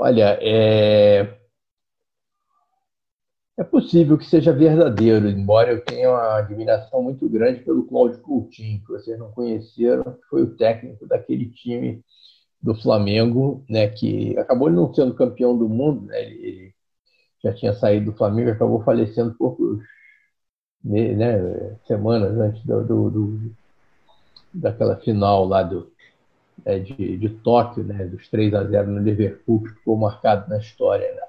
Olha, 0.00 0.38
é... 0.40 1.36
é 3.58 3.64
possível 3.64 4.16
que 4.16 4.24
seja 4.24 4.52
verdadeiro, 4.52 5.28
embora 5.28 5.72
eu 5.72 5.84
tenha 5.84 6.08
uma 6.10 6.38
admiração 6.38 7.02
muito 7.02 7.28
grande 7.28 7.64
pelo 7.64 7.84
Cláudio 7.84 8.20
Coutinho, 8.20 8.80
que 8.80 8.92
vocês 8.92 9.18
não 9.18 9.32
conheceram, 9.32 10.04
que 10.04 10.24
foi 10.30 10.42
o 10.42 10.56
técnico 10.56 11.04
daquele 11.04 11.50
time 11.50 12.00
do 12.62 12.76
Flamengo, 12.76 13.64
né, 13.68 13.88
que 13.88 14.38
acabou 14.38 14.70
não 14.70 14.94
sendo 14.94 15.14
campeão 15.14 15.58
do 15.58 15.68
mundo, 15.68 16.06
né, 16.06 16.22
ele 16.22 16.72
já 17.42 17.52
tinha 17.52 17.72
saído 17.74 18.12
do 18.12 18.16
Flamengo, 18.16 18.50
acabou 18.52 18.84
falecendo 18.84 19.34
poucos, 19.34 19.80
né, 20.84 21.76
semanas 21.88 22.38
antes 22.38 22.64
do, 22.64 22.84
do, 22.84 23.10
do, 23.10 23.52
daquela 24.54 24.96
final 24.98 25.44
lá 25.44 25.64
do, 25.64 25.90
é, 26.64 26.78
de, 26.78 27.16
de 27.16 27.28
Tóquio, 27.28 27.84
né, 27.84 28.04
dos 28.04 28.28
3 28.28 28.54
a 28.54 28.64
0 28.64 28.90
no 28.90 29.00
Liverpool, 29.00 29.62
que 29.62 29.70
ficou 29.70 29.96
marcado 29.96 30.48
na 30.48 30.58
história. 30.58 31.06
Né? 31.14 31.22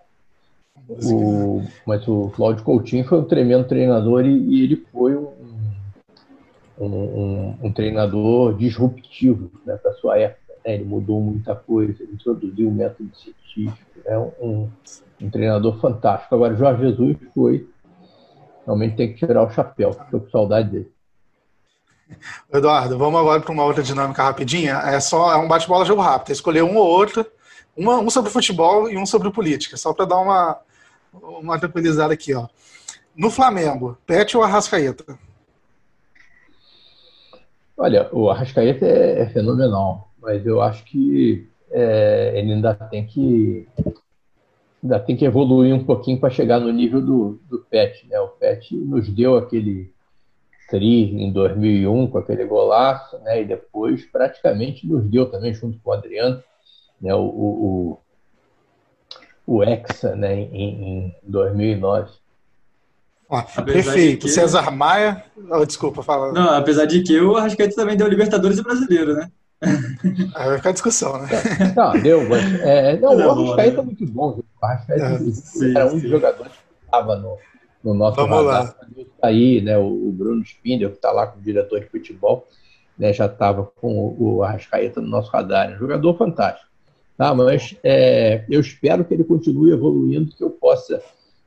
O, 1.03 1.61
mas 1.85 2.07
o 2.07 2.29
Cláudio 2.35 2.63
Coutinho 2.63 3.05
foi 3.05 3.19
um 3.19 3.25
tremendo 3.25 3.67
treinador 3.67 4.25
e, 4.25 4.37
e 4.37 4.63
ele 4.63 4.75
foi 4.91 5.15
um, 5.15 5.29
um, 6.79 6.85
um, 6.87 7.57
um, 7.63 7.71
treinador 7.71 8.57
disruptivo 8.57 9.51
né, 9.65 9.75
para 9.75 9.93
sua 9.93 10.17
época. 10.17 10.53
Né? 10.65 10.75
Ele 10.75 10.85
mudou 10.85 11.21
muita 11.21 11.55
coisa, 11.55 12.01
ele 12.01 12.13
introduziu 12.13 12.69
o 12.69 12.73
método 12.73 13.09
científico. 13.15 13.89
É 14.05 14.17
um, 14.17 14.69
um, 15.21 15.29
treinador 15.29 15.79
fantástico. 15.79 16.33
Agora, 16.33 16.55
Jorge 16.55 16.89
Jesus 16.89 17.17
foi. 17.33 17.67
Realmente 18.65 18.95
tem 18.95 19.13
que 19.13 19.25
tirar 19.25 19.43
o 19.43 19.49
chapéu. 19.49 19.91
Estou 19.91 20.21
com 20.21 20.29
saudade 20.29 20.69
dele. 20.69 20.91
Eduardo, 22.53 22.97
vamos 22.97 23.19
agora 23.19 23.41
para 23.41 23.51
uma 23.51 23.63
outra 23.63 23.83
dinâmica 23.83 24.23
rapidinha. 24.23 24.73
É 24.85 24.99
só 24.99 25.31
é 25.31 25.37
um 25.37 25.47
bate-bola 25.47 25.85
jogo 25.85 26.01
rápido. 26.01 26.29
É 26.29 26.33
escolher 26.33 26.63
um 26.63 26.75
ou 26.75 26.87
outro, 26.87 27.25
uma, 27.75 27.99
um 27.99 28.09
sobre 28.09 28.31
futebol 28.31 28.89
e 28.89 28.97
um 28.97 29.05
sobre 29.05 29.31
política, 29.31 29.77
só 29.77 29.93
para 29.93 30.05
dar 30.05 30.19
uma, 30.19 30.59
uma 31.13 31.59
tranquilizada 31.59 32.13
aqui. 32.13 32.33
Ó. 32.33 32.47
No 33.15 33.29
Flamengo, 33.29 33.97
Pet 34.05 34.35
ou 34.35 34.43
Arrascaeta? 34.43 35.17
Olha, 37.77 38.09
o 38.11 38.29
Arrascaeta 38.29 38.85
é, 38.85 39.21
é 39.21 39.29
fenomenal, 39.29 40.11
mas 40.21 40.45
eu 40.45 40.61
acho 40.61 40.83
que 40.83 41.47
é, 41.71 42.33
ele 42.35 42.53
ainda 42.53 42.73
tem 42.73 43.05
que 43.05 43.67
ainda 44.81 44.99
tem 44.99 45.15
que 45.15 45.25
evoluir 45.25 45.73
um 45.73 45.83
pouquinho 45.83 46.19
para 46.19 46.29
chegar 46.29 46.59
no 46.59 46.71
nível 46.71 47.01
do, 47.01 47.39
do 47.49 47.59
Pet. 47.59 48.07
Né? 48.07 48.19
O 48.19 48.29
Pet 48.29 48.75
nos 48.75 49.09
deu 49.09 49.37
aquele 49.37 49.93
tri 50.69 51.23
em 51.23 51.31
2001 51.31 52.07
com 52.07 52.17
aquele 52.17 52.45
golaço, 52.45 53.17
né? 53.19 53.41
E 53.41 53.45
depois 53.45 54.05
praticamente 54.05 54.87
nos 54.87 55.03
deu 55.05 55.29
também 55.29 55.53
junto 55.53 55.79
com 55.79 55.89
o 55.89 55.93
Adriano, 55.93 56.43
né? 57.01 57.13
O, 57.13 57.21
o, 57.21 57.97
o 59.45 59.63
Hexa, 59.63 60.15
né? 60.15 60.33
Em, 60.33 61.07
em 61.07 61.15
2009. 61.23 62.11
Ó, 63.29 63.41
perfeito. 63.63 64.25
Que... 64.25 64.31
César 64.31 64.71
Maia. 64.71 65.23
Oh, 65.51 65.65
desculpa, 65.65 66.01
fala. 66.01 66.31
Não, 66.31 66.55
apesar 66.55 66.85
de 66.85 67.03
que 67.03 67.19
o 67.19 67.35
Arrascaeta 67.35 67.75
também 67.75 67.95
deu 67.95 68.07
Libertadores 68.07 68.57
e 68.57 68.63
Brasileiro, 68.63 69.13
né? 69.13 69.29
Aí 69.61 70.47
vai 70.49 70.57
ficar 70.57 70.71
discussão, 70.71 71.21
né? 71.21 71.27
Não, 71.75 71.99
deu, 72.01 72.27
mas. 72.27 72.59
É, 72.61 72.97
não, 73.01 73.15
não, 73.15 73.27
o 73.27 73.53
Arrascaeta 73.53 73.81
é 73.81 73.83
muito 73.83 74.05
bom. 74.07 74.39
O 74.39 74.65
Arrascaeta 74.65 75.03
é, 75.03 75.71
era 75.75 75.85
um 75.87 75.99
dos 75.99 76.09
jogadores 76.09 76.51
que 76.53 76.85
estava 76.85 77.15
no, 77.17 77.37
no 77.83 77.93
nosso 77.93 78.15
Vamos 78.15 78.47
radar. 78.47 78.63
lá. 78.63 78.75
Aí, 79.21 79.61
né, 79.61 79.77
o 79.77 80.11
Bruno 80.11 80.41
Spindel, 80.43 80.89
que 80.89 80.95
está 80.95 81.11
lá 81.11 81.27
como 81.27 81.43
diretor 81.43 81.79
de 81.79 81.87
futebol, 81.87 82.47
né, 82.97 83.13
já 83.13 83.25
estava 83.25 83.63
com 83.63 84.15
o 84.17 84.43
Arrascaeta 84.43 85.01
no 85.01 85.07
nosso 85.07 85.31
radar. 85.31 85.73
Um 85.73 85.77
jogador 85.77 86.17
fantástico. 86.17 86.69
Tá, 87.17 87.35
mas 87.35 87.75
é, 87.83 88.45
eu 88.49 88.61
espero 88.61 89.03
que 89.03 89.13
ele 89.13 89.25
continue 89.25 89.71
evoluindo, 89.71 90.33
que 90.33 90.41
eu 90.41 90.49
possa, 90.49 91.03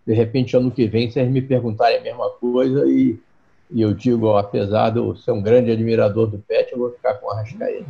de 0.07 0.13
repente, 0.13 0.55
ano 0.55 0.71
que 0.71 0.87
vem, 0.87 1.11
vocês 1.11 1.27
me 1.31 1.41
perguntarem 1.41 1.99
a 1.99 2.03
mesma 2.03 2.29
coisa 2.29 2.87
e, 2.87 3.19
e 3.71 3.81
eu 3.81 3.95
digo, 3.95 4.27
ó, 4.27 4.37
apesar 4.37 4.91
de 4.91 4.99
eu 4.99 5.17
ser 5.17 5.31
um 5.31 5.41
grande 5.41 5.71
admirador 5.71 6.27
do 6.27 6.39
Pet, 6.39 6.71
eu 6.71 6.79
vou 6.79 6.91
ficar 6.91 7.15
com 7.15 7.27
o 7.27 7.31
Arrascaeta. 7.31 7.87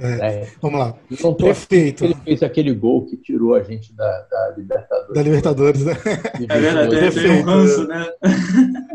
É, 0.00 0.26
é. 0.26 0.48
Vamos 0.62 0.80
lá. 0.80 0.94
Então, 1.10 1.34
Perfeito. 1.34 2.04
Ele 2.04 2.16
fez 2.24 2.42
aquele 2.42 2.72
gol 2.72 3.04
que 3.04 3.16
tirou 3.18 3.54
a 3.54 3.62
gente 3.62 3.92
da, 3.92 4.26
da 4.30 4.54
Libertadores. 4.56 5.14
Da 5.14 5.22
Libertadores, 5.22 5.84
né? 5.84 5.92
É 6.48 6.58
verdade, 6.58 7.14
tem 7.14 7.30
um 7.30 7.42
ranço, 7.42 7.86
né? 7.86 8.10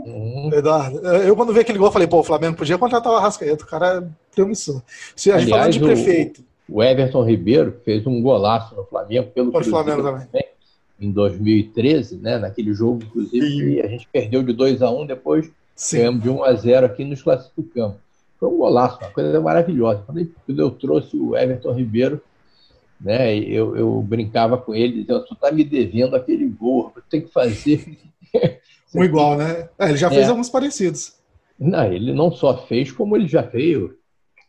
Uhum. 0.06 0.50
Eduardo, 0.52 0.98
eu 1.00 1.36
quando 1.36 1.54
vi 1.54 1.60
aquele 1.60 1.78
gol, 1.78 1.92
falei, 1.92 2.08
pô, 2.08 2.20
o 2.20 2.24
Flamengo 2.24 2.58
podia 2.58 2.78
contratar 2.78 3.14
o 3.14 3.16
Arrascaeta, 3.16 3.64
o 3.64 3.68
cara 3.68 4.00
é 4.00 4.36
promissor. 4.36 4.82
Se 5.16 5.32
a 5.32 5.38
gente 5.38 5.50
falando 5.50 5.72
de 5.72 5.80
prefeito. 5.80 6.44
O, 6.68 6.78
o 6.78 6.84
Everton 6.84 7.24
Ribeiro 7.24 7.76
fez 7.86 8.06
um 8.08 8.22
golaço 8.22 8.76
no 8.76 8.84
Flamengo, 8.86 9.30
pelo 9.32 9.52
Cruzeiro, 9.52 9.78
Flamengo 9.78 10.04
também. 10.04 10.46
Em 11.00 11.12
2013, 11.12 12.18
né? 12.18 12.40
Naquele 12.40 12.74
jogo, 12.74 13.04
inclusive, 13.04 13.82
a 13.82 13.88
gente 13.88 14.08
perdeu 14.12 14.42
de 14.42 14.54
2 14.54 14.82
a 14.82 14.90
1 14.90 15.02
um, 15.02 15.06
depois 15.06 15.52
Sim. 15.76 15.98
ganhamos 15.98 16.24
de 16.24 16.30
1 16.30 16.44
a 16.44 16.54
0 16.54 16.86
aqui 16.86 17.04
nos 17.04 17.22
classificamos. 17.22 17.98
Foi 18.40 18.50
um 18.50 18.58
golaço, 18.58 19.00
uma 19.00 19.12
coisa 19.12 19.40
maravilhosa. 19.40 20.04
Quando 20.06 20.60
eu 20.60 20.72
trouxe 20.72 21.16
o 21.16 21.36
Everton 21.36 21.74
Ribeiro, 21.74 22.22
né, 23.00 23.38
eu, 23.38 23.76
eu 23.76 24.02
brincava 24.02 24.58
com 24.58 24.74
ele, 24.74 25.02
dizendo, 25.02 25.26
tu 25.26 25.34
está 25.34 25.52
me 25.52 25.64
devendo 25.64 26.16
aquele 26.16 26.48
gol, 26.48 26.94
tem 27.10 27.22
que 27.22 27.32
fazer. 27.32 27.98
um 28.94 29.04
igual, 29.04 29.38
né? 29.38 29.70
É, 29.80 29.90
ele 29.90 29.98
já 29.98 30.10
fez 30.10 30.28
é. 30.28 30.30
alguns 30.30 30.50
parecidos. 30.50 31.14
Não, 31.60 31.86
ele 31.86 32.14
não 32.14 32.32
só 32.32 32.66
fez, 32.66 32.92
como 32.92 33.16
ele 33.16 33.28
já 33.28 33.44
fez. 33.44 33.90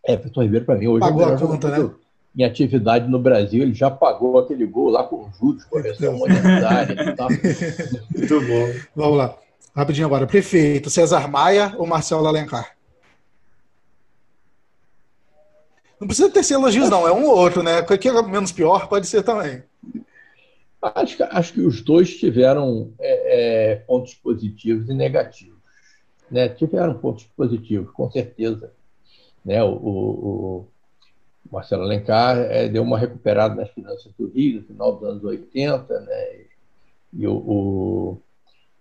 Everton 0.06 0.42
Ribeiro, 0.42 0.64
para 0.64 0.76
mim, 0.76 0.86
hoje 0.88 1.00
Pagou 1.00 1.22
é 1.22 1.34
a 1.34 1.38
conta, 1.38 1.68
né? 1.68 1.90
Em 2.36 2.44
atividade 2.44 3.08
no 3.08 3.18
Brasil, 3.18 3.62
ele 3.62 3.72
já 3.72 3.90
pagou 3.90 4.38
aquele 4.38 4.66
gol 4.66 4.90
lá 4.90 5.04
com 5.04 5.30
juros, 5.38 5.64
correção 5.64 6.18
monetária 6.18 6.92
e 6.92 7.16
tal. 7.16 7.28
Muito 8.14 8.40
bom. 8.40 8.80
Vamos 8.94 9.18
lá. 9.18 9.34
Rapidinho 9.74 10.06
agora. 10.06 10.26
Prefeito, 10.26 10.90
César 10.90 11.28
Maia 11.28 11.74
ou 11.78 11.86
Marcelo 11.86 12.26
Alencar? 12.26 12.75
Não 16.00 16.06
precisa 16.06 16.30
ter 16.30 16.52
elogios, 16.52 16.90
não. 16.90 17.06
É 17.06 17.12
um 17.12 17.24
ou 17.24 17.36
outro, 17.36 17.62
né? 17.62 17.82
Que 17.82 18.08
é 18.08 18.22
menos 18.22 18.52
pior 18.52 18.88
pode 18.88 19.06
ser 19.06 19.22
também. 19.22 19.62
Acho 20.82 21.16
que, 21.16 21.22
acho 21.22 21.52
que 21.54 21.60
os 21.62 21.80
dois 21.80 22.16
tiveram 22.16 22.92
é, 23.00 23.72
é, 23.72 23.76
pontos 23.76 24.14
positivos 24.14 24.88
e 24.88 24.94
negativos. 24.94 25.56
Né? 26.30 26.48
Tiveram 26.48 26.98
pontos 26.98 27.24
positivos, 27.36 27.90
com 27.92 28.10
certeza. 28.10 28.72
Né? 29.44 29.62
O, 29.64 29.70
o, 29.70 30.68
o 31.44 31.52
Marcelo 31.52 31.82
Alencar 31.82 32.36
é, 32.36 32.68
deu 32.68 32.82
uma 32.82 32.98
recuperada 32.98 33.54
nas 33.54 33.70
finanças 33.70 34.12
do 34.18 34.28
Rio 34.28 34.60
no 34.60 34.66
final 34.66 34.92
dos 34.92 35.08
anos 35.08 35.24
80, 35.24 36.00
né? 36.00 36.40
e 37.12 37.26
o, 37.26 37.34
o, 37.34 38.22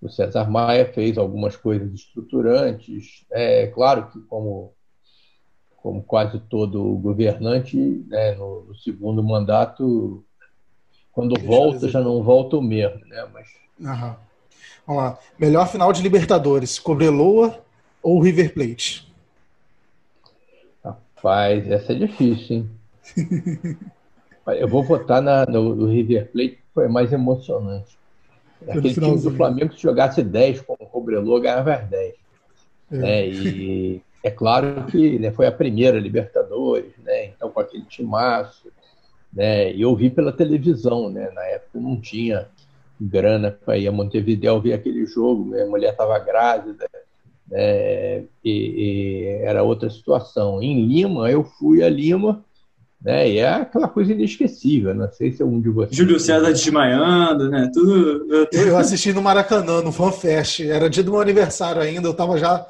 o 0.01 0.09
César 0.09 0.49
Maia 0.49 0.85
fez 0.85 1.17
algumas 1.17 1.55
coisas 1.55 1.91
estruturantes. 1.93 3.25
É 3.31 3.67
claro 3.67 4.11
que, 4.11 4.19
como 4.21 4.74
como 5.85 6.01
quase 6.01 6.39
todo 6.39 6.81
governante, 6.95 7.77
né, 8.07 8.31
no, 8.31 8.73
segundo 8.83 9.23
mandato, 9.23 10.25
quando 11.11 11.39
volta, 11.39 11.87
já 11.87 12.01
não 12.01 12.23
volta 12.23 12.57
o 12.57 12.61
mesmo. 12.61 13.05
Né, 13.05 13.23
mas... 13.31 13.47
Aham. 13.85 14.17
Vamos 14.87 15.03
lá. 15.03 15.19
Melhor 15.37 15.67
final 15.67 15.93
de 15.93 16.01
Libertadores, 16.01 16.79
Cobreloa 16.79 17.63
ou 18.01 18.19
River 18.19 18.51
Plate? 18.55 19.07
Rapaz, 20.83 21.69
essa 21.69 21.91
é 21.93 21.95
difícil, 21.95 22.55
hein? 22.55 22.69
Eu 24.59 24.67
vou 24.67 24.83
votar 24.83 25.21
na, 25.21 25.45
no, 25.45 25.75
no, 25.75 25.85
River 25.85 26.31
Plate, 26.31 26.55
que 26.55 26.63
foi 26.73 26.87
mais 26.87 27.13
emocionante. 27.13 27.95
Aquele 28.67 28.91
time 28.91 29.19
do 29.19 29.35
Flamengo, 29.35 29.71
se 29.71 29.83
jogasse 29.83 30.23
10 30.23 30.61
com 30.61 30.73
o 30.73 30.87
Cobreloa, 30.87 31.41
ganhava 31.41 31.75
as 31.75 31.87
10. 31.87 32.15
É. 32.91 32.95
Né? 32.97 33.27
E 33.27 34.01
é 34.25 34.31
claro 34.31 34.85
que 34.85 35.19
né, 35.19 35.31
foi 35.31 35.45
a 35.45 35.51
primeira 35.51 35.99
Libertadores, 35.99 36.91
né? 37.03 37.25
Então 37.27 37.51
com 37.51 37.59
aquele 37.59 37.83
timaço, 37.83 38.69
né? 39.31 39.71
E 39.71 39.81
eu 39.81 39.95
vi 39.95 40.09
pela 40.09 40.31
televisão, 40.31 41.11
né? 41.11 41.29
Na 41.35 41.43
época 41.43 41.79
não 41.79 42.01
tinha 42.01 42.47
grana 42.99 43.51
para 43.51 43.77
ir 43.77 43.87
a 43.87 43.91
Montevideo 43.91 44.59
ver 44.59 44.73
aquele 44.73 45.05
jogo, 45.05 45.45
minha 45.45 45.67
mulher 45.67 45.91
estava 45.91 46.17
grávida, 46.17 46.89
né? 47.51 48.23
E, 48.43 48.49
e, 48.51 49.25
era 49.43 49.61
outra 49.61 49.91
situação. 49.91 50.59
Em 50.59 50.87
Lima, 50.87 51.29
eu 51.29 51.43
fui 51.43 51.83
a 51.83 51.89
Lima, 51.89 52.43
né? 52.99 53.29
E 53.29 53.37
é 53.37 53.47
aquela 53.47 53.87
coisa 53.87 54.11
inesquecível. 54.11 54.95
Não 54.95 55.11
sei 55.11 55.33
se 55.33 55.43
é 55.43 55.45
um 55.45 55.61
de 55.61 55.69
vocês. 55.69 55.95
Júlio 55.95 56.19
César 56.19 56.51
desmaiando, 56.51 57.47
né? 57.51 57.69
Tudo. 57.71 58.47
Eu 58.51 58.75
assisti 58.75 59.13
no 59.13 59.21
Maracanã, 59.21 59.83
no 59.83 59.91
FanFest. 59.91 60.61
Era 60.61 60.89
dia 60.89 61.03
do 61.03 61.11
meu 61.11 61.21
aniversário 61.21 61.79
ainda. 61.79 62.07
Eu 62.07 62.13
estava 62.13 62.39
já 62.39 62.65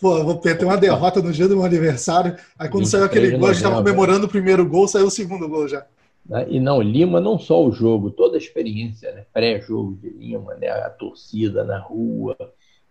Pô, 0.00 0.24
vou 0.24 0.36
ter 0.36 0.62
uma 0.64 0.76
derrota 0.76 1.22
no 1.22 1.32
dia 1.32 1.48
do 1.48 1.56
meu 1.56 1.64
aniversário. 1.64 2.36
Aí 2.58 2.68
quando 2.68 2.86
saiu 2.86 3.04
aquele 3.04 3.36
gol, 3.36 3.48
a 3.48 3.52
gente 3.52 3.64
estava 3.64 3.76
comemorando 3.76 4.26
o 4.26 4.28
primeiro 4.28 4.68
gol, 4.68 4.88
saiu 4.88 5.06
o 5.06 5.10
segundo 5.10 5.48
gol 5.48 5.68
já. 5.68 5.86
Né? 6.26 6.46
E 6.48 6.60
não, 6.60 6.80
Lima, 6.80 7.20
não 7.20 7.38
só 7.38 7.64
o 7.64 7.72
jogo, 7.72 8.10
toda 8.10 8.36
a 8.36 8.38
experiência, 8.38 9.12
né? 9.12 9.24
pré-jogo 9.32 9.96
de 9.96 10.10
Lima, 10.10 10.54
né? 10.54 10.68
a 10.68 10.90
torcida 10.90 11.64
na 11.64 11.78
rua, 11.78 12.36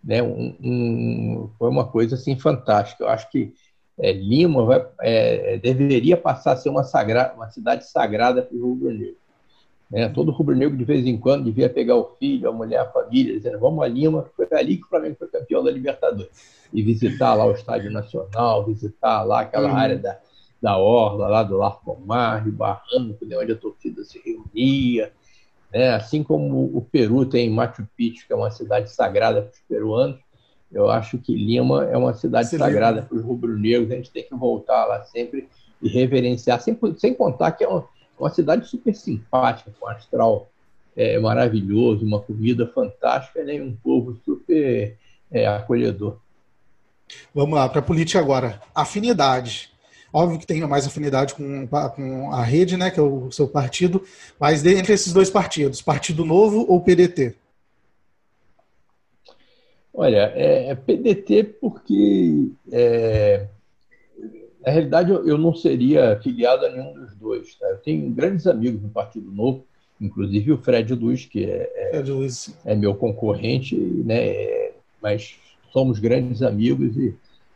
né? 0.02 0.22
Um, 0.22 0.54
um, 0.62 1.50
foi 1.58 1.70
uma 1.70 1.86
coisa 1.86 2.14
assim 2.14 2.38
fantástica. 2.38 3.04
Eu 3.04 3.08
acho 3.08 3.30
que 3.30 3.54
é, 3.98 4.12
Lima 4.12 4.64
vai, 4.64 4.86
é, 5.00 5.58
deveria 5.58 6.16
passar 6.16 6.52
a 6.52 6.56
ser 6.56 6.68
uma, 6.68 6.84
sagra, 6.84 7.32
uma 7.34 7.50
cidade 7.50 7.88
sagrada 7.88 8.42
para 8.42 8.56
o 8.56 8.60
rubro-negro. 8.60 9.16
Né? 9.94 10.08
Todo 10.08 10.32
rubro-negro, 10.32 10.76
de 10.76 10.84
vez 10.84 11.06
em 11.06 11.16
quando, 11.16 11.44
devia 11.44 11.70
pegar 11.70 11.94
o 11.94 12.16
filho, 12.18 12.48
a 12.48 12.52
mulher, 12.52 12.80
a 12.80 12.86
família, 12.86 13.36
dizendo: 13.36 13.60
vamos 13.60 13.84
a 13.84 13.86
Lima, 13.86 14.28
foi 14.36 14.48
ali 14.50 14.78
que 14.78 14.82
o 14.82 14.88
Flamengo 14.88 15.14
foi 15.16 15.28
campeão 15.28 15.62
da 15.62 15.70
Libertadores. 15.70 16.32
E 16.72 16.82
visitar 16.82 17.34
lá 17.34 17.46
o 17.46 17.52
Estádio 17.52 17.92
Nacional, 17.92 18.66
visitar 18.66 19.22
lá 19.22 19.42
aquela 19.42 19.68
uhum. 19.68 19.76
área 19.76 19.96
da, 19.96 20.18
da 20.60 20.76
Orla, 20.76 21.28
lá 21.28 21.44
do 21.44 21.56
Larcomar, 21.56 22.42
Rio 22.42 22.52
Barranco, 22.52 23.24
né, 23.24 23.38
onde 23.38 23.52
a 23.52 23.56
torcida 23.56 24.02
se 24.02 24.18
reunia. 24.18 25.12
Né? 25.72 25.90
Assim 25.94 26.24
como 26.24 26.76
o 26.76 26.80
Peru 26.80 27.24
tem 27.24 27.48
Machu 27.48 27.86
Picchu, 27.96 28.26
que 28.26 28.32
é 28.32 28.36
uma 28.36 28.50
cidade 28.50 28.90
sagrada 28.90 29.42
para 29.42 29.52
os 29.52 29.60
peruanos, 29.68 30.18
Eu 30.72 30.90
acho 30.90 31.18
que 31.18 31.36
Lima 31.36 31.84
é 31.84 31.96
uma 31.96 32.14
cidade 32.14 32.48
Você 32.48 32.58
sagrada 32.58 33.02
para 33.02 33.16
os 33.16 33.24
rubro-negros, 33.24 33.92
a 33.92 33.94
gente 33.94 34.10
tem 34.10 34.24
que 34.24 34.34
voltar 34.34 34.86
lá 34.86 35.04
sempre 35.04 35.48
e 35.80 35.88
reverenciar, 35.88 36.60
sem, 36.60 36.76
sem 36.96 37.14
contar 37.14 37.52
que 37.52 37.62
é 37.62 37.68
uma, 37.68 37.86
uma 38.24 38.30
cidade 38.30 38.66
super 38.66 38.94
simpática, 38.94 39.70
com 39.78 39.86
astral 39.86 40.50
é, 40.96 41.18
maravilhoso, 41.18 42.06
uma 42.06 42.20
comida 42.20 42.66
fantástica 42.66 43.44
né, 43.44 43.56
e 43.56 43.60
um 43.60 43.76
povo 43.76 44.18
super 44.24 44.96
é, 45.30 45.46
acolhedor. 45.46 46.16
Vamos 47.34 47.54
lá, 47.54 47.68
para 47.68 47.80
a 47.80 47.82
política 47.82 48.18
agora. 48.18 48.62
Afinidade. 48.74 49.70
Óbvio 50.10 50.38
que 50.38 50.46
tem 50.46 50.66
mais 50.66 50.86
afinidade 50.86 51.34
com, 51.34 51.66
com 51.66 52.32
a 52.32 52.42
rede, 52.42 52.78
né, 52.78 52.90
que 52.90 52.98
é 52.98 53.02
o 53.02 53.30
seu 53.30 53.46
partido, 53.46 54.02
mas 54.40 54.64
entre 54.64 54.94
esses 54.94 55.12
dois 55.12 55.28
partidos, 55.28 55.82
Partido 55.82 56.24
Novo 56.24 56.64
ou 56.66 56.80
PDT? 56.80 57.34
Olha, 59.92 60.32
é, 60.34 60.70
é 60.70 60.74
PDT 60.74 61.44
porque, 61.60 62.48
é, 62.72 63.48
na 64.64 64.72
realidade, 64.72 65.10
eu, 65.10 65.36
não 65.36 65.54
seria 65.54 66.18
filiado 66.22 66.64
a 66.64 66.70
nenhum 66.70 66.94
dos 66.94 67.14
dois. 67.16 67.54
Tá? 67.56 67.66
Eu 67.68 67.76
tenho 67.78 68.10
grandes 68.10 68.46
amigos 68.46 68.80
no 68.82 68.88
Partido 68.88 69.30
Novo, 69.30 69.64
inclusive 70.00 70.52
o 70.52 70.58
Fred 70.58 70.94
Luz, 70.94 71.26
que 71.26 71.44
é, 71.44 71.92
é, 71.92 72.02
é 72.64 72.74
meu 72.74 72.94
concorrente, 72.94 73.76
né, 73.76 74.70
mas 75.02 75.36
somos 75.72 75.98
grandes 75.98 76.42
amigos 76.42 76.96
e 76.96 77.14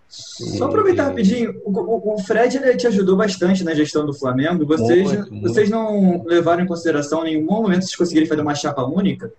só 0.08 0.64
aproveitar 0.64 1.04
rapidinho, 1.04 1.60
o, 1.66 2.14
o 2.14 2.18
Fred 2.18 2.56
ele 2.56 2.76
te 2.76 2.86
ajudou 2.86 3.14
bastante 3.14 3.62
na 3.62 3.74
gestão 3.74 4.06
do 4.06 4.14
Flamengo. 4.14 4.64
Vocês, 4.64 5.12
muito, 5.12 5.30
muito. 5.30 5.48
vocês 5.48 5.68
não 5.68 6.24
levaram 6.24 6.64
em 6.64 6.66
consideração 6.66 7.26
em 7.26 7.36
nenhum 7.36 7.46
momento 7.46 7.82
vocês 7.82 7.94
conseguirem 7.94 8.26
fazer 8.26 8.40
uma 8.40 8.54
chapa 8.54 8.82
única? 8.82 9.30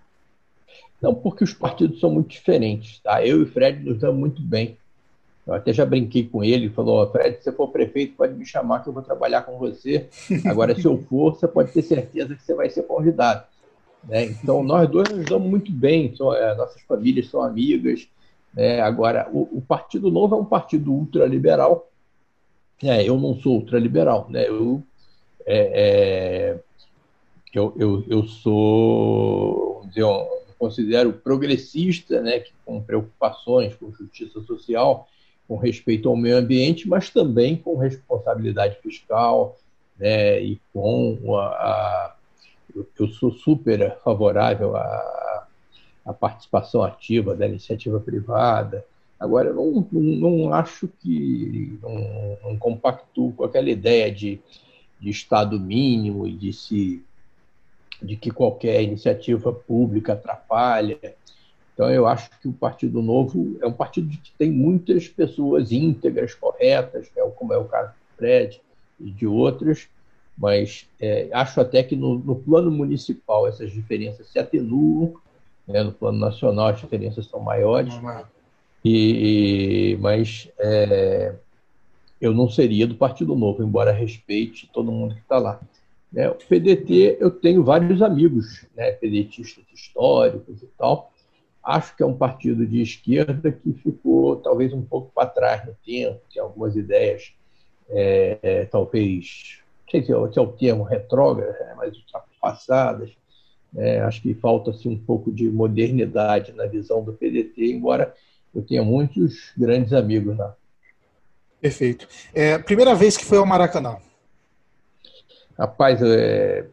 Não, 1.01 1.15
porque 1.15 1.43
os 1.43 1.53
partidos 1.53 1.99
são 1.99 2.11
muito 2.11 2.29
diferentes. 2.29 2.99
Tá? 2.99 3.25
Eu 3.25 3.39
e 3.39 3.43
o 3.43 3.47
Fred 3.47 3.83
nos 3.83 3.97
damos 3.97 4.19
muito 4.19 4.43
bem. 4.43 4.77
Eu 5.49 5.55
até 5.55 5.73
já 5.73 5.83
brinquei 5.83 6.25
com 6.27 6.43
ele, 6.43 6.69
falou, 6.69 7.01
oh, 7.01 7.07
Fred, 7.07 7.37
se 7.37 7.45
você 7.45 7.51
for 7.51 7.69
prefeito, 7.69 8.15
pode 8.15 8.35
me 8.35 8.45
chamar 8.45 8.83
que 8.83 8.89
eu 8.89 8.93
vou 8.93 9.01
trabalhar 9.01 9.41
com 9.41 9.57
você. 9.57 10.07
Agora, 10.45 10.75
se 10.75 10.85
eu 10.85 10.99
for, 11.09 11.33
você 11.33 11.47
pode 11.47 11.71
ter 11.71 11.81
certeza 11.81 12.35
que 12.35 12.43
você 12.43 12.53
vai 12.53 12.69
ser 12.69 12.83
convidado. 12.83 13.45
Né? 14.07 14.25
Então, 14.25 14.61
nós 14.63 14.87
dois 14.87 15.09
nos 15.09 15.25
damos 15.25 15.49
muito 15.49 15.71
bem, 15.71 16.15
são, 16.15 16.31
é, 16.35 16.55
nossas 16.55 16.79
famílias 16.83 17.29
são 17.29 17.41
amigas. 17.41 18.07
Né? 18.53 18.79
Agora, 18.79 19.27
o, 19.33 19.57
o, 19.57 19.61
Partido 19.61 20.11
Novo 20.11 20.35
é 20.35 20.37
um 20.37 20.45
partido 20.45 20.93
ultraliberal. 20.93 21.89
É, 22.83 23.03
eu 23.03 23.17
não 23.17 23.35
sou 23.35 23.55
ultraliberal. 23.55 24.27
Né? 24.29 24.47
Eu, 24.47 24.83
é, 25.47 25.57
é, 25.73 26.59
eu, 27.55 27.73
eu, 27.75 28.05
eu 28.07 28.27
sou, 28.27 29.83
dizer, 29.87 30.05
considero 30.59 31.11
progressista, 31.11 32.21
né, 32.21 32.43
com 32.63 32.83
preocupações 32.83 33.73
com 33.75 33.91
justiça 33.91 34.41
social, 34.41 35.07
com 35.49 35.57
respeito 35.57 36.07
ao 36.07 36.15
meio 36.15 36.37
ambiente, 36.37 36.87
mas 36.87 37.09
também 37.09 37.57
com 37.57 37.75
responsabilidade 37.75 38.77
fiscal, 38.83 39.57
né, 39.97 40.39
e 40.39 40.61
com 40.71 41.35
a, 41.35 41.47
a 41.47 42.15
eu 42.99 43.07
sou 43.07 43.31
super 43.31 43.97
favorável 44.03 44.75
à, 44.75 45.47
à, 46.05 46.13
participação 46.13 46.83
ativa 46.83 47.35
da 47.35 47.47
iniciativa 47.47 47.99
privada. 47.99 48.85
Agora, 49.19 49.49
eu 49.49 49.55
não, 49.55 49.87
não, 49.91 50.01
não 50.01 50.53
acho 50.53 50.87
que 51.01 51.79
não, 51.81 52.37
não 52.43 52.57
com 52.59 53.43
aquela 53.43 53.71
ideia 53.71 54.11
de, 54.11 54.39
de 54.99 55.09
Estado 55.09 55.59
mínimo 55.59 56.27
e 56.27 56.33
de 56.33 56.53
se 56.53 57.03
de 58.01 58.15
que 58.15 58.31
qualquer 58.31 58.81
iniciativa 58.81 59.51
pública 59.51 60.13
atrapalha. 60.13 60.97
Então, 61.79 61.89
eu 61.89 62.05
acho 62.05 62.29
que 62.41 62.47
o 62.49 62.51
Partido 62.51 63.01
Novo 63.01 63.57
é 63.61 63.65
um 63.65 63.71
partido 63.71 64.09
que 64.09 64.33
tem 64.37 64.51
muitas 64.51 65.07
pessoas 65.07 65.71
íntegras, 65.71 66.35
corretas, 66.35 67.09
é 67.15 67.21
como 67.29 67.53
é 67.53 67.57
o 67.57 67.63
caso 67.63 67.91
do 67.91 68.17
Fred 68.17 68.61
e 68.99 69.09
de 69.09 69.25
outros, 69.25 69.87
mas 70.37 70.89
é, 70.99 71.29
acho 71.31 71.61
até 71.61 71.81
que 71.81 71.95
no, 71.95 72.19
no, 72.19 72.35
plano 72.35 72.69
municipal 72.69 73.47
essas 73.47 73.71
diferenças 73.71 74.27
se 74.27 74.37
atenuam, 74.37 75.13
né? 75.65 75.81
no 75.81 75.93
plano 75.93 76.19
nacional 76.19 76.67
as 76.67 76.81
diferenças 76.81 77.27
são 77.27 77.39
maiores, 77.39 77.93
e, 78.83 79.97
mas 80.01 80.49
é, 80.59 81.33
eu 82.19 82.33
não 82.33 82.49
seria 82.49 82.87
do 82.87 82.95
Partido 82.95 83.37
Novo, 83.37 83.63
embora 83.63 83.93
respeite 83.93 84.69
todo 84.73 84.91
mundo 84.91 85.15
que 85.15 85.21
está 85.21 85.37
lá. 85.37 85.61
É, 86.13 86.27
o 86.27 86.35
PDT, 86.35 87.19
eu 87.21 87.31
tenho 87.31 87.63
vários 87.63 88.01
amigos, 88.01 88.65
né, 88.75 88.91
PDTistas 88.91 89.63
históricos 89.73 90.61
e 90.61 90.67
tal. 90.77 91.08
Acho 91.63 91.95
que 91.95 92.03
é 92.03 92.05
um 92.05 92.15
partido 92.15 92.65
de 92.65 92.81
esquerda 92.81 93.51
que 93.51 93.73
ficou 93.73 94.37
talvez 94.37 94.73
um 94.73 94.81
pouco 94.81 95.11
para 95.13 95.27
trás 95.27 95.65
no 95.65 95.75
tempo, 95.85 96.21
tem 96.33 96.41
algumas 96.41 96.75
ideias, 96.75 97.33
é, 97.89 98.37
é, 98.41 98.65
talvez, 98.65 99.59
não 99.85 99.91
sei 99.91 100.03
se 100.03 100.11
é, 100.11 100.31
se 100.31 100.39
é 100.39 100.41
o 100.41 100.47
termo 100.47 100.83
retrógrado, 100.83 101.51
né, 101.51 101.73
mas 101.77 101.95
ultrapassadas. 101.97 103.11
É, 103.75 103.99
acho 104.01 104.21
que 104.21 104.33
falta-se 104.33 104.87
um 104.87 104.97
pouco 104.97 105.31
de 105.31 105.47
modernidade 105.49 106.53
na 106.53 106.65
visão 106.65 107.03
do 107.03 107.13
PDT, 107.13 107.71
embora 107.71 108.15
eu 108.53 108.63
tenha 108.63 108.83
muitos 108.83 109.51
grandes 109.55 109.93
amigos 109.93 110.35
lá. 110.37 110.55
Perfeito. 111.61 112.07
É, 112.33 112.57
primeira 112.57 112.95
vez 112.95 113.15
que 113.15 113.25
foi 113.25 113.37
ao 113.37 113.45
Maracanã. 113.45 113.97
Rapaz, 115.57 116.01
é, 116.01 116.65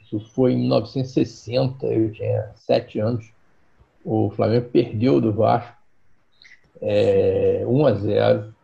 isso 0.00 0.18
foi 0.34 0.52
em 0.52 0.60
1960, 0.60 1.86
eu 1.86 2.10
tinha 2.10 2.50
sete 2.56 2.98
anos. 2.98 3.30
O 4.04 4.30
Flamengo 4.30 4.68
perdeu 4.70 5.20
do 5.20 5.32
Vasco 5.32 5.80
é, 6.80 7.64
1 7.66 7.86
a 7.86 7.94
0. 7.94 8.54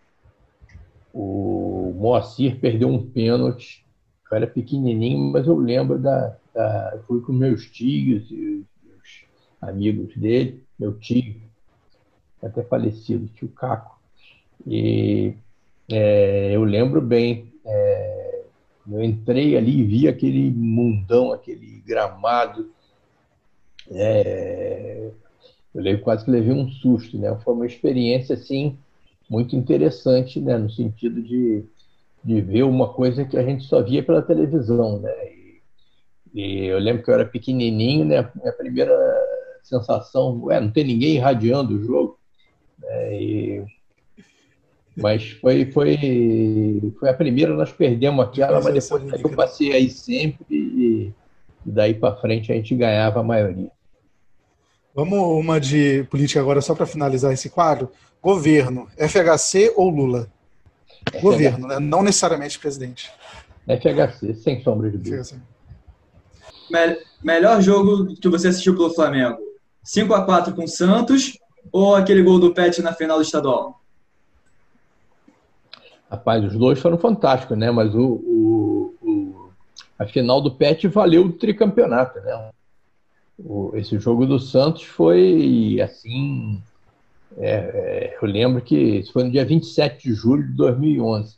O 1.12 1.94
Moacir 1.96 2.58
perdeu 2.58 2.88
um 2.88 3.04
pênalti. 3.04 3.84
Eu 4.30 4.36
era 4.36 4.46
pequenininho, 4.46 5.18
mas 5.32 5.46
eu 5.46 5.56
lembro 5.56 5.98
da. 5.98 6.36
da 6.54 6.92
eu 6.94 7.02
fui 7.04 7.20
com 7.20 7.32
meus 7.32 7.66
tios 7.70 8.30
e 8.30 8.64
os 9.00 9.24
amigos 9.60 10.16
dele, 10.16 10.64
meu 10.78 10.98
tio, 10.98 11.40
até 12.42 12.62
falecido, 12.62 13.28
tio 13.28 13.48
Caco. 13.48 13.98
E 14.66 15.34
é, 15.90 16.52
eu 16.54 16.64
lembro 16.64 17.00
bem. 17.00 17.52
É, 17.64 18.42
eu 18.88 19.02
entrei 19.02 19.56
ali 19.56 19.80
e 19.80 19.84
vi 19.84 20.08
aquele 20.08 20.50
mundão, 20.50 21.32
aquele 21.32 21.82
gramado. 21.84 22.70
É... 23.90 25.10
Eu 25.84 26.00
quase 26.00 26.24
que 26.24 26.30
levei 26.30 26.52
um 26.52 26.68
susto, 26.68 27.18
né? 27.18 27.36
Foi 27.44 27.54
uma 27.54 27.66
experiência 27.66 28.34
assim 28.34 28.78
muito 29.28 29.54
interessante, 29.54 30.40
né? 30.40 30.56
No 30.56 30.70
sentido 30.70 31.22
de, 31.22 31.64
de 32.24 32.40
ver 32.40 32.62
uma 32.62 32.88
coisa 32.92 33.24
que 33.24 33.36
a 33.36 33.42
gente 33.42 33.64
só 33.64 33.82
via 33.82 34.02
pela 34.02 34.22
televisão, 34.22 35.00
né? 35.00 35.12
E, 35.26 35.60
e 36.34 36.64
eu 36.66 36.78
lembro 36.78 37.02
que 37.02 37.10
eu 37.10 37.14
era 37.14 37.24
pequenininho, 37.24 38.04
né? 38.04 38.28
Minha 38.34 38.52
primeira 38.52 38.96
sensação, 39.62 40.44
ué, 40.44 40.60
não 40.60 40.70
tem 40.70 40.84
ninguém 40.84 41.16
irradiando 41.16 41.74
o 41.74 41.84
jogo. 41.84 42.18
Né? 42.78 43.22
E 43.22 43.64
mas 44.96 45.32
foi, 45.32 45.70
foi, 45.72 46.94
foi 46.98 47.08
a 47.10 47.14
primeira, 47.14 47.54
nós 47.54 47.70
perdemos 47.70 48.24
aquela, 48.24 48.62
mas 48.62 48.72
depois 48.72 49.22
eu 49.22 49.30
passei 49.36 49.72
aí 49.72 49.90
sempre 49.90 50.46
e 50.50 51.12
daí 51.66 51.92
para 51.92 52.16
frente 52.16 52.50
a 52.50 52.54
gente 52.54 52.74
ganhava 52.74 53.20
a 53.20 53.22
maioria. 53.22 53.70
Vamos 54.96 55.18
uma 55.18 55.60
de 55.60 56.04
política 56.04 56.40
agora, 56.40 56.62
só 56.62 56.74
para 56.74 56.86
finalizar 56.86 57.30
esse 57.30 57.50
quadro. 57.50 57.92
Governo, 58.22 58.88
FHC 58.96 59.74
ou 59.76 59.90
Lula? 59.90 60.26
FHC. 61.10 61.20
Governo, 61.20 61.68
né? 61.68 61.78
não 61.78 62.02
necessariamente 62.02 62.58
presidente. 62.58 63.12
FHC, 63.68 64.32
sem 64.34 64.62
sombra 64.62 64.90
de 64.90 64.96
dúvida. 64.96 65.22
melhor 67.22 67.60
jogo 67.60 68.16
que 68.16 68.28
você 68.28 68.48
assistiu 68.48 68.74
pelo 68.74 68.94
Flamengo? 68.94 69.36
5 69.84 70.14
a 70.14 70.24
4 70.24 70.54
com 70.54 70.64
o 70.64 70.68
Santos 70.68 71.38
ou 71.70 71.94
aquele 71.94 72.22
gol 72.22 72.40
do 72.40 72.54
Pet 72.54 72.80
na 72.80 72.94
final 72.94 73.18
do 73.18 73.22
estadual? 73.22 73.78
Rapaz, 76.10 76.42
os 76.42 76.56
dois 76.56 76.78
foram 76.78 76.96
fantásticos, 76.96 77.58
né? 77.58 77.70
Mas 77.70 77.94
o, 77.94 78.00
o, 78.00 78.94
o 79.02 79.50
a 79.98 80.06
final 80.06 80.40
do 80.40 80.52
PET 80.52 80.88
valeu 80.88 81.26
o 81.26 81.32
tricampeonato, 81.32 82.18
né? 82.20 82.50
O, 83.38 83.72
esse 83.74 83.98
jogo 83.98 84.26
do 84.26 84.38
Santos 84.38 84.82
foi 84.82 85.78
assim. 85.82 86.62
É, 87.38 87.52
é, 87.52 88.18
eu 88.20 88.26
lembro 88.26 88.62
que 88.62 88.76
isso 88.76 89.12
foi 89.12 89.24
no 89.24 89.30
dia 89.30 89.44
27 89.44 90.08
de 90.08 90.14
julho 90.14 90.46
de 90.46 90.54
2011. 90.54 91.36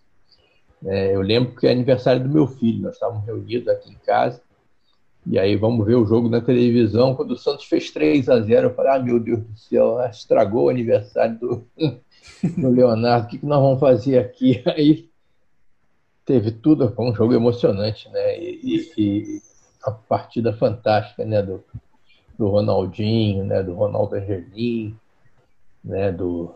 É, 0.87 1.15
eu 1.15 1.21
lembro 1.21 1.57
que 1.57 1.67
é 1.67 1.73
aniversário 1.73 2.23
do 2.23 2.29
meu 2.29 2.47
filho, 2.47 2.83
nós 2.83 2.95
estávamos 2.95 3.25
reunidos 3.25 3.69
aqui 3.69 3.91
em 3.91 3.99
casa. 4.07 4.41
E 5.27 5.39
aí 5.39 5.57
vamos 5.57 5.85
ver 5.85 5.97
o 5.97 6.07
jogo 6.07 6.29
na 6.29 6.41
televisão. 6.41 7.15
Quando 7.15 7.33
o 7.33 7.37
Santos 7.37 7.67
fez 7.67 7.91
3 7.91 8.29
a 8.29 8.41
0 8.41 8.69
eu 8.69 8.75
falei, 8.75 8.93
ah, 8.93 8.99
meu 8.99 9.19
Deus 9.19 9.41
do 9.41 9.59
céu, 9.59 10.01
estragou 10.09 10.67
o 10.67 10.69
aniversário 10.69 11.39
do, 11.39 11.67
no 12.57 12.71
Leonardo, 12.71 13.27
o 13.27 13.31
que, 13.31 13.39
que 13.39 13.47
nós 13.47 13.61
vamos 13.61 13.81
fazer 13.81 14.19
aqui? 14.19 14.63
Aí 14.67 15.09
teve 16.25 16.53
tudo, 16.53 16.93
foi 16.93 17.11
um 17.11 17.15
jogo 17.15 17.35
emocionante, 17.35 18.09
né? 18.11 18.39
E, 18.39 18.93
e, 18.97 19.43
a 19.83 19.91
partida 19.91 20.53
fantástica, 20.53 21.25
né? 21.25 21.43
Do, 21.43 21.63
do 22.39 22.49
Ronaldinho, 22.49 23.45
né? 23.45 23.63
Do 23.63 23.75
Ronaldo 23.75 24.15
Angelim, 24.15 24.97
né, 25.85 26.13
do, 26.13 26.55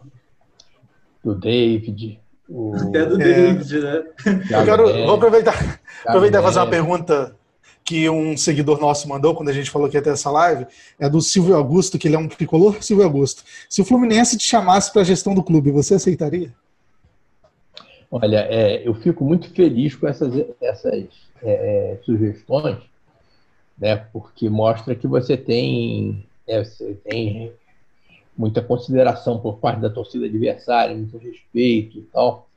do 1.25 1.35
David. 1.35 2.21
O... 2.49 2.75
Até 2.77 3.07
do 3.07 3.21
é. 3.21 3.25
David, 3.25 3.81
né? 3.81 4.05
Eu 4.27 4.65
quero, 4.65 5.07
vou 5.07 5.15
aproveitar, 5.15 5.81
aproveitar 6.07 6.41
e 6.41 6.43
fazer 6.43 6.59
uma 6.61 6.71
pergunta 6.71 7.35
que 7.85 8.09
um 8.09 8.37
seguidor 8.37 8.81
nosso 8.81 9.09
mandou 9.09 9.35
quando 9.35 9.49
a 9.49 9.53
gente 9.53 9.71
falou 9.71 9.89
que 9.89 9.97
ia 9.97 10.03
ter 10.03 10.11
essa 10.11 10.31
live, 10.31 10.67
é 11.01 11.09
do 11.09 11.21
Silvio 11.21 11.57
Augusto, 11.57 11.99
que 11.99 12.07
ele 12.07 12.15
é 12.15 12.19
um 12.19 12.29
tricolor 12.29 12.81
Silvio 12.83 13.05
Augusto. 13.05 13.43
Se 13.69 13.81
o 13.81 13.85
Fluminense 13.85 14.39
te 14.39 14.45
chamasse 14.45 14.93
para 14.93 15.03
a 15.03 15.05
gestão 15.05 15.35
do 15.35 15.43
clube, 15.43 15.73
você 15.73 15.95
aceitaria? 15.95 16.55
Olha, 18.09 18.47
é, 18.49 18.87
eu 18.87 18.95
fico 18.95 19.25
muito 19.25 19.51
feliz 19.51 19.97
com 19.97 20.07
essas, 20.07 20.33
essas 20.61 21.07
é, 21.43 21.95
é 21.95 21.99
sugestões, 22.05 22.79
né, 23.79 23.97
porque 23.97 24.49
mostra 24.49 24.95
que 24.95 25.07
você 25.07 25.37
tem, 25.37 26.27
é, 26.47 26.65
você 26.65 26.95
tem 27.05 27.53
muita 28.37 28.63
consideração 28.63 29.39
por 29.39 29.59
parte 29.59 29.81
da 29.81 29.91
torcida 29.91 30.27
adversária, 30.27 30.97
muito 30.97 31.19
respeito 31.19 31.99
e 31.99 32.03
tal. 32.03 32.49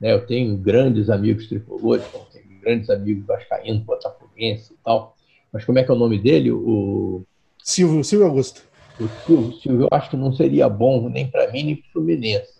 Né, 0.00 0.12
eu 0.12 0.26
tenho 0.26 0.56
grandes 0.56 1.08
amigos 1.10 1.48
tricolores, 1.48 2.04
então 2.08 2.26
tenho 2.32 2.60
grandes 2.60 2.90
amigos 2.90 3.26
vascaínos, 3.26 3.82
botafoguense 3.82 4.72
e 4.72 4.76
tal. 4.84 5.16
Mas 5.52 5.64
como 5.64 5.78
é 5.78 5.84
que 5.84 5.90
é 5.90 5.94
o 5.94 5.98
nome 5.98 6.18
dele? 6.18 6.50
O 6.50 7.22
Silvio, 7.62 8.02
Silvio 8.02 8.26
Augusto. 8.26 8.62
O 9.00 9.08
Silvio, 9.24 9.52
Silvio, 9.60 9.82
eu 9.82 9.88
acho 9.90 10.10
que 10.10 10.16
não 10.16 10.32
seria 10.32 10.68
bom 10.68 11.08
nem 11.08 11.28
para 11.28 11.50
mim 11.50 11.64
nem 11.64 11.76
para 11.76 11.88
o 11.88 11.92
Fluminense. 11.92 12.54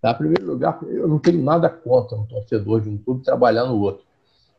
Tá? 0.00 0.12
Em 0.12 0.16
primeiro 0.16 0.46
lugar, 0.46 0.80
eu 0.82 1.06
não 1.06 1.18
tenho 1.18 1.42
nada 1.42 1.68
contra 1.68 2.16
um 2.16 2.24
torcedor 2.24 2.80
de 2.80 2.88
um 2.88 2.98
clube 2.98 3.24
trabalhar 3.24 3.66
no 3.66 3.80
outro. 3.80 4.04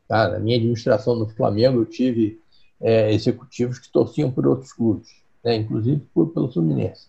Tá? 0.07 0.27
Na 0.29 0.39
minha 0.39 0.57
administração 0.57 1.15
no 1.15 1.27
Flamengo, 1.27 1.81
eu 1.81 1.85
tive 1.85 2.40
é, 2.81 3.13
executivos 3.13 3.79
que 3.79 3.91
torciam 3.91 4.31
por 4.31 4.47
outros 4.47 4.73
clubes, 4.73 5.09
né? 5.43 5.55
inclusive 5.55 6.01
por, 6.13 6.29
pelo 6.29 6.51
Fluminense. 6.51 7.07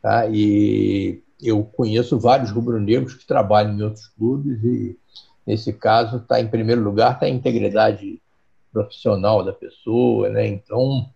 Tá? 0.00 0.26
E 0.28 1.22
eu 1.42 1.64
conheço 1.64 2.18
vários 2.18 2.50
rubro-negros 2.50 3.14
que 3.14 3.26
trabalham 3.26 3.74
em 3.76 3.82
outros 3.82 4.06
clubes 4.08 4.62
e 4.64 4.96
nesse 5.46 5.72
caso, 5.72 6.16
está 6.16 6.40
em 6.40 6.48
primeiro 6.48 6.82
lugar, 6.82 7.14
está 7.14 7.26
a 7.26 7.30
integridade 7.30 8.20
profissional 8.72 9.44
da 9.44 9.52
pessoa, 9.52 10.28
né? 10.28 10.46
Então, 10.46 11.08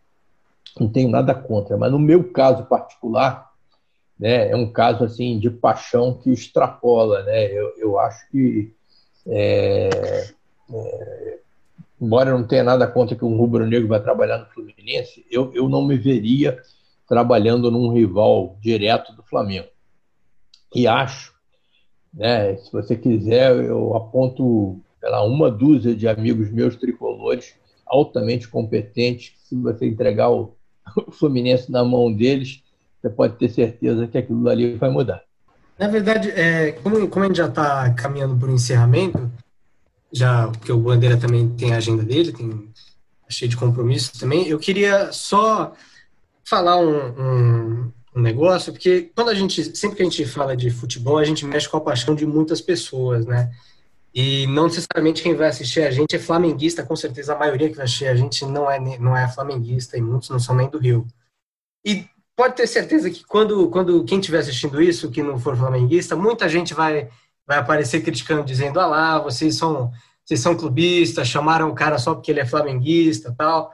não 0.79 0.89
tenho 0.89 1.11
nada 1.11 1.35
contra. 1.35 1.77
Mas 1.77 1.91
no 1.91 1.99
meu 1.99 2.31
caso 2.33 2.65
particular, 2.65 3.51
né, 4.19 4.51
é 4.51 4.57
um 4.57 4.71
caso 4.71 5.05
assim 5.05 5.39
de 5.39 5.51
paixão 5.51 6.15
que 6.15 6.31
extrapola, 6.31 7.23
né? 7.25 7.47
Eu, 7.47 7.75
eu 7.77 7.99
acho 7.99 8.31
que, 8.31 8.73
é, 9.27 10.31
é, 10.73 11.39
embora 12.01 12.31
eu 12.31 12.39
não 12.39 12.47
tenha 12.47 12.65
nada 12.65 12.87
contra 12.87 13.17
que 13.17 13.25
um 13.25 13.37
rubro-negro 13.37 13.89
vai 13.89 14.01
trabalhar 14.01 14.39
no 14.39 14.47
Fluminense, 14.47 15.25
eu, 15.31 15.53
eu 15.55 15.69
não 15.69 15.85
me 15.85 15.97
veria 15.97 16.59
trabalhando 17.09 17.71
num 17.71 17.93
rival 17.93 18.57
direto 18.61 19.13
do 19.15 19.23
Flamengo. 19.23 19.69
E 20.75 20.87
acho 20.87 21.35
né? 22.13 22.57
Se 22.57 22.73
você 22.73 22.97
quiser, 22.97 23.55
eu 23.65 23.97
aponto 23.97 24.81
lá, 25.03 25.23
uma 25.25 25.51
dúzia 25.51 25.95
de 25.95 26.09
amigos 26.09 26.51
meus 26.51 26.77
tricolores 26.77 27.55
altamente 27.87 28.49
competentes. 28.49 29.33
Se 29.45 29.55
você 29.57 29.87
entregar 29.87 30.31
o, 30.31 30.55
o 31.07 31.11
Fluminense 31.11 31.71
na 31.71 31.85
mão 31.85 32.13
deles, 32.13 32.63
você 33.01 33.09
pode 33.09 33.37
ter 33.37 33.49
certeza 33.49 34.07
que 34.07 34.19
aquilo 34.19 34.49
ali 34.49 34.75
vai 34.75 34.91
mudar. 34.91 35.23
Na 35.79 35.89
verdade, 35.89 36.31
é, 36.31 36.73
como, 36.73 37.09
como 37.09 37.25
a 37.25 37.29
gente 37.29 37.39
já 37.39 37.47
está 37.47 37.91
caminhando 37.95 38.37
para 38.37 38.51
o 38.51 38.55
encerramento, 38.55 39.31
já 40.13 40.49
porque 40.49 40.73
o 40.73 40.79
Bandeira 40.79 41.17
também 41.17 41.49
tem 41.49 41.73
a 41.73 41.77
agenda 41.77 42.03
dele, 42.03 42.33
tem 42.33 42.51
tá 42.51 43.31
cheio 43.31 43.49
de 43.49 43.57
compromissos 43.57 44.19
também, 44.19 44.49
eu 44.49 44.59
queria 44.59 45.13
só 45.13 45.73
falar 46.45 46.79
um, 46.79 46.97
um, 46.97 47.93
um 48.17 48.21
negócio, 48.21 48.73
porque 48.73 49.11
quando 49.15 49.29
a 49.29 49.35
gente, 49.35 49.77
sempre 49.77 49.97
que 49.97 50.03
a 50.03 50.05
gente 50.05 50.25
fala 50.27 50.57
de 50.57 50.71
futebol, 50.71 51.19
a 51.19 51.25
gente 51.25 51.47
mexe 51.47 51.69
com 51.69 51.77
a 51.77 51.81
paixão 51.81 52.15
de 52.15 52.27
muitas 52.27 52.61
pessoas, 52.61 53.25
né? 53.25 53.51
E 54.13 54.47
não 54.49 54.65
necessariamente 54.65 55.23
quem 55.23 55.37
vai 55.37 55.49
assistir 55.49 55.83
a 55.83 55.91
gente 55.91 56.17
é 56.17 56.19
flamenguista, 56.19 56.83
com 56.83 56.97
certeza 56.97 57.35
a 57.35 57.39
maioria 57.39 57.69
que 57.69 57.77
vai 57.77 57.85
assistir 57.85 58.09
a 58.09 58.15
gente 58.17 58.45
não 58.45 58.69
é, 58.69 58.81
não 58.99 59.17
é 59.17 59.29
flamenguista 59.29 59.97
e 59.97 60.01
muitos 60.01 60.29
não 60.29 60.41
são 60.41 60.57
nem 60.57 60.69
do 60.69 60.79
Rio. 60.79 61.07
E 61.85 62.05
pode 62.35 62.57
ter 62.57 62.67
certeza 62.67 63.09
que 63.09 63.25
quando, 63.25 63.69
quando 63.71 64.05
quem 64.05 64.19
estiver 64.19 64.39
assistindo 64.39 64.83
isso, 64.83 65.11
que 65.11 65.23
não 65.23 65.39
for 65.39 65.57
flamenguista, 65.57 66.17
muita 66.17 66.49
gente 66.49 66.75
vai, 66.75 67.09
vai 67.51 67.59
aparecer 67.59 68.01
criticando, 68.01 68.45
dizendo: 68.45 68.79
ah 68.79 68.87
lá, 68.87 69.19
vocês 69.19 69.57
são, 69.57 69.91
vocês 70.25 70.39
são 70.39 70.57
clubistas, 70.57 71.27
chamaram 71.27 71.69
o 71.69 71.75
cara 71.75 71.99
só 71.99 72.15
porque 72.15 72.31
ele 72.31 72.39
é 72.39 72.47
flamenguista 72.47 73.35
tal 73.37 73.73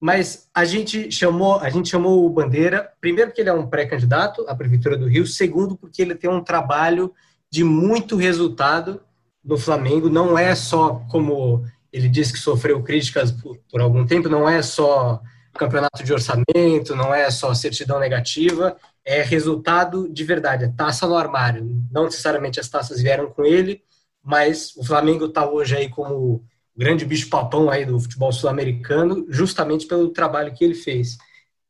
mas 0.00 0.48
a 0.54 0.64
gente 0.64 1.10
chamou 1.10 1.58
a 1.58 1.68
gente 1.70 1.88
chamou 1.88 2.24
o 2.24 2.30
Bandeira 2.30 2.92
primeiro 3.00 3.30
porque 3.30 3.40
ele 3.40 3.50
é 3.50 3.52
um 3.52 3.66
pré-candidato 3.66 4.44
à 4.48 4.54
prefeitura 4.54 4.96
do 4.96 5.08
Rio, 5.08 5.26
segundo 5.26 5.76
porque 5.76 6.00
ele 6.00 6.14
tem 6.14 6.30
um 6.30 6.42
trabalho 6.42 7.12
de 7.50 7.64
muito 7.64 8.16
resultado 8.16 9.00
no 9.44 9.58
Flamengo. 9.58 10.08
Não 10.08 10.38
é 10.38 10.54
só 10.54 11.04
como 11.10 11.64
ele 11.92 12.08
disse 12.08 12.32
que 12.32 12.38
sofreu 12.38 12.82
críticas 12.82 13.32
por, 13.32 13.58
por 13.70 13.80
algum 13.80 14.06
tempo, 14.06 14.28
não 14.28 14.48
é 14.48 14.62
só 14.62 15.20
campeonato 15.54 16.04
de 16.04 16.12
orçamento, 16.12 16.94
não 16.94 17.12
é 17.12 17.28
só 17.30 17.52
certidão 17.52 17.98
negativa, 17.98 18.76
é 19.08 19.22
resultado 19.22 20.06
de 20.06 20.22
verdade, 20.22 20.64
é 20.64 20.68
taça 20.68 21.06
no 21.06 21.16
armário. 21.16 21.66
Não 21.90 22.04
necessariamente 22.04 22.60
as 22.60 22.68
taças 22.68 23.00
vieram 23.00 23.30
com 23.30 23.42
ele, 23.42 23.82
mas 24.22 24.76
o 24.76 24.84
Flamengo 24.84 25.24
está 25.24 25.48
hoje 25.48 25.74
aí 25.74 25.88
como 25.88 26.44
grande 26.76 27.06
bicho-papão 27.06 27.70
aí 27.70 27.86
do 27.86 27.98
futebol 27.98 28.30
sul-americano, 28.30 29.24
justamente 29.30 29.86
pelo 29.86 30.10
trabalho 30.10 30.52
que 30.52 30.62
ele 30.62 30.74
fez. 30.74 31.16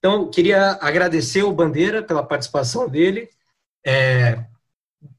Então, 0.00 0.28
queria 0.28 0.78
agradecer 0.80 1.44
o 1.44 1.52
Bandeira 1.52 2.02
pela 2.02 2.24
participação 2.24 2.88
dele, 2.88 3.28
é, 3.86 4.44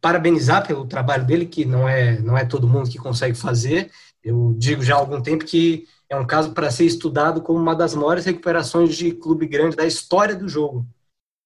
parabenizar 0.02 0.68
pelo 0.68 0.86
trabalho 0.86 1.26
dele, 1.26 1.46
que 1.46 1.64
não 1.64 1.88
é, 1.88 2.20
não 2.20 2.38
é 2.38 2.44
todo 2.44 2.68
mundo 2.68 2.90
que 2.90 2.98
consegue 2.98 3.38
fazer. 3.38 3.90
Eu 4.22 4.54
digo 4.58 4.84
já 4.84 4.96
há 4.96 5.00
algum 5.00 5.22
tempo 5.22 5.46
que 5.46 5.88
é 6.10 6.18
um 6.18 6.28
caso 6.28 6.52
para 6.52 6.70
ser 6.70 6.84
estudado 6.84 7.42
como 7.42 7.60
uma 7.60 7.76
das 7.76 7.96
maiores 7.96 8.26
recuperações 8.26 8.94
de 8.94 9.14
clube 9.14 9.48
grande 9.48 9.78
da 9.78 9.86
história 9.86 10.36
do 10.36 10.50
jogo. 10.50 10.86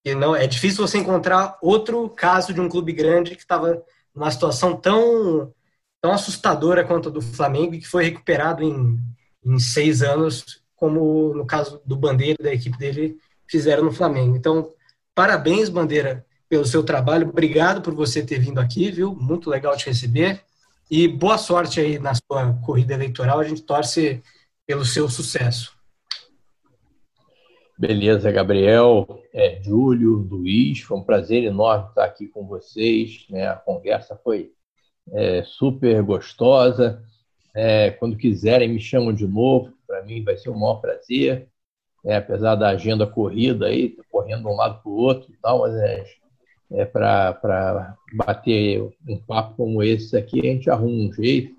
E 0.04 0.14
não 0.14 0.36
é 0.36 0.45
difícil 0.47 0.86
você 0.86 0.97
encontrar 0.97 1.58
outro 1.62 2.10
caso 2.10 2.54
de 2.54 2.60
um 2.60 2.70
clube 2.70 2.91
grande 2.91 3.36
que 3.36 3.41
estava 3.41 3.82
numa 4.14 4.30
situação 4.32 4.76
tão 4.76 5.54
tão 6.01 6.12
assustadora 6.12 6.84
quanto 6.84 7.08
a 7.08 7.12
do 7.12 7.22
Flamengo 7.22 7.74
e 7.74 7.80
que 7.80 7.88
foi 7.88 8.04
recuperado 8.04 8.62
em, 8.62 8.99
em 9.45 9.58
seis 9.58 10.01
anos, 10.01 10.62
como 10.76 11.34
no 11.34 11.45
caso 11.45 11.82
do 11.86 11.95
Bandeira 11.95 12.43
da 12.43 12.54
equipe 12.54 12.78
dele 12.78 13.18
fizeram 13.47 13.86
no 13.86 13.91
Flamengo. 13.91 14.36
Então, 14.36 14.70
parabéns, 15.16 15.70
Bandeira, 15.70 16.26
pelo 16.49 16.66
seu 16.66 16.84
trabalho. 16.84 17.30
Obrigado 17.30 17.82
por 17.82 17.95
você 17.95 18.22
ter 18.22 18.38
vindo 18.38 18.60
aqui, 18.60 18.91
viu? 18.91 19.16
Muito 19.16 19.49
legal 19.49 19.78
te 19.78 19.86
receber. 19.86 20.43
E 20.91 21.08
boa 21.08 21.38
sorte 21.38 21.80
aí 21.80 21.97
na 21.97 22.14
sua 22.14 22.54
corrida 22.66 22.93
eleitoral. 22.93 23.39
A 23.39 23.43
gente 23.45 23.62
torce 23.62 24.22
pelo 24.68 24.84
seu 24.84 25.08
sucesso. 25.10 25.74
Beleza, 27.86 28.32
Gabriel, 28.32 29.06
é, 29.34 29.62
Júlio, 29.62 30.14
Luiz, 30.14 30.80
foi 30.80 30.98
um 30.98 31.04
prazer 31.04 31.44
enorme 31.44 31.90
estar 31.90 32.06
aqui 32.06 32.30
com 32.30 32.48
vocês. 32.48 33.26
Né? 33.30 33.46
A 33.46 33.58
conversa 33.58 34.16
foi 34.24 34.54
é, 35.12 35.44
super 35.44 36.02
gostosa. 36.02 37.04
É, 37.54 37.92
quando 37.92 38.16
quiserem, 38.16 38.70
me 38.70 38.80
chamam 38.80 39.12
de 39.12 39.28
novo. 39.28 39.74
Para 39.86 40.02
mim 40.02 40.24
vai 40.24 40.38
ser 40.38 40.50
um 40.50 40.58
maior 40.58 40.76
prazer. 40.76 41.50
É, 42.06 42.16
apesar 42.16 42.56
da 42.56 42.70
agenda 42.70 43.06
corrida 43.06 43.66
aí, 43.66 43.98
correndo 44.10 44.44
de 44.44 44.48
um 44.48 44.56
lado 44.56 44.82
para 44.82 44.90
o 44.90 44.96
outro 44.96 45.30
e 45.30 45.36
tal, 45.42 45.60
mas 45.60 45.76
é, 45.76 46.06
é 46.72 46.86
para 46.86 47.98
bater 48.14 48.82
um 49.06 49.18
papo 49.18 49.58
como 49.58 49.84
esse 49.84 50.16
aqui, 50.16 50.40
a 50.40 50.54
gente 50.54 50.70
arruma 50.70 51.10
um 51.10 51.12
jeito. 51.12 51.54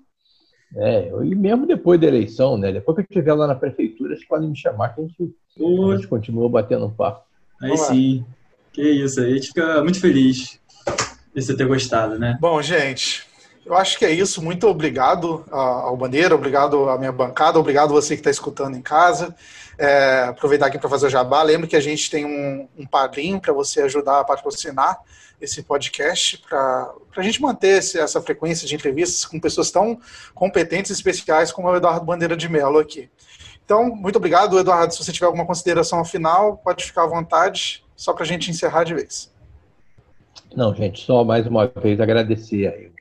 É, 0.75 1.07
e 1.23 1.35
mesmo 1.35 1.67
depois 1.67 2.01
da 2.01 2.07
eleição, 2.07 2.57
né? 2.57 2.71
Depois 2.71 2.95
que 2.95 3.01
eu 3.01 3.05
estiver 3.09 3.33
lá 3.33 3.45
na 3.45 3.55
prefeitura, 3.55 4.04
vocês 4.15 4.27
podem 4.27 4.49
me 4.49 4.55
chamar 4.55 4.89
que 4.89 5.01
a 5.01 5.03
gente, 5.03 5.35
a 5.59 5.95
gente 5.95 6.07
continua 6.07 6.49
batendo 6.49 6.89
papo. 6.89 7.23
Aí 7.61 7.77
sim. 7.77 8.25
Que 8.71 8.81
isso, 8.81 9.19
aí 9.19 9.31
a 9.31 9.35
gente 9.35 9.47
fica 9.47 9.81
muito 9.83 9.99
feliz 9.99 10.59
de 11.33 11.41
você 11.41 11.55
ter 11.55 11.65
gostado, 11.65 12.19
né? 12.19 12.37
Bom, 12.39 12.61
gente, 12.61 13.25
eu 13.65 13.73
acho 13.73 13.97
que 13.97 14.05
é 14.05 14.11
isso. 14.11 14.41
Muito 14.41 14.67
obrigado 14.67 15.45
ao 15.49 15.95
Bandeira, 15.97 16.35
obrigado 16.35 16.89
à 16.89 16.97
minha 16.97 17.11
bancada, 17.11 17.59
obrigado 17.59 17.93
você 17.93 18.15
que 18.15 18.19
está 18.19 18.29
escutando 18.29 18.75
em 18.75 18.81
casa. 18.81 19.35
É, 19.77 20.25
aproveitar 20.29 20.67
aqui 20.67 20.77
para 20.77 20.89
fazer 20.89 21.07
o 21.07 21.09
jabá. 21.09 21.41
Lembro 21.41 21.67
que 21.67 21.75
a 21.75 21.81
gente 21.81 22.09
tem 22.09 22.25
um, 22.25 22.67
um 22.77 22.85
padrinho 22.85 23.39
para 23.39 23.51
você 23.51 23.81
ajudar 23.81 24.19
a 24.19 24.23
patrocinar 24.23 24.99
esse 25.41 25.63
podcast, 25.63 26.41
para 26.49 26.93
a 27.17 27.21
gente 27.21 27.41
manter 27.41 27.79
esse, 27.79 27.99
essa 27.99 28.21
frequência 28.21 28.67
de 28.67 28.75
entrevistas 28.75 29.25
com 29.25 29.39
pessoas 29.39 29.69
tão 29.69 29.99
competentes 30.33 30.91
e 30.91 30.93
especiais 30.93 31.51
como 31.51 31.67
o 31.67 31.75
Eduardo 31.75 32.05
Bandeira 32.05 32.37
de 32.37 32.47
Mello 32.47 32.79
aqui. 32.79 33.09
Então, 33.65 33.95
muito 33.95 34.17
obrigado, 34.17 34.57
Eduardo. 34.57 34.93
Se 34.93 35.03
você 35.03 35.11
tiver 35.11 35.25
alguma 35.25 35.45
consideração 35.45 36.05
final, 36.05 36.57
pode 36.57 36.85
ficar 36.85 37.03
à 37.03 37.07
vontade, 37.07 37.83
só 37.95 38.13
para 38.13 38.23
a 38.23 38.27
gente 38.27 38.49
encerrar 38.49 38.83
de 38.83 38.93
vez. 38.93 39.33
Não, 40.55 40.73
gente, 40.73 41.01
só 41.01 41.23
mais 41.23 41.45
uma 41.47 41.67
vez 41.67 41.99
agradecer 41.99 42.67
aí 42.67 42.91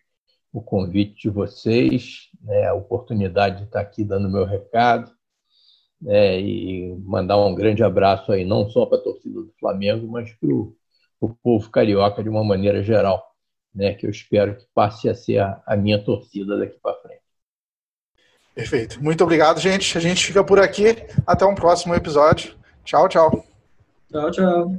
o 0.53 0.61
convite 0.61 1.23
de 1.23 1.31
vocês, 1.31 2.31
né, 2.43 2.67
a 2.67 2.75
oportunidade 2.75 3.59
de 3.59 3.65
estar 3.65 3.81
aqui 3.81 4.03
dando 4.05 4.31
meu 4.31 4.45
recado 4.45 5.13
né, 6.01 6.41
e 6.41 6.97
mandar 7.05 7.37
um 7.37 7.55
grande 7.55 7.83
abraço 7.83 8.33
aí, 8.33 8.45
não 8.45 8.69
só 8.71 8.87
para 8.87 8.99
a 8.99 9.03
torcida 9.03 9.41
do 9.41 9.53
Flamengo, 9.59 10.07
mas 10.09 10.33
para 10.33 10.49
o 10.49 10.75
o 11.25 11.35
povo 11.35 11.71
carioca 11.71 12.23
de 12.23 12.29
uma 12.29 12.45
maneira 12.45 12.83
geral, 12.83 13.35
né? 13.75 13.95
Que 13.95 14.07
eu 14.07 14.11
espero 14.11 14.57
que 14.57 14.67
passe 14.75 15.09
a 15.09 15.15
ser 15.15 15.39
a, 15.39 15.63
a 15.67 15.77
minha 15.77 16.03
torcida 16.03 16.59
daqui 16.59 16.79
para 16.81 17.01
frente. 17.01 17.23
Perfeito. 18.55 19.03
Muito 19.03 19.25
obrigado, 19.25 19.61
gente. 19.61 19.99
A 19.99 20.01
gente 20.01 20.25
fica 20.25 20.45
por 20.45 20.61
aqui. 20.61 20.97
Até 21.27 21.45
um 21.45 21.55
próximo 21.55 21.95
episódio. 21.95 22.55
Tchau, 22.85 23.09
tchau. 23.09 23.45
Tchau, 24.11 24.31
tchau. 24.31 24.75